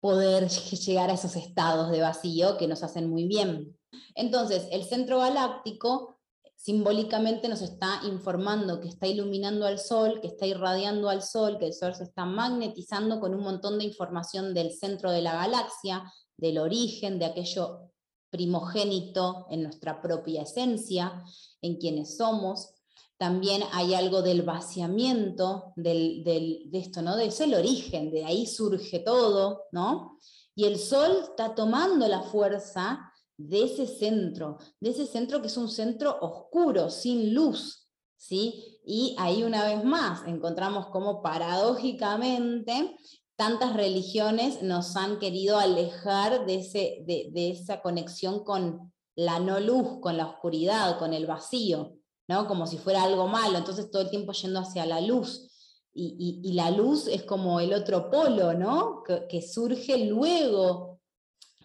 poder 0.00 0.48
llegar 0.48 1.10
a 1.10 1.14
esos 1.14 1.36
estados 1.36 1.90
de 1.90 2.00
vacío 2.00 2.56
que 2.56 2.66
nos 2.66 2.82
hacen 2.82 3.10
muy 3.10 3.28
bien. 3.28 3.76
Entonces, 4.14 4.66
el 4.72 4.84
centro 4.84 5.18
galáctico 5.18 6.19
simbólicamente 6.60 7.48
nos 7.48 7.62
está 7.62 8.02
informando 8.04 8.82
que 8.82 8.88
está 8.88 9.06
iluminando 9.06 9.64
al 9.64 9.78
Sol, 9.78 10.20
que 10.20 10.26
está 10.26 10.44
irradiando 10.44 11.08
al 11.08 11.22
Sol, 11.22 11.56
que 11.58 11.66
el 11.66 11.72
Sol 11.72 11.94
se 11.94 12.04
está 12.04 12.26
magnetizando 12.26 13.18
con 13.18 13.34
un 13.34 13.42
montón 13.42 13.78
de 13.78 13.86
información 13.86 14.52
del 14.52 14.70
centro 14.72 15.10
de 15.10 15.22
la 15.22 15.32
galaxia, 15.32 16.04
del 16.36 16.58
origen, 16.58 17.18
de 17.18 17.24
aquello 17.24 17.90
primogénito 18.28 19.46
en 19.48 19.62
nuestra 19.62 20.02
propia 20.02 20.42
esencia, 20.42 21.24
en 21.62 21.78
quienes 21.78 22.18
somos, 22.18 22.74
también 23.16 23.62
hay 23.72 23.94
algo 23.94 24.20
del 24.20 24.42
vaciamiento 24.42 25.72
de 25.76 26.68
esto, 26.74 27.00
¿no? 27.00 27.16
De 27.16 27.26
ese 27.26 27.44
el 27.44 27.54
origen, 27.54 28.10
de 28.10 28.26
ahí 28.26 28.46
surge 28.46 28.98
todo, 28.98 29.64
¿no? 29.72 30.18
Y 30.54 30.64
el 30.64 30.78
sol 30.78 31.20
está 31.22 31.54
tomando 31.54 32.06
la 32.06 32.20
fuerza 32.20 33.09
de 33.48 33.64
ese 33.64 33.86
centro, 33.86 34.58
de 34.80 34.90
ese 34.90 35.06
centro 35.06 35.40
que 35.40 35.48
es 35.48 35.56
un 35.56 35.68
centro 35.68 36.18
oscuro, 36.20 36.90
sin 36.90 37.34
luz, 37.34 37.88
¿sí? 38.16 38.80
Y 38.84 39.14
ahí 39.18 39.42
una 39.42 39.64
vez 39.64 39.84
más 39.84 40.26
encontramos 40.26 40.86
como 40.86 41.22
paradójicamente 41.22 42.96
tantas 43.36 43.74
religiones 43.74 44.62
nos 44.62 44.96
han 44.96 45.18
querido 45.18 45.58
alejar 45.58 46.44
de, 46.44 46.56
ese, 46.56 47.02
de 47.06 47.50
esa 47.50 47.80
conexión 47.80 48.44
con 48.44 48.92
la 49.16 49.38
no 49.38 49.60
luz, 49.60 50.00
con 50.00 50.16
la 50.18 50.26
oscuridad, 50.26 50.98
con 50.98 51.14
el 51.14 51.26
vacío. 51.26 52.00
Como 52.46 52.66
si 52.68 52.78
fuera 52.78 53.02
algo 53.02 53.26
malo, 53.26 53.58
entonces 53.58 53.90
todo 53.90 54.02
el 54.02 54.10
tiempo 54.10 54.32
yendo 54.32 54.60
hacia 54.60 54.86
la 54.86 55.00
luz. 55.00 55.48
Y, 55.92 56.52
la 56.52 56.70
luz 56.70 57.08
es 57.08 57.24
como 57.24 57.58
el 57.58 57.74
otro 57.74 58.08
polo, 58.08 58.54
¿no? 58.54 59.02
Que, 59.28 59.42
surge 59.42 60.06
luego 60.06 61.00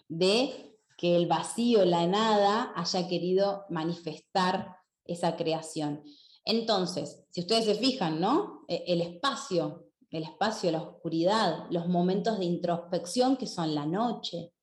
de 0.07 0.64
que 0.97 1.15
el 1.15 1.27
vacío, 1.27 1.85
la 1.85 2.07
nada, 2.07 2.71
haya 2.75 3.07
querido 3.07 3.65
manifestar 3.69 4.77
esa 5.05 5.35
creación. 5.35 6.03
Entonces, 6.43 7.25
si 7.31 7.41
ustedes 7.41 7.65
se 7.65 7.75
fijan, 7.75 8.19
¿no? 8.19 8.63
E, 8.67 8.83
el 8.87 9.01
espacio, 9.01 9.87
el 10.09 10.23
espacio, 10.23 10.71
la 10.71 10.81
oscuridad, 10.81 11.65
los 11.69 11.87
momentos 11.87 12.39
de 12.39 12.45
introspección 12.45 13.37
que 13.37 13.47
son 13.47 13.75
la 13.75 13.85
noche, 13.85 14.53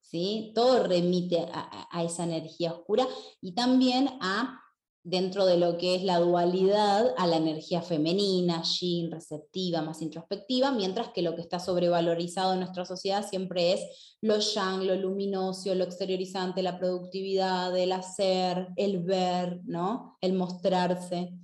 ¿sí? 0.00 0.52
Todo 0.54 0.86
remite 0.86 1.46
a 1.50 2.02
esa 2.02 2.24
energía 2.24 2.72
oscura 2.72 3.06
y 3.40 3.54
también 3.54 4.08
a 4.20 4.60
dentro 5.06 5.46
de 5.46 5.56
lo 5.56 5.78
que 5.78 5.94
es 5.94 6.02
la 6.02 6.18
dualidad 6.18 7.14
a 7.16 7.28
la 7.28 7.36
energía 7.36 7.80
femenina, 7.80 8.64
yin, 8.64 9.12
receptiva, 9.12 9.80
más 9.80 10.02
introspectiva, 10.02 10.72
mientras 10.72 11.10
que 11.10 11.22
lo 11.22 11.36
que 11.36 11.42
está 11.42 11.60
sobrevalorizado 11.60 12.54
en 12.54 12.58
nuestra 12.58 12.84
sociedad 12.84 13.24
siempre 13.24 13.72
es 13.72 14.16
lo 14.20 14.40
yang, 14.40 14.84
lo 14.84 14.96
luminoso, 14.96 15.72
lo 15.76 15.84
exteriorizante, 15.84 16.60
la 16.60 16.76
productividad, 16.76 17.78
el 17.78 17.92
hacer, 17.92 18.66
el 18.74 19.04
ver, 19.04 19.60
¿no? 19.64 20.18
el 20.20 20.32
mostrarse. 20.32 21.38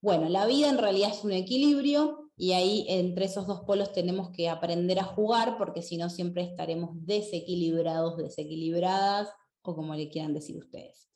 Bueno, 0.00 0.28
la 0.28 0.46
vida 0.46 0.70
en 0.70 0.78
realidad 0.78 1.10
es 1.12 1.24
un 1.24 1.32
equilibrio 1.32 2.30
y 2.36 2.52
ahí 2.52 2.86
entre 2.88 3.24
esos 3.24 3.48
dos 3.48 3.62
polos 3.66 3.92
tenemos 3.92 4.30
que 4.30 4.48
aprender 4.48 5.00
a 5.00 5.04
jugar 5.04 5.58
porque 5.58 5.82
si 5.82 5.96
no 5.96 6.10
siempre 6.10 6.44
estaremos 6.44 6.90
desequilibrados, 6.92 8.18
desequilibradas 8.18 9.30
o 9.62 9.74
como 9.74 9.96
le 9.96 10.08
quieran 10.08 10.32
decir 10.32 10.56
ustedes. 10.56 11.10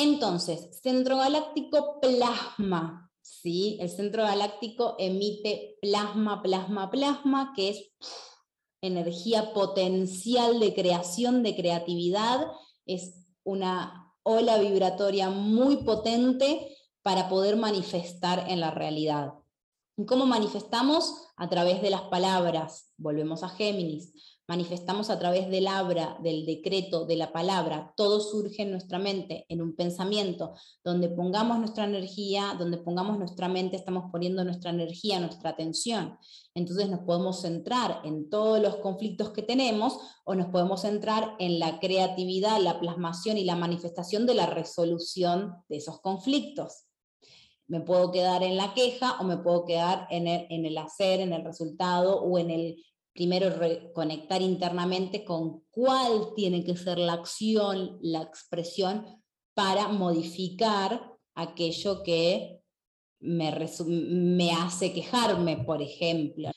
Entonces, 0.00 0.80
centro 0.80 1.18
galáctico 1.18 2.00
plasma, 2.00 3.12
¿sí? 3.20 3.76
El 3.82 3.90
centro 3.90 4.22
galáctico 4.22 4.96
emite 4.98 5.76
plasma, 5.82 6.42
plasma, 6.42 6.90
plasma, 6.90 7.52
que 7.54 7.68
es 7.68 7.92
energía 8.80 9.52
potencial 9.52 10.58
de 10.58 10.74
creación, 10.74 11.42
de 11.42 11.54
creatividad, 11.54 12.46
es 12.86 13.26
una 13.44 14.14
ola 14.22 14.56
vibratoria 14.56 15.28
muy 15.28 15.84
potente 15.84 16.74
para 17.02 17.28
poder 17.28 17.56
manifestar 17.56 18.46
en 18.48 18.60
la 18.60 18.70
realidad. 18.70 19.34
¿Cómo 20.06 20.24
manifestamos? 20.24 21.26
A 21.36 21.50
través 21.50 21.82
de 21.82 21.90
las 21.90 22.02
palabras. 22.02 22.94
Volvemos 22.96 23.42
a 23.42 23.50
Géminis 23.50 24.39
manifestamos 24.50 25.10
a 25.10 25.18
través 25.20 25.48
del 25.48 25.68
abra, 25.68 26.18
del 26.24 26.44
decreto, 26.44 27.06
de 27.06 27.14
la 27.14 27.32
palabra, 27.32 27.94
todo 27.96 28.18
surge 28.18 28.62
en 28.62 28.72
nuestra 28.72 28.98
mente, 28.98 29.46
en 29.48 29.62
un 29.62 29.76
pensamiento, 29.76 30.54
donde 30.82 31.08
pongamos 31.08 31.60
nuestra 31.60 31.84
energía, 31.84 32.56
donde 32.58 32.78
pongamos 32.78 33.16
nuestra 33.16 33.48
mente, 33.48 33.76
estamos 33.76 34.10
poniendo 34.10 34.42
nuestra 34.42 34.72
energía, 34.72 35.20
nuestra 35.20 35.50
atención. 35.50 36.18
Entonces 36.52 36.90
nos 36.90 36.98
podemos 37.02 37.42
centrar 37.42 38.00
en 38.02 38.28
todos 38.28 38.60
los 38.60 38.74
conflictos 38.78 39.30
que 39.30 39.42
tenemos 39.42 39.98
o 40.24 40.34
nos 40.34 40.48
podemos 40.48 40.80
centrar 40.80 41.36
en 41.38 41.60
la 41.60 41.78
creatividad, 41.78 42.60
la 42.60 42.80
plasmación 42.80 43.38
y 43.38 43.44
la 43.44 43.54
manifestación 43.54 44.26
de 44.26 44.34
la 44.34 44.46
resolución 44.46 45.62
de 45.68 45.76
esos 45.76 46.00
conflictos. 46.00 46.86
Me 47.68 47.82
puedo 47.82 48.10
quedar 48.10 48.42
en 48.42 48.56
la 48.56 48.74
queja 48.74 49.16
o 49.20 49.22
me 49.22 49.36
puedo 49.36 49.64
quedar 49.64 50.08
en 50.10 50.26
el, 50.26 50.48
en 50.50 50.66
el 50.66 50.76
hacer, 50.76 51.20
en 51.20 51.32
el 51.32 51.44
resultado 51.44 52.20
o 52.20 52.36
en 52.36 52.50
el 52.50 52.84
primero 53.12 53.52
conectar 53.92 54.40
internamente 54.40 55.24
con 55.24 55.64
cuál 55.70 56.32
tiene 56.34 56.64
que 56.64 56.76
ser 56.76 56.98
la 56.98 57.14
acción, 57.14 57.98
la 58.02 58.22
expresión 58.22 59.04
para 59.54 59.88
modificar 59.88 61.12
aquello 61.34 62.02
que 62.02 62.60
me, 63.20 63.52
me 63.86 64.52
hace 64.52 64.92
quejarme, 64.92 65.58
por 65.58 65.82
ejemplo. 65.82 66.50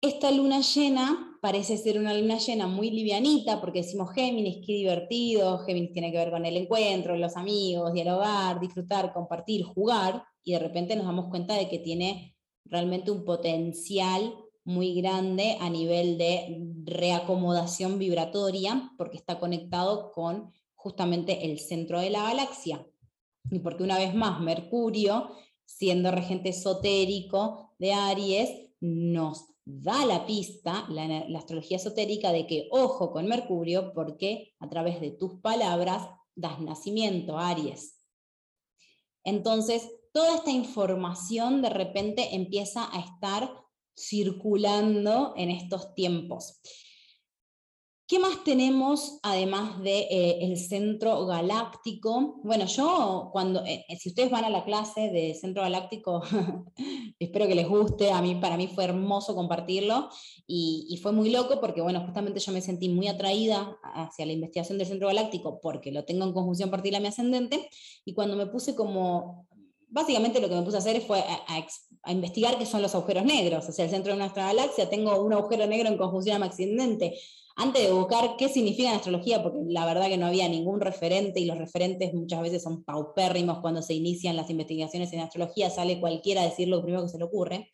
Esta 0.00 0.30
luna 0.30 0.60
llena 0.60 1.32
parece 1.42 1.76
ser 1.76 1.98
una 1.98 2.14
luna 2.14 2.38
llena 2.38 2.68
muy 2.68 2.90
livianita, 2.90 3.60
porque 3.60 3.82
decimos 3.82 4.12
Géminis, 4.14 4.64
qué 4.64 4.74
divertido, 4.74 5.58
Géminis 5.58 5.92
tiene 5.92 6.12
que 6.12 6.18
ver 6.18 6.30
con 6.30 6.46
el 6.46 6.56
encuentro, 6.56 7.16
los 7.16 7.36
amigos, 7.36 7.92
dialogar, 7.92 8.60
disfrutar, 8.60 9.12
compartir, 9.12 9.64
jugar, 9.64 10.24
y 10.44 10.52
de 10.52 10.60
repente 10.60 10.94
nos 10.94 11.06
damos 11.06 11.28
cuenta 11.30 11.54
de 11.54 11.68
que 11.68 11.80
tiene 11.80 12.36
realmente 12.64 13.10
un 13.10 13.24
potencial 13.24 14.34
muy 14.64 14.94
grande 14.94 15.56
a 15.60 15.68
nivel 15.70 16.18
de 16.18 16.58
reacomodación 16.84 17.98
vibratoria, 17.98 18.92
porque 18.96 19.16
está 19.16 19.38
conectado 19.38 20.12
con 20.12 20.52
justamente 20.74 21.46
el 21.46 21.58
centro 21.58 22.00
de 22.00 22.10
la 22.10 22.24
galaxia. 22.24 22.86
Y 23.50 23.58
porque 23.58 23.82
una 23.82 23.98
vez 23.98 24.14
más, 24.14 24.40
Mercurio, 24.40 25.30
siendo 25.64 26.10
regente 26.10 26.50
esotérico 26.50 27.74
de 27.78 27.92
Aries, 27.92 28.50
nos 28.80 29.46
da 29.64 30.04
la 30.06 30.26
pista, 30.26 30.86
la, 30.88 31.24
astrología 31.38 31.76
esotérica, 31.76 32.32
de 32.32 32.46
que 32.46 32.68
ojo 32.70 33.12
con 33.12 33.26
Mercurio, 33.26 33.92
porque 33.94 34.54
a 34.58 34.68
través 34.68 35.00
de 35.00 35.10
tus 35.10 35.40
palabras 35.40 36.08
das 36.34 36.60
nacimiento, 36.60 37.38
Aries. 37.38 37.98
Entonces, 39.24 39.88
toda 40.12 40.36
esta 40.36 40.50
información 40.50 41.62
de 41.62 41.70
repente 41.70 42.34
empieza 42.34 42.88
a 42.92 43.00
estar 43.00 43.61
circulando 43.96 45.34
en 45.36 45.50
estos 45.50 45.94
tiempos. 45.94 46.60
¿Qué 48.12 48.18
más 48.18 48.44
tenemos 48.44 49.20
además 49.22 49.78
del 49.78 49.84
de, 49.84 50.52
eh, 50.52 50.56
centro 50.56 51.24
galáctico? 51.24 52.40
Bueno, 52.44 52.66
yo 52.66 53.30
cuando, 53.32 53.64
eh, 53.64 53.86
si 53.98 54.10
ustedes 54.10 54.30
van 54.30 54.44
a 54.44 54.50
la 54.50 54.66
clase 54.66 55.08
de 55.10 55.34
centro 55.34 55.62
galáctico, 55.62 56.20
espero 57.18 57.46
que 57.46 57.54
les 57.54 57.66
guste, 57.66 58.10
a 58.10 58.20
mí, 58.20 58.34
para 58.34 58.58
mí 58.58 58.66
fue 58.66 58.84
hermoso 58.84 59.34
compartirlo 59.34 60.10
y, 60.46 60.98
fue 61.02 61.12
muy 61.12 61.30
loco 61.30 61.58
porque, 61.58 61.80
bueno, 61.80 62.02
justamente 62.04 62.38
yo 62.38 62.52
me 62.52 62.60
sentí 62.60 62.90
muy 62.90 63.08
atraída 63.08 63.78
hacia 63.94 64.26
la 64.26 64.32
investigación 64.32 64.76
del 64.76 64.88
centro 64.88 65.08
galáctico 65.08 65.58
porque 65.62 65.90
lo 65.90 66.04
tengo 66.04 66.26
en 66.26 66.34
conjunción 66.34 66.70
partir 66.70 66.94
a 66.94 67.00
mi 67.00 67.06
ascendente 67.06 67.70
y 68.04 68.12
cuando 68.12 68.36
me 68.36 68.44
puse 68.44 68.74
como 68.74 69.48
básicamente 69.92 70.40
lo 70.40 70.48
que 70.48 70.54
me 70.54 70.62
puse 70.62 70.76
a 70.76 70.80
hacer 70.80 71.00
fue 71.02 71.20
a, 71.20 72.10
investigar 72.10 72.58
qué 72.58 72.66
son 72.66 72.82
los 72.82 72.94
agujeros 72.94 73.24
negros. 73.24 73.68
O 73.68 73.72
sea, 73.72 73.84
el 73.84 73.90
centro 73.90 74.12
de 74.12 74.18
nuestra 74.18 74.46
galaxia, 74.46 74.90
tengo 74.90 75.22
un 75.22 75.32
agujero 75.32 75.66
negro 75.66 75.88
en 75.88 75.98
conjunción 75.98 76.42
accidente. 76.42 77.16
Antes 77.54 77.82
de 77.82 77.92
buscar 77.92 78.36
qué 78.38 78.48
significa 78.48 78.88
en 78.88 78.96
astrología, 78.96 79.42
porque 79.42 79.58
la 79.68 79.84
verdad 79.84 80.08
que 80.08 80.16
no 80.16 80.26
había 80.26 80.48
ningún 80.48 80.80
referente 80.80 81.38
y 81.38 81.44
los 81.44 81.58
referentes 81.58 82.14
muchas 82.14 82.40
veces 82.40 82.62
son 82.62 82.82
paupérrimos 82.82 83.60
cuando 83.60 83.82
se 83.82 83.92
inician 83.92 84.36
las 84.36 84.48
investigaciones 84.48 85.12
en 85.12 85.20
astrología, 85.20 85.68
sale 85.68 86.00
cualquiera 86.00 86.40
a 86.40 86.46
decir 86.46 86.68
lo 86.68 86.82
primero 86.82 87.02
que 87.02 87.10
se 87.10 87.18
le 87.18 87.24
ocurre. 87.24 87.70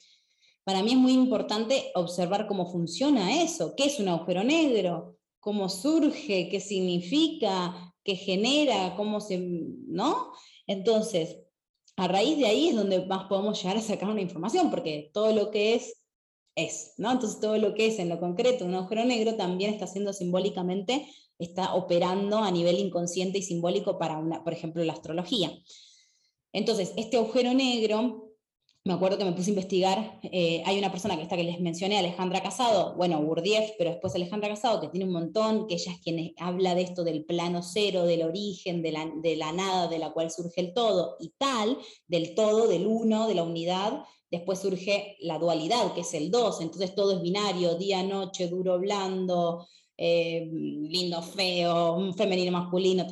Para 0.65 0.83
mí 0.83 0.91
es 0.91 0.99
muy 0.99 1.13
importante 1.13 1.93
observar 1.95 2.49
cómo 2.49 2.71
funciona 2.71 3.41
eso, 3.41 3.75
qué 3.77 3.85
es 3.85 4.01
un 4.01 4.09
agujero 4.09 4.43
negro, 4.43 5.17
cómo 5.39 5.69
surge, 5.69 6.49
qué 6.51 6.61
significa, 6.61 7.95
qué 8.03 8.17
genera, 8.17 8.95
cómo 8.97 9.21
se, 9.21 9.39
¿no? 9.39 10.33
Entonces, 10.67 11.39
a 11.99 12.09
raíz 12.09 12.39
de 12.39 12.47
ahí 12.47 12.69
es 12.69 12.77
donde 12.77 13.05
más 13.07 13.25
podemos 13.25 13.61
llegar 13.61 13.77
a 13.77 13.83
sacar 13.83 14.09
una 14.09 14.21
información, 14.21 14.71
porque 14.71 15.11
todo 15.13 15.33
lo 15.33 15.51
que 15.51 15.75
es, 15.75 16.01
es, 16.55 16.95
¿no? 16.97 17.11
Entonces 17.11 17.41
todo 17.41 17.59
lo 17.59 17.75
que 17.75 17.89
es 17.89 17.99
en 17.99 18.09
lo 18.09 18.21
concreto 18.21 18.65
un 18.65 18.75
agujero 18.75 19.05
negro 19.05 19.35
también 19.35 19.73
está 19.73 19.87
siendo 19.87 20.13
simbólicamente, 20.13 21.07
está 21.39 21.75
operando 21.75 22.39
a 22.39 22.51
nivel 22.51 22.79
inconsciente 22.79 23.39
y 23.39 23.43
simbólico 23.43 23.99
para, 23.99 24.19
una, 24.19 24.45
por 24.45 24.53
ejemplo, 24.53 24.83
la 24.85 24.93
astrología. 24.93 25.53
Entonces, 26.53 26.93
este 26.97 27.17
agujero 27.17 27.53
negro 27.53 28.28
me 28.85 28.95
acuerdo 28.95 29.19
que 29.19 29.25
me 29.25 29.33
puse 29.33 29.51
a 29.51 29.55
investigar, 29.55 30.21
eh, 30.23 30.63
hay 30.65 30.79
una 30.79 30.91
persona 30.91 31.17
que 31.17 31.23
está 31.23 31.37
que 31.37 31.45
les 31.45 31.61
mencioné, 31.61 31.99
Alejandra 31.99 32.43
Casado, 32.43 32.95
bueno, 32.97 33.23
Gurdjieff, 33.23 33.73
pero 33.77 33.91
después 33.91 34.15
Alejandra 34.15 34.49
Casado, 34.49 34.81
que 34.81 34.89
tiene 34.89 35.05
un 35.05 35.13
montón, 35.13 35.67
que 35.67 35.75
ella 35.75 35.93
es 35.93 35.99
quien 35.99 36.33
habla 36.39 36.75
de 36.75 36.83
esto 36.83 37.05
del 37.05 37.25
plano 37.25 37.63
cero, 37.63 38.05
del 38.05 38.23
origen, 38.23 38.81
de 38.81 38.93
la, 38.93 39.11
de 39.23 39.37
la 39.37 39.53
nada 39.53 39.89
de 39.89 39.99
la 39.99 40.13
cual 40.13 40.31
surge 40.31 40.61
el 40.61 40.73
todo, 40.73 41.17
y 41.21 41.35
tal, 41.37 41.77
del 42.07 42.35
todo, 42.35 42.67
del 42.67 42.87
uno, 42.87 43.29
de 43.29 43.35
la 43.35 43.43
unidad, 43.43 44.05
después 44.31 44.61
surge 44.61 45.17
la 45.21 45.39
dualidad, 45.39 45.93
que 45.93 46.01
es 46.01 46.15
el 46.15 46.31
dos, 46.31 46.61
entonces 46.61 46.95
todo 46.95 47.17
es 47.17 47.23
binario, 47.23 47.75
día, 47.75 48.03
noche, 48.03 48.49
duro, 48.49 48.79
blando, 48.79 49.67
eh, 49.97 50.49
lindo, 50.51 51.21
feo, 51.23 52.13
femenino, 52.15 52.53
masculino, 52.53 53.07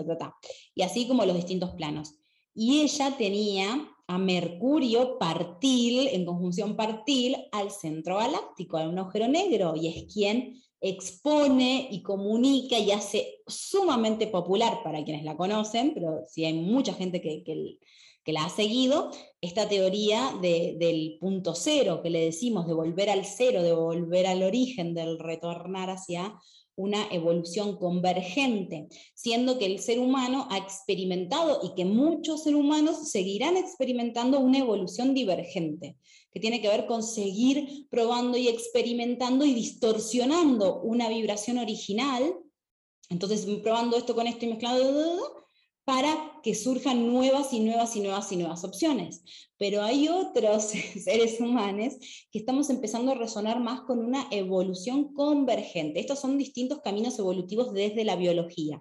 y 0.74 0.82
así 0.82 1.08
como 1.08 1.26
los 1.26 1.36
distintos 1.36 1.70
planos. 1.72 2.14
Y 2.54 2.80
ella 2.80 3.14
tenía 3.18 3.95
a 4.08 4.18
Mercurio 4.18 5.18
partil, 5.18 6.08
en 6.08 6.24
conjunción 6.24 6.76
partil, 6.76 7.36
al 7.52 7.70
centro 7.70 8.16
galáctico, 8.18 8.78
a 8.78 8.88
un 8.88 8.98
agujero 8.98 9.28
negro, 9.28 9.74
y 9.76 9.88
es 9.88 10.12
quien 10.12 10.62
expone 10.80 11.88
y 11.90 12.02
comunica 12.02 12.78
y 12.78 12.92
hace 12.92 13.40
sumamente 13.46 14.26
popular 14.26 14.80
para 14.84 15.02
quienes 15.04 15.24
la 15.24 15.36
conocen, 15.36 15.92
pero 15.94 16.22
sí 16.28 16.44
hay 16.44 16.54
mucha 16.54 16.92
gente 16.94 17.20
que, 17.20 17.42
que, 17.42 18.32
la 18.32 18.44
ha 18.44 18.48
seguido, 18.48 19.10
esta 19.40 19.68
teoría 19.68 20.32
del 20.40 21.16
punto 21.20 21.54
cero, 21.54 22.00
que 22.02 22.10
le 22.10 22.24
decimos, 22.24 22.66
de 22.66 22.74
volver 22.74 23.08
al 23.08 23.24
cero, 23.24 23.62
de 23.62 23.72
volver 23.72 24.26
al 24.26 24.42
origen, 24.42 24.94
del 24.94 25.18
retornar 25.20 25.90
hacia 25.90 26.34
una 26.76 27.08
evolución 27.10 27.76
convergente, 27.78 28.88
siendo 29.14 29.58
que 29.58 29.66
el 29.66 29.78
ser 29.78 29.98
humano 29.98 30.46
ha 30.50 30.58
experimentado 30.58 31.60
y 31.62 31.74
que 31.74 31.84
muchos 31.84 32.44
seres 32.44 32.60
humanos 32.60 33.10
seguirán 33.10 33.56
experimentando 33.56 34.38
una 34.38 34.58
evolución 34.58 35.14
divergente, 35.14 35.96
que 36.30 36.40
tiene 36.40 36.60
que 36.60 36.68
ver 36.68 36.86
con 36.86 37.02
seguir 37.02 37.86
probando 37.88 38.36
y 38.36 38.48
experimentando 38.48 39.44
y 39.44 39.54
distorsionando 39.54 40.82
una 40.82 41.08
vibración 41.08 41.58
original. 41.58 42.36
Entonces, 43.08 43.46
probando 43.62 43.96
esto 43.96 44.14
con 44.14 44.26
esto 44.26 44.44
y 44.44 44.48
mezclando, 44.48 45.46
para 45.84 46.35
que 46.46 46.54
surjan 46.54 47.08
nuevas 47.08 47.52
y 47.52 47.58
nuevas 47.58 47.96
y 47.96 48.00
nuevas 48.00 48.30
y 48.30 48.36
nuevas 48.36 48.62
opciones. 48.62 49.24
Pero 49.58 49.82
hay 49.82 50.06
otros 50.06 50.62
seres 51.04 51.40
humanos 51.40 51.94
que 52.30 52.38
estamos 52.38 52.70
empezando 52.70 53.10
a 53.10 53.16
resonar 53.16 53.58
más 53.58 53.80
con 53.80 53.98
una 53.98 54.28
evolución 54.30 55.12
convergente. 55.12 55.98
Estos 55.98 56.20
son 56.20 56.38
distintos 56.38 56.82
caminos 56.84 57.18
evolutivos 57.18 57.74
desde 57.74 58.04
la 58.04 58.14
biología. 58.14 58.80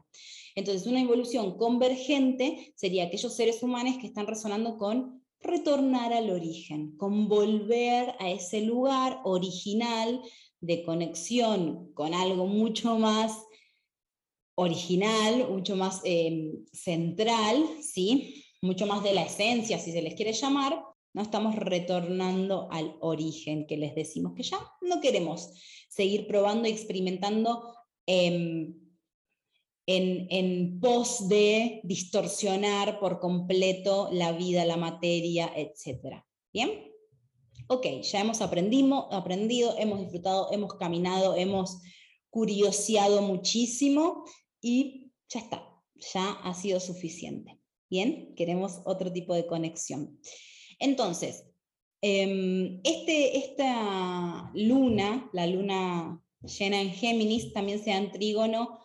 Entonces, 0.54 0.86
una 0.86 1.01
evolución 1.01 1.58
convergente 1.58 2.71
sería 2.75 3.06
aquellos 3.06 3.36
seres 3.36 3.63
humanos 3.63 3.95
que 3.99 4.06
están 4.06 4.28
resonando 4.28 4.78
con 4.78 5.23
retornar 5.39 6.13
al 6.13 6.30
origen, 6.30 6.95
con 6.97 7.28
volver 7.28 8.13
a 8.19 8.30
ese 8.30 8.62
lugar 8.62 9.21
original 9.23 10.21
de 10.62 10.84
conexión 10.84 11.91
con 11.95 12.13
algo 12.13 12.45
mucho 12.45 12.99
más 12.99 13.43
original, 14.56 15.50
mucho 15.50 15.76
más 15.76 16.02
em, 16.04 16.65
central, 16.71 17.65
¿sí? 17.82 18.44
mucho 18.62 18.88
más 18.88 19.04
de 19.04 19.13
la 19.13 19.23
esencia, 19.23 19.79
si 19.79 19.92
se 19.92 20.02
les 20.02 20.15
quiere 20.15 20.34
llamar, 20.34 20.82
no 21.13 21.21
estamos 21.21 21.56
retornando 21.56 22.67
al 22.71 22.98
origen 23.00 23.67
que 23.67 23.77
les 23.77 23.96
decimos 23.96 24.34
que 24.36 24.44
ya 24.44 24.60
no 24.82 25.00
queremos 25.00 25.52
seguir 25.88 26.27
probando 26.27 26.67
y 26.67 26.71
experimentando 26.71 27.73
em, 28.06 28.75
en, 29.88 30.27
en, 30.29 30.79
pos 30.79 31.29
de 31.29 31.79
distorsionar 31.84 33.00
por 33.00 33.19
completo 33.19 34.10
la 34.12 34.32
vida, 34.32 34.65
la 34.65 34.77
materia, 34.77 35.52
etc. 35.56 36.23
¿Bien? 36.52 36.92
Ok, 37.67 37.86
ya 38.02 38.21
hemos 38.21 38.42
aprendido, 38.42 39.12
aprendido, 39.13 39.75
hemos 39.77 40.00
disfrutado, 40.02 40.50
hemos 40.52 40.73
caminado, 40.73 41.36
hemos 41.36 41.82
curioseado 42.29 43.21
muchísimo 43.21 44.25
y 44.66 45.12
ya 45.30 45.40
está, 45.40 45.82
ya 46.13 46.32
ha 46.32 46.54
sido 46.54 46.80
suficiente. 46.80 47.60
Bien, 47.90 48.34
queremos 48.36 48.82
otro 48.86 49.12
tipo 49.12 49.36
de 49.36 49.46
conexión. 49.46 50.20
Entonces, 50.80 51.46
Em, 52.08 52.82
este, 52.84 53.36
esta 53.36 54.52
luna, 54.54 55.28
la 55.34 55.48
luna 55.48 56.22
llena 56.44 56.80
en 56.80 56.92
Géminis, 56.92 57.52
también 57.52 57.84
se 57.84 57.90
da 57.90 57.98
en 57.98 58.12
trígono 58.12 58.78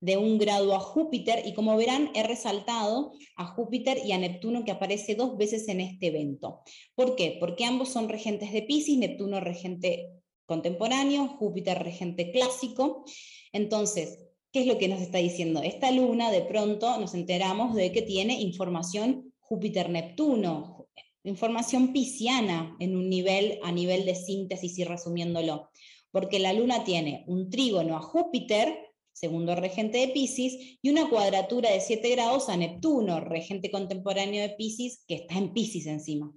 de 0.00 0.16
un 0.16 0.38
grado 0.38 0.72
a 0.72 0.78
Júpiter 0.78 1.42
y 1.44 1.54
como 1.54 1.76
verán 1.76 2.12
he 2.14 2.22
resaltado 2.22 3.14
a 3.36 3.46
Júpiter 3.46 3.98
y 4.04 4.12
a 4.12 4.18
Neptuno 4.18 4.64
que 4.64 4.70
aparece 4.70 5.16
dos 5.16 5.36
veces 5.36 5.66
en 5.66 5.80
este 5.80 6.06
evento. 6.06 6.60
¿Por 6.94 7.16
qué? 7.16 7.36
Porque 7.40 7.64
ambos 7.64 7.88
son 7.88 8.08
regentes 8.08 8.52
de 8.52 8.62
Pisces, 8.62 8.96
Neptuno 8.96 9.40
regente 9.40 10.12
contemporáneo, 10.46 11.26
Júpiter 11.26 11.82
regente 11.82 12.30
clásico. 12.30 13.04
Entonces, 13.52 14.20
¿qué 14.52 14.60
es 14.60 14.66
lo 14.66 14.78
que 14.78 14.88
nos 14.88 15.00
está 15.00 15.18
diciendo? 15.18 15.62
Esta 15.62 15.90
luna 15.90 16.30
de 16.30 16.42
pronto 16.42 16.98
nos 16.98 17.14
enteramos 17.14 17.74
de 17.74 17.90
que 17.92 18.02
tiene 18.02 18.40
información 18.40 19.32
Júpiter-Neptuno, 19.40 20.86
información 21.24 21.92
pisciana 21.92 22.76
en 22.78 22.96
un 22.96 23.08
nivel 23.08 23.58
a 23.62 23.72
nivel 23.72 24.04
de 24.04 24.14
síntesis 24.14 24.78
y 24.78 24.84
resumiéndolo, 24.84 25.70
porque 26.10 26.38
la 26.38 26.52
luna 26.52 26.84
tiene 26.84 27.24
un 27.26 27.50
trígono 27.50 27.96
a 27.96 28.00
Júpiter 28.00 28.92
segundo 29.12 29.54
regente 29.54 29.98
de 29.98 30.08
Pisces, 30.08 30.78
y 30.80 30.90
una 30.90 31.08
cuadratura 31.08 31.70
de 31.70 31.80
7 31.80 32.10
grados 32.10 32.48
a 32.48 32.56
Neptuno, 32.56 33.20
regente 33.20 33.70
contemporáneo 33.70 34.42
de 34.42 34.50
Pisces, 34.50 35.04
que 35.06 35.14
está 35.14 35.38
en 35.38 35.52
Pisces 35.52 35.86
encima. 35.86 36.32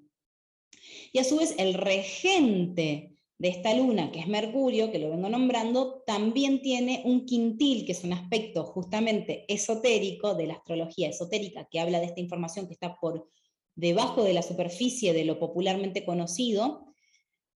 Y 1.12 1.20
a 1.20 1.24
su 1.24 1.38
vez 1.38 1.56
el 1.58 1.74
regente 1.74 3.15
de 3.38 3.50
esta 3.50 3.74
luna, 3.74 4.12
que 4.12 4.20
es 4.20 4.28
Mercurio, 4.28 4.92
que 4.92 5.00
lo 5.00 5.10
vengo 5.10 5.28
nombrando, 5.28 6.04
también 6.06 6.62
tiene 6.62 7.02
un 7.06 7.26
quintil, 7.26 7.86
que 7.86 7.92
es 7.92 8.04
un 8.04 8.14
aspecto 8.14 8.64
justamente 8.64 9.46
esotérico 9.54 10.36
de 10.36 10.48
la 10.48 10.54
astrología 10.54 11.10
esotérica, 11.10 11.68
que 11.70 11.80
habla 11.80 12.00
de 12.00 12.06
esta 12.06 12.22
información 12.22 12.68
que 12.68 12.74
está 12.74 12.96
por 12.96 13.30
debajo 13.76 14.24
de 14.24 14.34
la 14.34 14.42
superficie 14.42 15.12
de 15.12 15.26
lo 15.26 15.38
popularmente 15.38 16.06
conocido, 16.06 16.94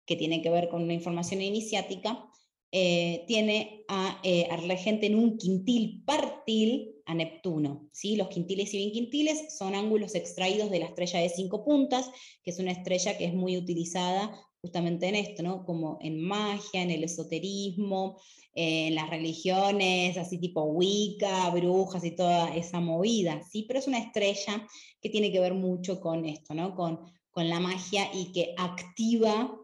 que 0.04 0.16
tiene 0.16 0.42
que 0.42 0.50
ver 0.50 0.68
con 0.68 0.82
una 0.82 0.94
información 0.94 1.42
iniciática, 1.42 2.24
eh, 2.72 3.24
tiene 3.28 3.84
a, 3.88 4.20
eh, 4.24 4.48
regente 4.66 5.06
en 5.06 5.14
un 5.14 5.38
quintil 5.38 6.02
partil 6.04 6.96
a 7.06 7.14
Neptuno. 7.14 7.88
¿sí? 7.92 8.16
Los 8.16 8.28
quintiles 8.28 8.74
y 8.74 8.78
binquintiles 8.78 9.56
son 9.56 9.74
ángulos 9.74 10.14
extraídos 10.14 10.70
de 10.70 10.80
la 10.80 10.86
estrella 10.86 11.20
de 11.20 11.28
cinco 11.28 11.64
puntas, 11.64 12.10
que 12.42 12.50
es 12.50 12.58
una 12.58 12.72
estrella 12.72 13.16
que 13.16 13.26
es 13.26 13.34
muy 13.34 13.56
utilizada 13.56 14.47
justamente 14.68 15.08
en 15.08 15.14
esto, 15.14 15.42
¿no? 15.42 15.64
como 15.64 15.98
en 16.02 16.20
magia, 16.20 16.82
en 16.82 16.90
el 16.90 17.02
esoterismo, 17.02 18.20
en 18.54 18.94
las 18.94 19.08
religiones, 19.08 20.18
así 20.18 20.36
tipo 20.36 20.64
Wicca, 20.64 21.48
brujas 21.50 22.04
y 22.04 22.10
toda 22.10 22.54
esa 22.54 22.80
movida, 22.80 23.40
¿sí? 23.50 23.64
pero 23.66 23.78
es 23.78 23.86
una 23.86 23.98
estrella 23.98 24.66
que 25.00 25.08
tiene 25.08 25.32
que 25.32 25.40
ver 25.40 25.54
mucho 25.54 26.00
con 26.00 26.26
esto, 26.26 26.52
¿no? 26.52 26.74
con, 26.74 27.00
con 27.30 27.48
la 27.48 27.60
magia 27.60 28.10
y 28.12 28.30
que 28.32 28.54
activa 28.58 29.58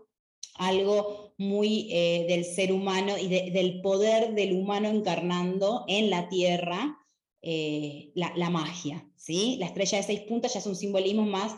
algo 0.54 1.34
muy 1.36 1.88
eh, 1.90 2.24
del 2.26 2.46
ser 2.46 2.72
humano 2.72 3.18
y 3.18 3.28
del 3.28 3.82
poder 3.82 4.34
del 4.34 4.54
humano 4.54 4.88
encarnando 4.88 5.84
en 5.86 6.08
la 6.08 6.30
Tierra 6.30 6.96
eh, 7.42 8.10
la, 8.14 8.48
magia. 8.48 9.06
¿sí? 9.16 9.56
La 9.60 9.66
estrella 9.66 9.98
de 9.98 10.04
seis 10.04 10.20
puntas 10.20 10.54
ya 10.54 10.60
es 10.60 10.66
un 10.66 10.76
simbolismo 10.76 11.26
más 11.26 11.56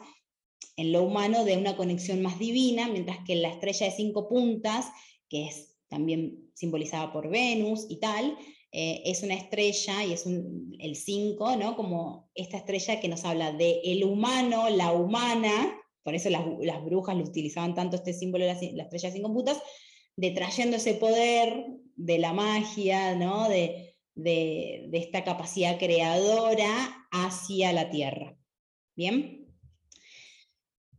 en 0.77 0.93
lo 0.93 1.03
humano 1.03 1.45
de 1.45 1.57
una 1.57 1.77
conexión 1.77 2.23
más 2.23 2.39
divina, 2.39 2.89
mientras 2.89 3.19
que 3.27 3.35
la 3.35 3.49
estrella 3.49 3.87
de 3.87 3.93
cinco 3.93 4.29
puntas, 4.29 4.87
que 5.29 5.47
es 5.47 5.77
también 5.89 6.51
simbolizada 6.55 7.13
por 7.13 7.29
Venus 7.29 7.87
y 7.89 7.97
tal, 7.97 8.37
eh, 8.73 9.03
es 9.07 9.23
una 9.23 9.35
estrella 9.35 10.05
y 10.05 10.13
es 10.13 10.27
el 10.27 10.97
5, 10.97 11.57
¿no? 11.57 11.77
como 11.77 12.31
esta 12.35 12.59
estrella 12.59 13.01
que 13.01 13.09
nos 13.09 13.25
habla 13.25 13.53
de 13.53 13.81
el 13.85 14.05
humano, 14.05 14.69
la 14.69 14.93
humana, 14.93 15.75
por 16.03 16.15
eso 16.15 16.29
las, 16.31 16.45
brujas 16.85 17.17
lo 17.17 17.25
utilizaban 17.25 17.75
tanto 17.75 17.97
este 17.97 18.13
símbolo 18.13 18.45
de 18.45 18.73
la, 18.75 18.83
estrella 18.83 19.11
sin 19.11 19.23
computas, 19.23 19.59
de 20.17 20.31
trayendo 20.31 20.77
ese 20.77 20.95
poder 20.95 21.67
de 21.95 22.19
la 22.19 22.33
magia, 22.33 23.15
¿no? 23.15 23.49
de, 23.49 23.97
de, 24.15 24.91
esta 24.93 25.25
capacidad 25.25 25.79
creadora 25.79 27.09
hacia 27.11 27.73
la 27.73 27.91
Tierra. 27.91 28.37
¿Bien? 28.95 29.36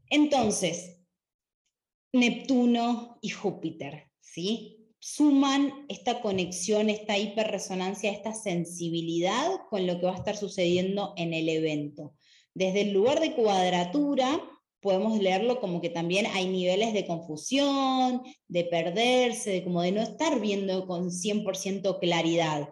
Entonces, 0.10 0.98
Neptuno 2.14 3.20
y 3.22 3.30
Júpiter, 3.30 4.10
¿sí? 4.20 4.94
Suman 5.00 5.86
esta 5.90 6.22
conexión, 6.22 6.90
esta 6.90 7.18
hiperresonancia, 7.18 8.12
esta 8.12 8.34
sensibilidad 8.34 9.50
con 9.70 9.86
lo 9.86 10.00
que 10.00 10.06
va 10.06 10.14
a 10.14 10.18
estar 10.18 10.36
sucediendo 10.36 11.14
en 11.18 11.34
el 11.34 11.50
evento. 11.50 12.16
Desde 12.54 12.82
el 12.82 12.94
lugar 12.94 13.20
de 13.20 13.34
cuadratura, 13.34 14.42
podemos 14.80 15.20
leerlo 15.20 15.60
como 15.60 15.82
que 15.82 15.90
también 15.90 16.26
hay 16.28 16.48
niveles 16.48 16.94
de 16.94 17.06
confusión, 17.06 18.24
de 18.48 18.64
perderse, 18.64 19.52
de 19.52 19.64
como 19.64 19.82
de 19.82 19.92
no 19.92 20.02
estar 20.02 20.40
viendo 20.40 20.88
con 20.88 21.12
100% 21.12 22.00
claridad. 22.00 22.70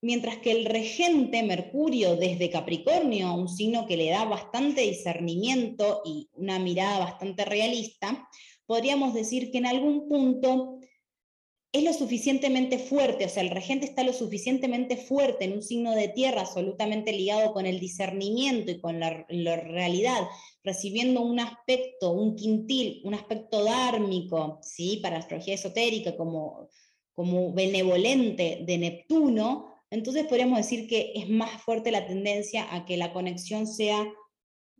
Mientras 0.00 0.36
que 0.38 0.52
el 0.52 0.64
regente 0.64 1.42
Mercurio 1.42 2.14
desde 2.16 2.50
Capricornio, 2.50 3.34
un 3.34 3.48
signo 3.48 3.86
que 3.86 3.96
le 3.96 4.10
da 4.10 4.24
bastante 4.24 4.82
discernimiento 4.82 6.02
y 6.04 6.28
una 6.34 6.60
mirada 6.60 7.00
bastante 7.00 7.44
realista, 7.44 8.28
podríamos 8.66 9.12
decir 9.12 9.50
que 9.50 9.58
en 9.58 9.66
algún 9.66 10.08
punto 10.08 10.78
es 11.72 11.84
lo 11.84 11.92
suficientemente 11.92 12.78
fuerte, 12.78 13.26
o 13.26 13.28
sea, 13.28 13.42
el 13.42 13.50
regente 13.50 13.84
está 13.84 14.02
lo 14.02 14.12
suficientemente 14.12 14.96
fuerte 14.96 15.44
en 15.44 15.52
un 15.52 15.62
signo 15.62 15.94
de 15.94 16.08
tierra 16.08 16.42
absolutamente 16.42 17.12
ligado 17.12 17.52
con 17.52 17.66
el 17.66 17.78
discernimiento 17.78 18.70
y 18.70 18.80
con 18.80 19.00
la, 19.00 19.26
realidad, 19.28 20.26
recibiendo 20.64 21.20
un 21.20 21.40
aspecto, 21.40 22.12
un 22.12 22.36
quintil, 22.36 23.02
un 23.04 23.14
aspecto 23.14 23.64
dármico, 23.64 24.60
¿sí? 24.62 25.00
para 25.02 25.18
astrología 25.18 25.54
esotérica, 25.54 26.16
como, 26.16 26.68
como 27.12 27.52
benevolente 27.52 28.60
de 28.66 28.78
Neptuno, 28.78 29.77
entonces 29.90 30.26
podríamos 30.26 30.58
decir 30.58 30.86
que 30.86 31.12
es 31.14 31.28
más 31.28 31.62
fuerte 31.62 31.90
la 31.90 32.06
tendencia 32.06 32.74
a 32.74 32.84
que 32.84 32.96
la 32.96 33.12
conexión 33.12 33.66
sea 33.66 34.06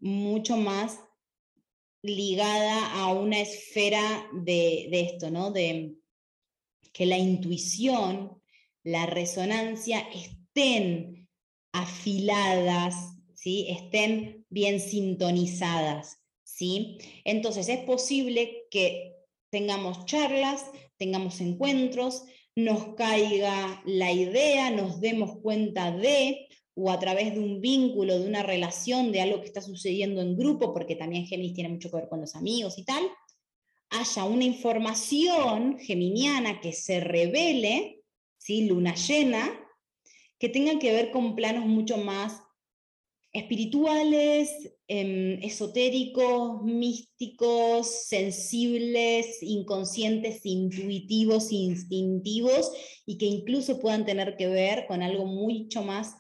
mucho 0.01 0.57
más 0.57 1.01
ligada 2.03 2.95
a 3.01 3.13
una 3.13 3.41
esfera 3.41 4.29
de, 4.33 4.89
esto, 4.93 5.31
¿no? 5.31 5.51
De, 5.51 5.95
que 6.93 7.07
la 7.07 7.19
intuición, 7.19 8.41
la 8.83 9.07
resonancia 9.07 10.01
estén 10.13 11.29
afiladas, 11.73 12.95
¿sí? 13.35 13.67
estén 13.69 14.45
bien 14.49 14.81
sintonizadas. 14.81 16.19
¿sí? 16.43 16.99
Entonces 17.25 17.69
es 17.69 17.81
posible 17.81 18.67
que 18.71 19.15
tengamos 19.51 20.05
charlas, 20.07 20.65
tengamos 20.97 21.41
encuentros, 21.41 22.25
nos 22.59 22.97
caiga 22.97 23.81
la 23.85 24.11
idea, 24.11 24.71
nos 24.71 25.01
demos 25.01 25.39
cuenta 25.41 25.93
de, 25.93 26.49
o 26.75 26.91
a 26.91 26.99
través 26.99 27.33
de 27.33 27.39
un 27.39 27.61
vínculo, 27.61 28.19
de 28.19 28.27
una 28.27 28.43
relación, 28.43 29.13
de 29.13 29.21
algo 29.21 29.41
que 29.41 29.47
está 29.47 29.61
sucediendo 29.61 30.21
en 30.21 30.37
grupo, 30.37 30.75
porque 30.75 30.97
también 30.97 31.25
Géminis 31.25 31.55
tiene 31.55 31.69
mucho 31.69 31.89
que 31.89 31.99
ver 31.99 32.09
con 32.09 32.21
los 32.21 32.35
amigos 32.35 32.77
y 32.77 32.85
tal, 32.85 33.05
haya 33.91 34.25
una 34.25 34.43
información 34.43 35.79
geminiana 35.79 36.61
que 36.61 36.73
se 36.73 36.99
revele, 36.99 38.03
¿sí? 38.39 38.67
luna 38.67 38.97
llena, 38.97 39.49
que 40.41 40.49
tenga 40.49 40.81
que 40.81 40.93
ver 40.93 41.13
con 41.13 41.37
planos 41.37 41.65
mucho 41.65 41.97
más 41.97 42.43
espirituales, 43.33 44.51
em, 44.89 45.43
esotéricos, 45.43 46.63
místicos, 46.65 48.07
sensibles, 48.07 49.43
inconscientes, 49.43 50.45
intuitivos, 50.45 51.53
instintivos, 51.53 52.73
y 53.05 53.19
que 53.19 53.27
incluso 53.27 53.81
puedan 53.81 54.07
tener 54.07 54.37
que 54.37 54.49
ver 54.49 54.87
con 54.87 55.03
algo 55.03 55.27
mucho 55.27 55.83
más 55.83 56.15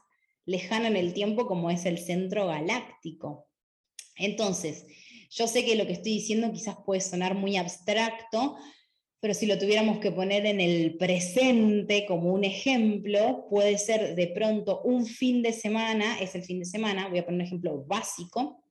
lejano 0.44 0.86
en 0.86 0.96
el 0.96 1.12
tiempo 1.12 1.46
como 1.46 1.70
es 1.70 1.86
el 1.86 1.98
centro 1.98 2.46
galáctico. 2.46 3.46
Entonces, 4.16 4.86
yo 5.30 5.46
sé 5.46 5.64
que 5.64 5.76
lo 5.76 5.86
que 5.86 5.92
estoy 5.92 6.12
diciendo 6.12 6.52
quizás 6.52 6.76
puede 6.84 7.00
sonar 7.00 7.34
muy 7.34 7.56
abstracto, 7.56 8.56
pero 9.20 9.34
si 9.34 9.46
lo 9.46 9.58
tuviéramos 9.58 9.98
que 9.98 10.12
poner 10.12 10.46
en 10.46 10.60
el 10.60 10.96
presente 10.96 12.06
como 12.06 12.32
un 12.32 12.44
ejemplo, 12.44 13.46
puede 13.50 13.76
ser 13.78 14.14
de 14.14 14.28
pronto 14.28 14.80
un 14.82 15.06
fin 15.06 15.42
de 15.42 15.52
semana, 15.52 16.18
es 16.20 16.34
el 16.34 16.44
fin 16.44 16.60
de 16.60 16.64
semana, 16.64 17.08
voy 17.08 17.18
a 17.18 17.24
poner 17.24 17.40
un 17.40 17.46
ejemplo 17.46 17.84
básico, 17.84 18.62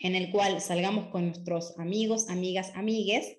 en 0.00 0.16
el 0.16 0.30
cual 0.30 0.60
salgamos 0.60 1.08
con 1.08 1.26
nuestros 1.26 1.78
amigos, 1.78 2.28
amigas, 2.28 2.72
amigues, 2.74 3.38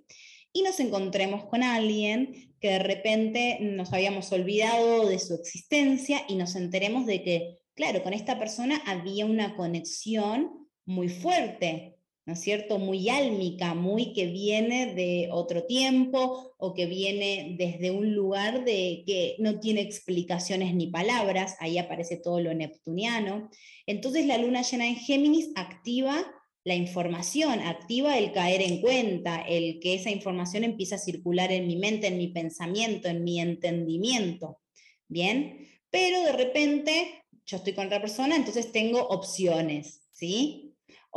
y 0.53 0.61
nos 0.61 0.79
encontremos 0.79 1.45
con 1.45 1.63
alguien 1.63 2.55
que 2.61 2.69
de 2.69 2.79
repente 2.79 3.57
nos 3.61 3.91
habíamos 3.91 4.31
olvidado 4.31 5.07
de 5.07 5.19
su 5.19 5.35
existencia 5.35 6.21
y 6.29 6.35
nos 6.35 6.55
enteremos 6.55 7.05
de 7.05 7.23
que, 7.23 7.57
claro, 7.75 8.01
con 8.03 8.13
esta 8.13 8.39
persona 8.39 8.81
había 8.85 9.25
una 9.25 9.55
conexión 9.55 10.67
muy 10.85 11.09
fuerte, 11.09 11.96
¿no 12.27 12.33
es 12.33 12.41
cierto? 12.41 12.77
Muy 12.77 13.07
álmica, 13.07 13.73
muy 13.73 14.11
que 14.11 14.25
viene 14.25 14.93
de 14.93 15.29
otro 15.31 15.63
tiempo 15.63 16.53
o 16.57 16.73
que 16.73 16.85
viene 16.85 17.55
desde 17.57 17.89
un 17.89 18.13
lugar 18.13 18.65
de 18.65 19.03
que 19.07 19.37
no 19.39 19.61
tiene 19.61 19.79
explicaciones 19.79 20.75
ni 20.75 20.87
palabras, 20.87 21.55
ahí 21.61 21.77
aparece 21.77 22.17
todo 22.17 22.41
lo 22.41 22.53
neptuniano. 22.53 23.49
Entonces 23.85 24.25
la 24.25 24.37
luna 24.37 24.61
llena 24.61 24.87
en 24.87 24.97
Géminis 24.97 25.51
activa 25.55 26.17
la 26.65 26.75
información, 26.75 27.61
activa 27.61 28.17
el 28.17 28.33
caer 28.33 28.61
en 28.61 28.81
cuenta, 28.81 29.41
el 29.47 29.79
que 29.79 29.93
esa 29.93 30.09
información 30.09 30.65
empieza 30.65 30.95
a 30.95 30.99
circular 30.99 31.53
en 31.53 31.65
mi 31.65 31.77
mente, 31.77 32.07
en 32.07 32.17
mi 32.17 32.27
pensamiento, 32.27 33.07
en 33.07 33.23
mi 33.23 33.39
entendimiento. 33.39 34.59
Bien, 35.07 35.65
pero 35.89 36.21
de 36.23 36.33
repente 36.33 37.23
yo 37.45 37.55
estoy 37.55 37.71
con 37.71 37.85
otra 37.85 38.01
persona, 38.01 38.35
entonces 38.35 38.73
tengo 38.73 39.07
opciones, 39.07 40.01
¿sí? 40.11 40.66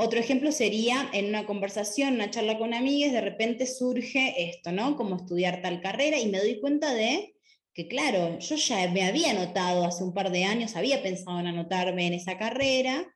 Otro 0.02 0.18
ejemplo 0.18 0.50
sería 0.50 1.10
en 1.12 1.26
una 1.26 1.44
conversación, 1.44 2.14
una 2.14 2.30
charla 2.30 2.56
con 2.56 2.72
amigas, 2.72 3.12
de 3.12 3.20
repente 3.20 3.66
surge 3.66 4.48
esto, 4.48 4.72
¿no? 4.72 4.96
Como 4.96 5.16
estudiar 5.16 5.60
tal 5.60 5.82
carrera 5.82 6.18
y 6.18 6.30
me 6.30 6.38
doy 6.38 6.58
cuenta 6.58 6.94
de 6.94 7.34
que, 7.74 7.86
claro, 7.86 8.38
yo 8.38 8.56
ya 8.56 8.90
me 8.90 9.02
había 9.02 9.32
anotado 9.32 9.84
hace 9.84 10.02
un 10.02 10.14
par 10.14 10.32
de 10.32 10.44
años, 10.44 10.74
había 10.74 11.02
pensado 11.02 11.38
en 11.38 11.48
anotarme 11.48 12.06
en 12.06 12.14
esa 12.14 12.38
carrera 12.38 13.14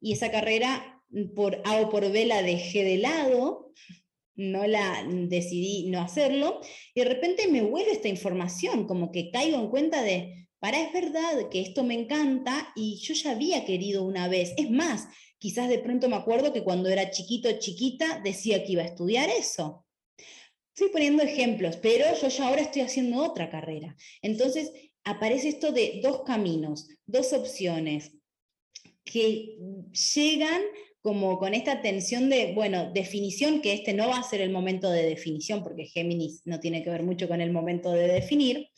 y 0.00 0.12
esa 0.12 0.32
carrera 0.32 1.00
por 1.36 1.62
A 1.64 1.80
o 1.82 1.88
por 1.88 2.10
B 2.10 2.26
la 2.26 2.42
dejé 2.42 2.82
de 2.82 2.98
lado, 2.98 3.70
no 4.34 4.66
la 4.66 5.06
decidí 5.08 5.88
no 5.88 6.00
hacerlo, 6.00 6.60
y 6.96 7.00
de 7.02 7.10
repente 7.10 7.46
me 7.46 7.62
vuelve 7.62 7.92
esta 7.92 8.08
información, 8.08 8.88
como 8.88 9.12
que 9.12 9.30
caigo 9.30 9.60
en 9.60 9.68
cuenta 9.68 10.02
de, 10.02 10.48
para 10.58 10.80
es 10.80 10.92
verdad 10.92 11.48
que 11.48 11.60
esto 11.60 11.84
me 11.84 11.94
encanta 11.94 12.72
y 12.74 12.96
yo 12.96 13.14
ya 13.14 13.30
había 13.30 13.64
querido 13.64 14.02
una 14.02 14.26
vez. 14.26 14.52
Es 14.56 14.68
más, 14.68 15.06
quizás 15.44 15.68
de 15.68 15.78
pronto 15.78 16.08
me 16.08 16.16
acuerdo 16.16 16.54
que 16.54 16.64
cuando 16.64 16.88
era 16.88 17.10
chiquito 17.10 17.50
chiquita 17.58 18.18
decía 18.24 18.64
que 18.64 18.72
iba 18.72 18.82
a 18.82 18.86
estudiar 18.86 19.28
eso. 19.28 19.84
Estoy 20.74 20.88
poniendo 20.88 21.22
ejemplos, 21.22 21.76
pero 21.76 22.06
yo 22.18 22.28
ya 22.28 22.48
ahora 22.48 22.62
estoy 22.62 22.80
haciendo 22.80 23.22
otra 23.22 23.50
carrera. 23.50 23.94
Entonces, 24.22 24.72
aparece 25.04 25.50
esto 25.50 25.70
de 25.70 26.00
dos 26.02 26.22
caminos, 26.22 26.88
dos 27.04 27.34
opciones 27.34 28.12
que 29.04 29.58
llegan 30.14 30.62
como 31.02 31.38
con 31.38 31.52
esta 31.52 31.82
tensión 31.82 32.30
de, 32.30 32.54
bueno, 32.54 32.90
definición, 32.94 33.60
que 33.60 33.74
este 33.74 33.92
no 33.92 34.08
va 34.08 34.20
a 34.20 34.22
ser 34.22 34.40
el 34.40 34.50
momento 34.50 34.90
de 34.90 35.02
definición, 35.02 35.62
porque 35.62 35.84
Géminis 35.84 36.40
no 36.46 36.58
tiene 36.58 36.82
que 36.82 36.88
ver 36.88 37.02
mucho 37.02 37.28
con 37.28 37.42
el 37.42 37.52
momento 37.52 37.92
de 37.92 38.08
definir, 38.08 38.68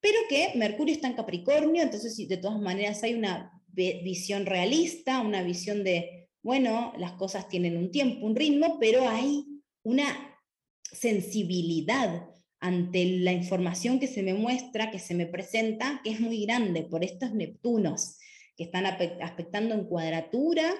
pero 0.00 0.18
que 0.30 0.52
Mercurio 0.54 0.94
está 0.94 1.06
en 1.06 1.16
Capricornio, 1.16 1.82
entonces 1.82 2.16
de 2.16 2.38
todas 2.38 2.58
maneras 2.58 3.02
hay 3.02 3.12
una 3.12 3.53
visión 3.74 4.46
realista, 4.46 5.20
una 5.20 5.42
visión 5.42 5.84
de, 5.84 6.28
bueno, 6.42 6.92
las 6.98 7.12
cosas 7.12 7.48
tienen 7.48 7.76
un 7.76 7.90
tiempo, 7.90 8.26
un 8.26 8.36
ritmo, 8.36 8.78
pero 8.80 9.08
hay 9.08 9.44
una 9.82 10.38
sensibilidad 10.82 12.28
ante 12.60 13.04
la 13.20 13.32
información 13.32 14.00
que 14.00 14.06
se 14.06 14.22
me 14.22 14.34
muestra, 14.34 14.90
que 14.90 14.98
se 14.98 15.14
me 15.14 15.26
presenta, 15.26 16.00
que 16.02 16.10
es 16.10 16.20
muy 16.20 16.46
grande 16.46 16.82
por 16.82 17.04
estos 17.04 17.34
Neptunos 17.34 18.18
que 18.56 18.64
están 18.64 18.86
aspectando 18.86 19.74
en 19.74 19.84
cuadratura 19.84 20.72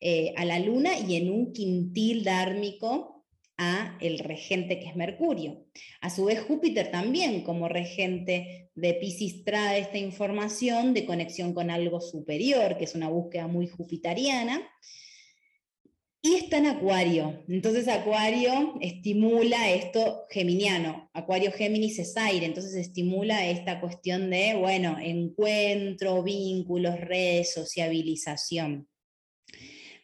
eh, 0.00 0.32
a 0.36 0.44
la 0.44 0.58
luna 0.58 0.98
y 0.98 1.16
en 1.16 1.30
un 1.30 1.52
quintil 1.52 2.24
dármico 2.24 3.17
a 3.58 3.98
el 4.00 4.20
regente 4.20 4.78
que 4.78 4.86
es 4.86 4.96
Mercurio. 4.96 5.66
A 6.00 6.08
su 6.08 6.24
vez 6.24 6.40
Júpiter 6.40 6.90
también 6.90 7.42
como 7.42 7.68
regente 7.68 8.70
de 8.74 8.94
Pisces 8.94 9.44
trae 9.44 9.80
esta 9.80 9.98
información 9.98 10.94
de 10.94 11.04
conexión 11.04 11.52
con 11.52 11.70
algo 11.70 12.00
superior, 12.00 12.78
que 12.78 12.84
es 12.84 12.94
una 12.94 13.08
búsqueda 13.08 13.48
muy 13.48 13.66
jupiteriana. 13.66 14.62
Y 16.20 16.34
está 16.34 16.58
en 16.58 16.66
Acuario. 16.66 17.44
Entonces 17.48 17.86
Acuario 17.88 18.74
estimula 18.80 19.70
esto 19.70 20.24
geminiano. 20.30 21.10
Acuario 21.12 21.52
Géminis 21.52 21.98
es 21.98 22.16
aire, 22.16 22.46
entonces 22.46 22.74
estimula 22.74 23.46
esta 23.48 23.80
cuestión 23.80 24.30
de, 24.30 24.54
bueno, 24.54 24.98
encuentro, 25.00 26.22
vínculos, 26.22 27.00
redes, 27.00 27.54
sociabilización. 27.54 28.88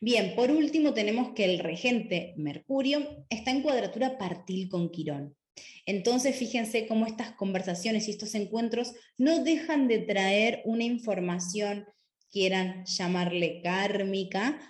Bien, 0.00 0.34
por 0.34 0.50
último 0.50 0.94
tenemos 0.94 1.32
que 1.34 1.44
el 1.44 1.58
regente 1.58 2.34
Mercurio 2.36 3.24
está 3.30 3.50
en 3.50 3.62
cuadratura 3.62 4.18
partil 4.18 4.68
con 4.68 4.90
Quirón. 4.90 5.36
Entonces, 5.86 6.36
fíjense 6.36 6.86
cómo 6.86 7.06
estas 7.06 7.32
conversaciones 7.32 8.08
y 8.08 8.12
estos 8.12 8.34
encuentros 8.34 8.92
no 9.18 9.44
dejan 9.44 9.88
de 9.88 10.00
traer 10.00 10.62
una 10.64 10.84
información, 10.84 11.86
quieran 12.30 12.84
llamarle 12.86 13.60
kármica, 13.62 14.60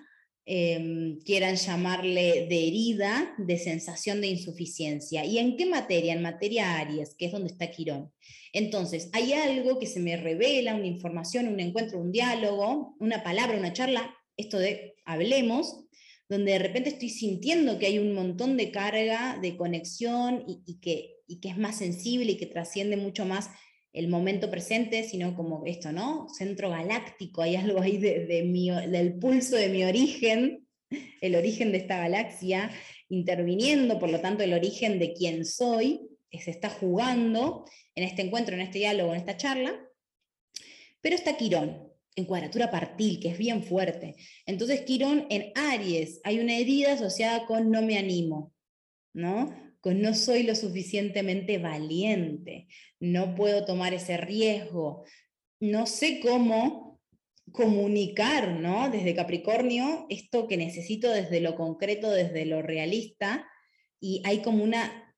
em, 0.46 1.18
quieran 1.20 1.56
llamarle 1.56 2.46
de 2.48 2.68
herida, 2.68 3.34
de 3.38 3.56
sensación 3.56 4.20
de 4.20 4.26
insuficiencia. 4.26 5.24
¿Y 5.24 5.38
en 5.38 5.56
qué 5.56 5.64
materia? 5.64 6.12
En 6.12 6.20
materia 6.20 6.76
Aries, 6.78 7.14
que 7.16 7.26
es 7.26 7.32
donde 7.32 7.52
está 7.52 7.70
Quirón. 7.70 8.12
Entonces, 8.52 9.08
hay 9.14 9.32
algo 9.32 9.78
que 9.78 9.86
se 9.86 10.00
me 10.00 10.16
revela, 10.16 10.74
una 10.74 10.86
información, 10.86 11.48
un 11.48 11.60
encuentro, 11.60 11.98
un 11.98 12.12
diálogo, 12.12 12.94
una 13.00 13.22
palabra, 13.22 13.56
una 13.56 13.72
charla 13.72 14.14
esto 14.36 14.58
de 14.58 14.94
hablemos, 15.04 15.84
donde 16.28 16.52
de 16.52 16.58
repente 16.58 16.90
estoy 16.90 17.10
sintiendo 17.10 17.78
que 17.78 17.86
hay 17.86 17.98
un 17.98 18.14
montón 18.14 18.56
de 18.56 18.70
carga, 18.70 19.38
de 19.40 19.56
conexión 19.56 20.44
y, 20.46 20.78
que, 20.80 21.16
es 21.26 21.58
más 21.58 21.78
sensible 21.78 22.32
y 22.32 22.36
que 22.36 22.46
trasciende 22.46 22.96
mucho 22.96 23.24
más 23.24 23.50
el 23.92 24.08
momento 24.08 24.50
presente, 24.50 25.04
sino 25.04 25.36
como 25.36 25.64
esto, 25.66 25.92
¿no? 25.92 26.28
Centro 26.28 26.70
galáctico, 26.70 27.42
hay 27.42 27.56
algo 27.56 27.80
ahí 27.80 27.98
de, 27.98 28.26
del 28.26 29.18
pulso 29.18 29.56
de 29.56 29.68
mi 29.68 29.84
origen, 29.84 30.66
el 31.20 31.36
origen 31.36 31.70
de 31.70 31.78
esta 31.78 31.98
galaxia, 31.98 32.70
interviniendo, 33.08 33.98
por 33.98 34.10
lo 34.10 34.20
tanto 34.20 34.42
el 34.42 34.52
origen 34.52 34.98
de 34.98 35.12
quién 35.12 35.44
soy, 35.44 36.00
se 36.40 36.50
está 36.50 36.70
jugando 36.70 37.64
en 37.94 38.04
este 38.04 38.22
encuentro, 38.22 38.54
en 38.54 38.62
este 38.62 38.78
diálogo, 38.78 39.12
en 39.12 39.20
esta 39.20 39.36
charla, 39.36 39.78
pero 41.00 41.14
está 41.14 41.36
Quirón, 41.36 41.83
en 42.16 42.24
cuadratura 42.24 42.70
partil, 42.70 43.20
que 43.20 43.28
es 43.28 43.38
bien 43.38 43.62
fuerte. 43.62 44.16
Entonces, 44.46 44.82
Quirón 44.82 45.26
en 45.30 45.52
Aries, 45.54 46.20
hay 46.24 46.38
una 46.38 46.56
herida 46.56 46.92
asociada 46.92 47.46
con 47.46 47.70
no 47.70 47.82
me 47.82 47.98
animo, 47.98 48.52
¿no? 49.12 49.54
Con 49.80 50.00
no 50.00 50.14
soy 50.14 50.44
lo 50.44 50.54
suficientemente 50.54 51.58
valiente, 51.58 52.68
no 53.00 53.34
puedo 53.34 53.64
tomar 53.64 53.94
ese 53.94 54.16
riesgo, 54.16 55.04
no 55.60 55.86
sé 55.86 56.20
cómo 56.20 57.00
comunicar, 57.52 58.60
¿no? 58.60 58.90
Desde 58.90 59.14
Capricornio, 59.14 60.06
esto 60.08 60.48
que 60.48 60.56
necesito 60.56 61.10
desde 61.10 61.40
lo 61.40 61.56
concreto, 61.56 62.10
desde 62.10 62.46
lo 62.46 62.62
realista, 62.62 63.46
y 64.00 64.22
hay 64.24 64.40
como 64.42 64.64
una, 64.64 65.14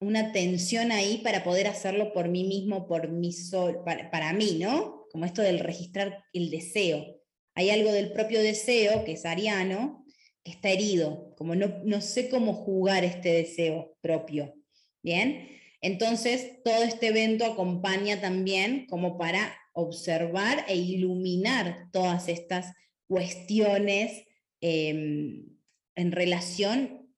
una 0.00 0.32
tensión 0.32 0.92
ahí 0.92 1.18
para 1.18 1.44
poder 1.44 1.66
hacerlo 1.66 2.12
por 2.12 2.28
mí 2.28 2.44
mismo, 2.44 2.86
por 2.86 3.10
mí 3.10 3.32
sol, 3.32 3.82
para, 3.84 4.10
para 4.10 4.32
mí, 4.32 4.58
¿no? 4.60 5.05
Como 5.10 5.24
esto 5.24 5.42
del 5.42 5.60
registrar 5.60 6.24
el 6.32 6.50
deseo. 6.50 7.20
Hay 7.54 7.70
algo 7.70 7.92
del 7.92 8.12
propio 8.12 8.42
deseo, 8.42 9.04
que 9.04 9.12
es 9.12 9.24
ariano, 9.24 10.04
que 10.44 10.52
está 10.52 10.70
herido, 10.70 11.34
como 11.36 11.54
no, 11.54 11.82
no 11.84 12.00
sé 12.00 12.28
cómo 12.28 12.52
jugar 12.54 13.04
este 13.04 13.32
deseo 13.32 13.96
propio. 14.00 14.54
Bien, 15.02 15.48
entonces 15.80 16.62
todo 16.64 16.82
este 16.82 17.08
evento 17.08 17.44
acompaña 17.44 18.20
también 18.20 18.86
como 18.88 19.18
para 19.18 19.56
observar 19.72 20.64
e 20.68 20.76
iluminar 20.76 21.88
todas 21.92 22.28
estas 22.28 22.72
cuestiones 23.06 24.24
em, 24.60 25.46
en 25.94 26.12
relación 26.12 27.12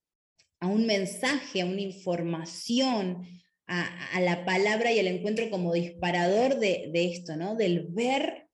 a 0.61 0.67
un 0.67 0.87
mensaje, 0.87 1.61
a 1.61 1.67
una 1.67 1.81
información, 1.81 3.27
a, 3.69 4.21
la 4.21 4.45
palabra 4.45 4.93
y 4.93 4.99
al 4.99 5.07
encuentro 5.07 5.51
como 5.51 5.75
disparador 5.75 6.59
de, 6.59 6.91
esto, 6.95 7.37
¿no? 7.37 7.55
Del 7.55 7.87
ver 7.91 8.49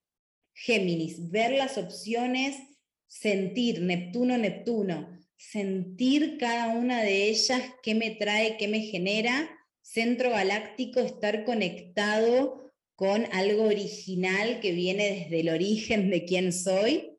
Géminis, 0.53 1.31
ver 1.31 1.53
las 1.53 1.79
opciones, 1.79 2.57
sentir, 3.07 3.81
Neptuno, 3.81 4.37
Neptuno, 4.37 5.09
sentir 5.37 6.37
cada 6.39 6.75
una 6.75 7.03
de 7.03 7.29
ellas, 7.29 7.63
qué 7.83 7.95
me 7.95 8.11
trae, 8.11 8.57
qué 8.57 8.69
me 8.69 8.81
genera, 8.81 9.49
centro 9.83 10.31
galáctico, 10.31 11.01
estar 11.01 11.45
conectado 11.45 12.73
con 12.97 13.27
algo 13.33 13.65
original 13.65 14.61
que 14.61 14.73
viene 14.73 15.11
desde 15.11 15.41
el 15.41 15.49
origen 15.49 16.11
de 16.11 16.25
quién 16.25 16.53
soy, 16.53 17.19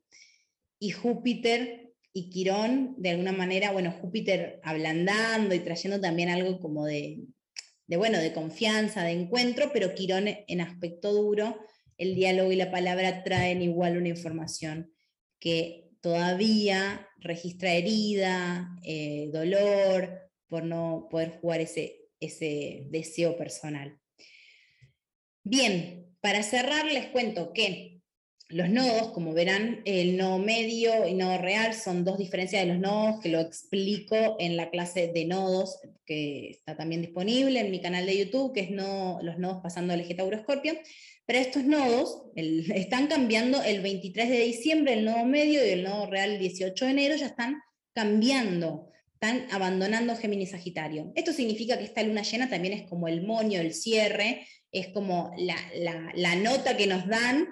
y 0.78 0.90
Júpiter 0.90 1.92
y 2.12 2.28
Quirón, 2.30 2.94
de 2.98 3.10
alguna 3.10 3.32
manera, 3.32 3.72
bueno, 3.72 3.92
Júpiter 3.92 4.60
ablandando 4.62 5.54
y 5.54 5.60
trayendo 5.60 6.00
también 6.00 6.28
algo 6.28 6.60
como 6.60 6.84
de, 6.84 7.26
de, 7.86 7.96
bueno, 7.96 8.18
de 8.18 8.32
confianza, 8.32 9.04
de 9.04 9.12
encuentro, 9.12 9.70
pero 9.72 9.94
Quirón 9.94 10.28
en 10.28 10.60
aspecto 10.60 11.12
duro, 11.12 11.58
el 11.98 12.14
diálogo 12.14 12.52
y 12.52 12.56
la 12.56 12.70
palabra 12.70 13.22
traen 13.22 13.62
igual 13.62 13.96
una 13.96 14.08
información 14.08 14.92
que 15.38 15.90
todavía 16.00 17.08
registra 17.18 17.72
herida, 17.72 18.76
eh, 18.84 19.30
dolor, 19.32 20.30
por 20.48 20.64
no 20.64 21.08
poder 21.10 21.38
jugar 21.40 21.60
ese, 21.60 22.08
ese 22.20 22.86
deseo 22.90 23.36
personal. 23.36 23.98
Bien, 25.42 26.16
para 26.20 26.42
cerrar 26.42 26.86
les 26.86 27.06
cuento 27.06 27.52
que 27.52 27.95
los 28.48 28.68
nodos, 28.70 29.10
como 29.12 29.34
verán, 29.34 29.82
el 29.84 30.16
nodo 30.16 30.38
medio 30.38 31.06
y 31.06 31.14
nodo 31.14 31.38
real 31.38 31.74
son 31.74 32.04
dos 32.04 32.16
diferencias 32.16 32.62
de 32.62 32.72
los 32.72 32.78
nodos 32.78 33.20
que 33.20 33.28
lo 33.28 33.40
explico 33.40 34.36
en 34.38 34.56
la 34.56 34.70
clase 34.70 35.10
de 35.12 35.24
nodos 35.24 35.80
que 36.04 36.50
está 36.50 36.76
también 36.76 37.02
disponible 37.02 37.58
en 37.58 37.72
mi 37.72 37.80
canal 37.80 38.06
de 38.06 38.18
YouTube, 38.18 38.54
que 38.54 38.60
es 38.60 38.70
los 38.70 39.38
nodos 39.38 39.60
pasando 39.62 39.92
al 39.92 40.00
eje 40.00 40.14
Tauro 40.14 40.36
Escorpio. 40.36 40.74
Pero 41.26 41.40
estos 41.40 41.64
nodos 41.64 42.22
están 42.36 43.08
cambiando 43.08 43.62
el 43.64 43.80
23 43.80 44.28
de 44.28 44.40
diciembre, 44.40 44.92
el 44.92 45.04
nodo 45.04 45.24
medio 45.24 45.66
y 45.66 45.70
el 45.70 45.82
nodo 45.82 46.06
real 46.06 46.32
el 46.32 46.38
18 46.38 46.84
de 46.84 46.90
enero, 46.92 47.16
ya 47.16 47.26
están 47.26 47.60
cambiando, 47.92 48.92
están 49.14 49.48
abandonando 49.50 50.14
Géminis 50.14 50.52
Sagitario. 50.52 51.10
Esto 51.16 51.32
significa 51.32 51.78
que 51.78 51.84
esta 51.84 52.04
luna 52.04 52.22
llena 52.22 52.48
también 52.48 52.74
es 52.74 52.88
como 52.88 53.08
el 53.08 53.26
moño, 53.26 53.60
el 53.60 53.74
cierre, 53.74 54.46
es 54.70 54.88
como 54.88 55.32
la 55.36 56.36
nota 56.36 56.76
que 56.76 56.86
nos 56.86 57.08
dan 57.08 57.48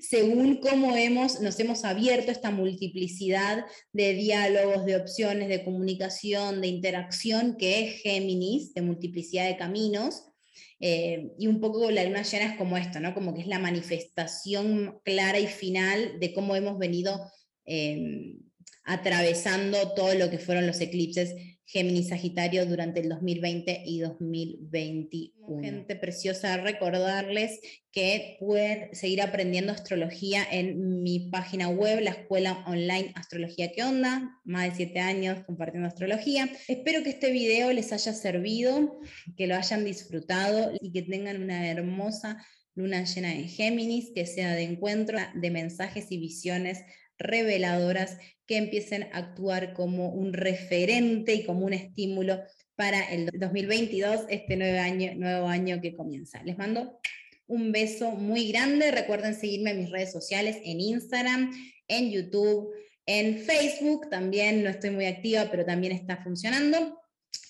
según 0.00 0.60
cómo 0.60 0.96
hemos, 0.96 1.40
nos 1.40 1.58
hemos 1.60 1.84
abierto 1.84 2.30
esta 2.30 2.50
multiplicidad 2.50 3.64
de 3.92 4.14
diálogos, 4.14 4.84
de 4.86 4.96
opciones, 4.96 5.48
de 5.48 5.64
comunicación, 5.64 6.60
de 6.60 6.68
interacción 6.68 7.56
que 7.56 7.84
es 7.84 8.02
Géminis, 8.02 8.74
de 8.74 8.82
multiplicidad 8.82 9.46
de 9.46 9.56
caminos. 9.56 10.24
Eh, 10.80 11.32
y 11.38 11.48
un 11.48 11.60
poco 11.60 11.90
la 11.90 12.04
luna 12.04 12.22
llena 12.22 12.52
es 12.52 12.56
como 12.56 12.76
esto, 12.76 13.00
¿no? 13.00 13.14
Como 13.14 13.34
que 13.34 13.42
es 13.42 13.46
la 13.46 13.58
manifestación 13.58 15.00
clara 15.04 15.38
y 15.38 15.46
final 15.46 16.18
de 16.20 16.32
cómo 16.32 16.54
hemos 16.54 16.78
venido 16.78 17.20
eh, 17.66 18.36
atravesando 18.84 19.94
todo 19.94 20.14
lo 20.14 20.30
que 20.30 20.38
fueron 20.38 20.66
los 20.66 20.80
eclipses 20.80 21.34
Géminis 21.70 22.08
Sagitario 22.08 22.64
durante 22.64 23.00
el 23.00 23.10
2020 23.10 23.82
y 23.84 24.00
2021. 24.00 25.62
Gente 25.62 25.96
preciosa, 25.96 26.56
recordarles 26.56 27.60
que 27.92 28.38
pueden 28.40 28.94
seguir 28.94 29.20
aprendiendo 29.20 29.72
astrología 29.72 30.42
en 30.50 31.02
mi 31.02 31.28
página 31.30 31.68
web, 31.68 32.00
la 32.00 32.12
escuela 32.12 32.64
online 32.66 33.12
Astrología 33.16 33.70
¿Qué 33.72 33.84
onda? 33.84 34.40
Más 34.46 34.70
de 34.70 34.76
siete 34.76 35.00
años 35.00 35.44
compartiendo 35.44 35.88
astrología. 35.88 36.48
Espero 36.68 37.02
que 37.02 37.10
este 37.10 37.32
video 37.32 37.70
les 37.70 37.92
haya 37.92 38.14
servido, 38.14 38.98
que 39.36 39.46
lo 39.46 39.54
hayan 39.54 39.84
disfrutado 39.84 40.72
y 40.80 40.90
que 40.90 41.02
tengan 41.02 41.42
una 41.42 41.70
hermosa 41.70 42.42
luna 42.76 43.04
llena 43.04 43.34
en 43.34 43.46
Géminis, 43.46 44.10
que 44.14 44.24
sea 44.24 44.54
de 44.54 44.62
encuentro 44.62 45.18
de 45.34 45.50
mensajes 45.50 46.06
y 46.10 46.16
visiones 46.16 46.78
reveladoras 47.18 48.18
que 48.46 48.56
empiecen 48.56 49.04
a 49.12 49.18
actuar 49.18 49.74
como 49.74 50.08
un 50.10 50.32
referente 50.32 51.34
y 51.34 51.44
como 51.44 51.66
un 51.66 51.74
estímulo 51.74 52.40
para 52.74 53.02
el 53.12 53.26
2022, 53.32 54.26
este 54.28 54.56
nuevo 54.56 54.78
año, 54.78 55.14
nuevo 55.16 55.48
año 55.48 55.80
que 55.80 55.96
comienza. 55.96 56.42
Les 56.44 56.56
mando 56.56 57.00
un 57.48 57.72
beso 57.72 58.12
muy 58.12 58.52
grande. 58.52 58.90
Recuerden 58.90 59.34
seguirme 59.34 59.72
en 59.72 59.80
mis 59.80 59.90
redes 59.90 60.12
sociales, 60.12 60.58
en 60.64 60.80
Instagram, 60.80 61.50
en 61.88 62.10
YouTube, 62.10 62.72
en 63.04 63.38
Facebook. 63.38 64.08
También 64.10 64.62
no 64.62 64.70
estoy 64.70 64.90
muy 64.90 65.06
activa, 65.06 65.48
pero 65.50 65.64
también 65.64 65.92
está 65.92 66.18
funcionando 66.22 66.98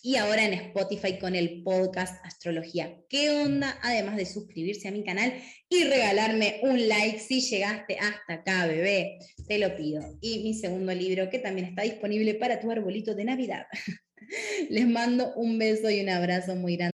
y 0.03 0.17
ahora 0.17 0.45
en 0.45 0.55
Spotify 0.55 1.19
con 1.19 1.35
el 1.35 1.63
podcast 1.63 2.25
Astrología. 2.25 2.99
¿Qué 3.11 3.31
onda? 3.31 3.79
Además 3.83 4.17
de 4.17 4.25
suscribirse 4.25 4.89
a 4.89 4.91
mi 4.91 5.05
canal 5.05 5.35
y 5.69 5.85
regalarme 5.85 6.61
un 6.63 6.89
like 6.89 7.19
si 7.19 7.43
llegaste 7.43 7.99
hasta 7.99 8.35
acá, 8.35 8.67
bebé. 8.67 9.19
Te 9.47 9.59
lo 9.59 9.77
pido. 9.77 10.01
Y 10.23 10.45
mi 10.45 10.55
segundo 10.55 10.95
libro 10.95 11.29
que 11.29 11.41
también 11.41 11.67
está 11.67 11.83
disponible 11.83 12.35
para 12.37 12.59
tu 12.59 12.71
arbolito 12.71 13.15
de 13.15 13.25
Navidad. 13.25 13.67
Les 14.71 14.87
mando 14.87 15.35
un 15.35 15.59
beso 15.59 15.91
y 15.91 16.01
un 16.01 16.09
abrazo 16.09 16.57
muy 16.57 16.77
grande. 16.77 16.87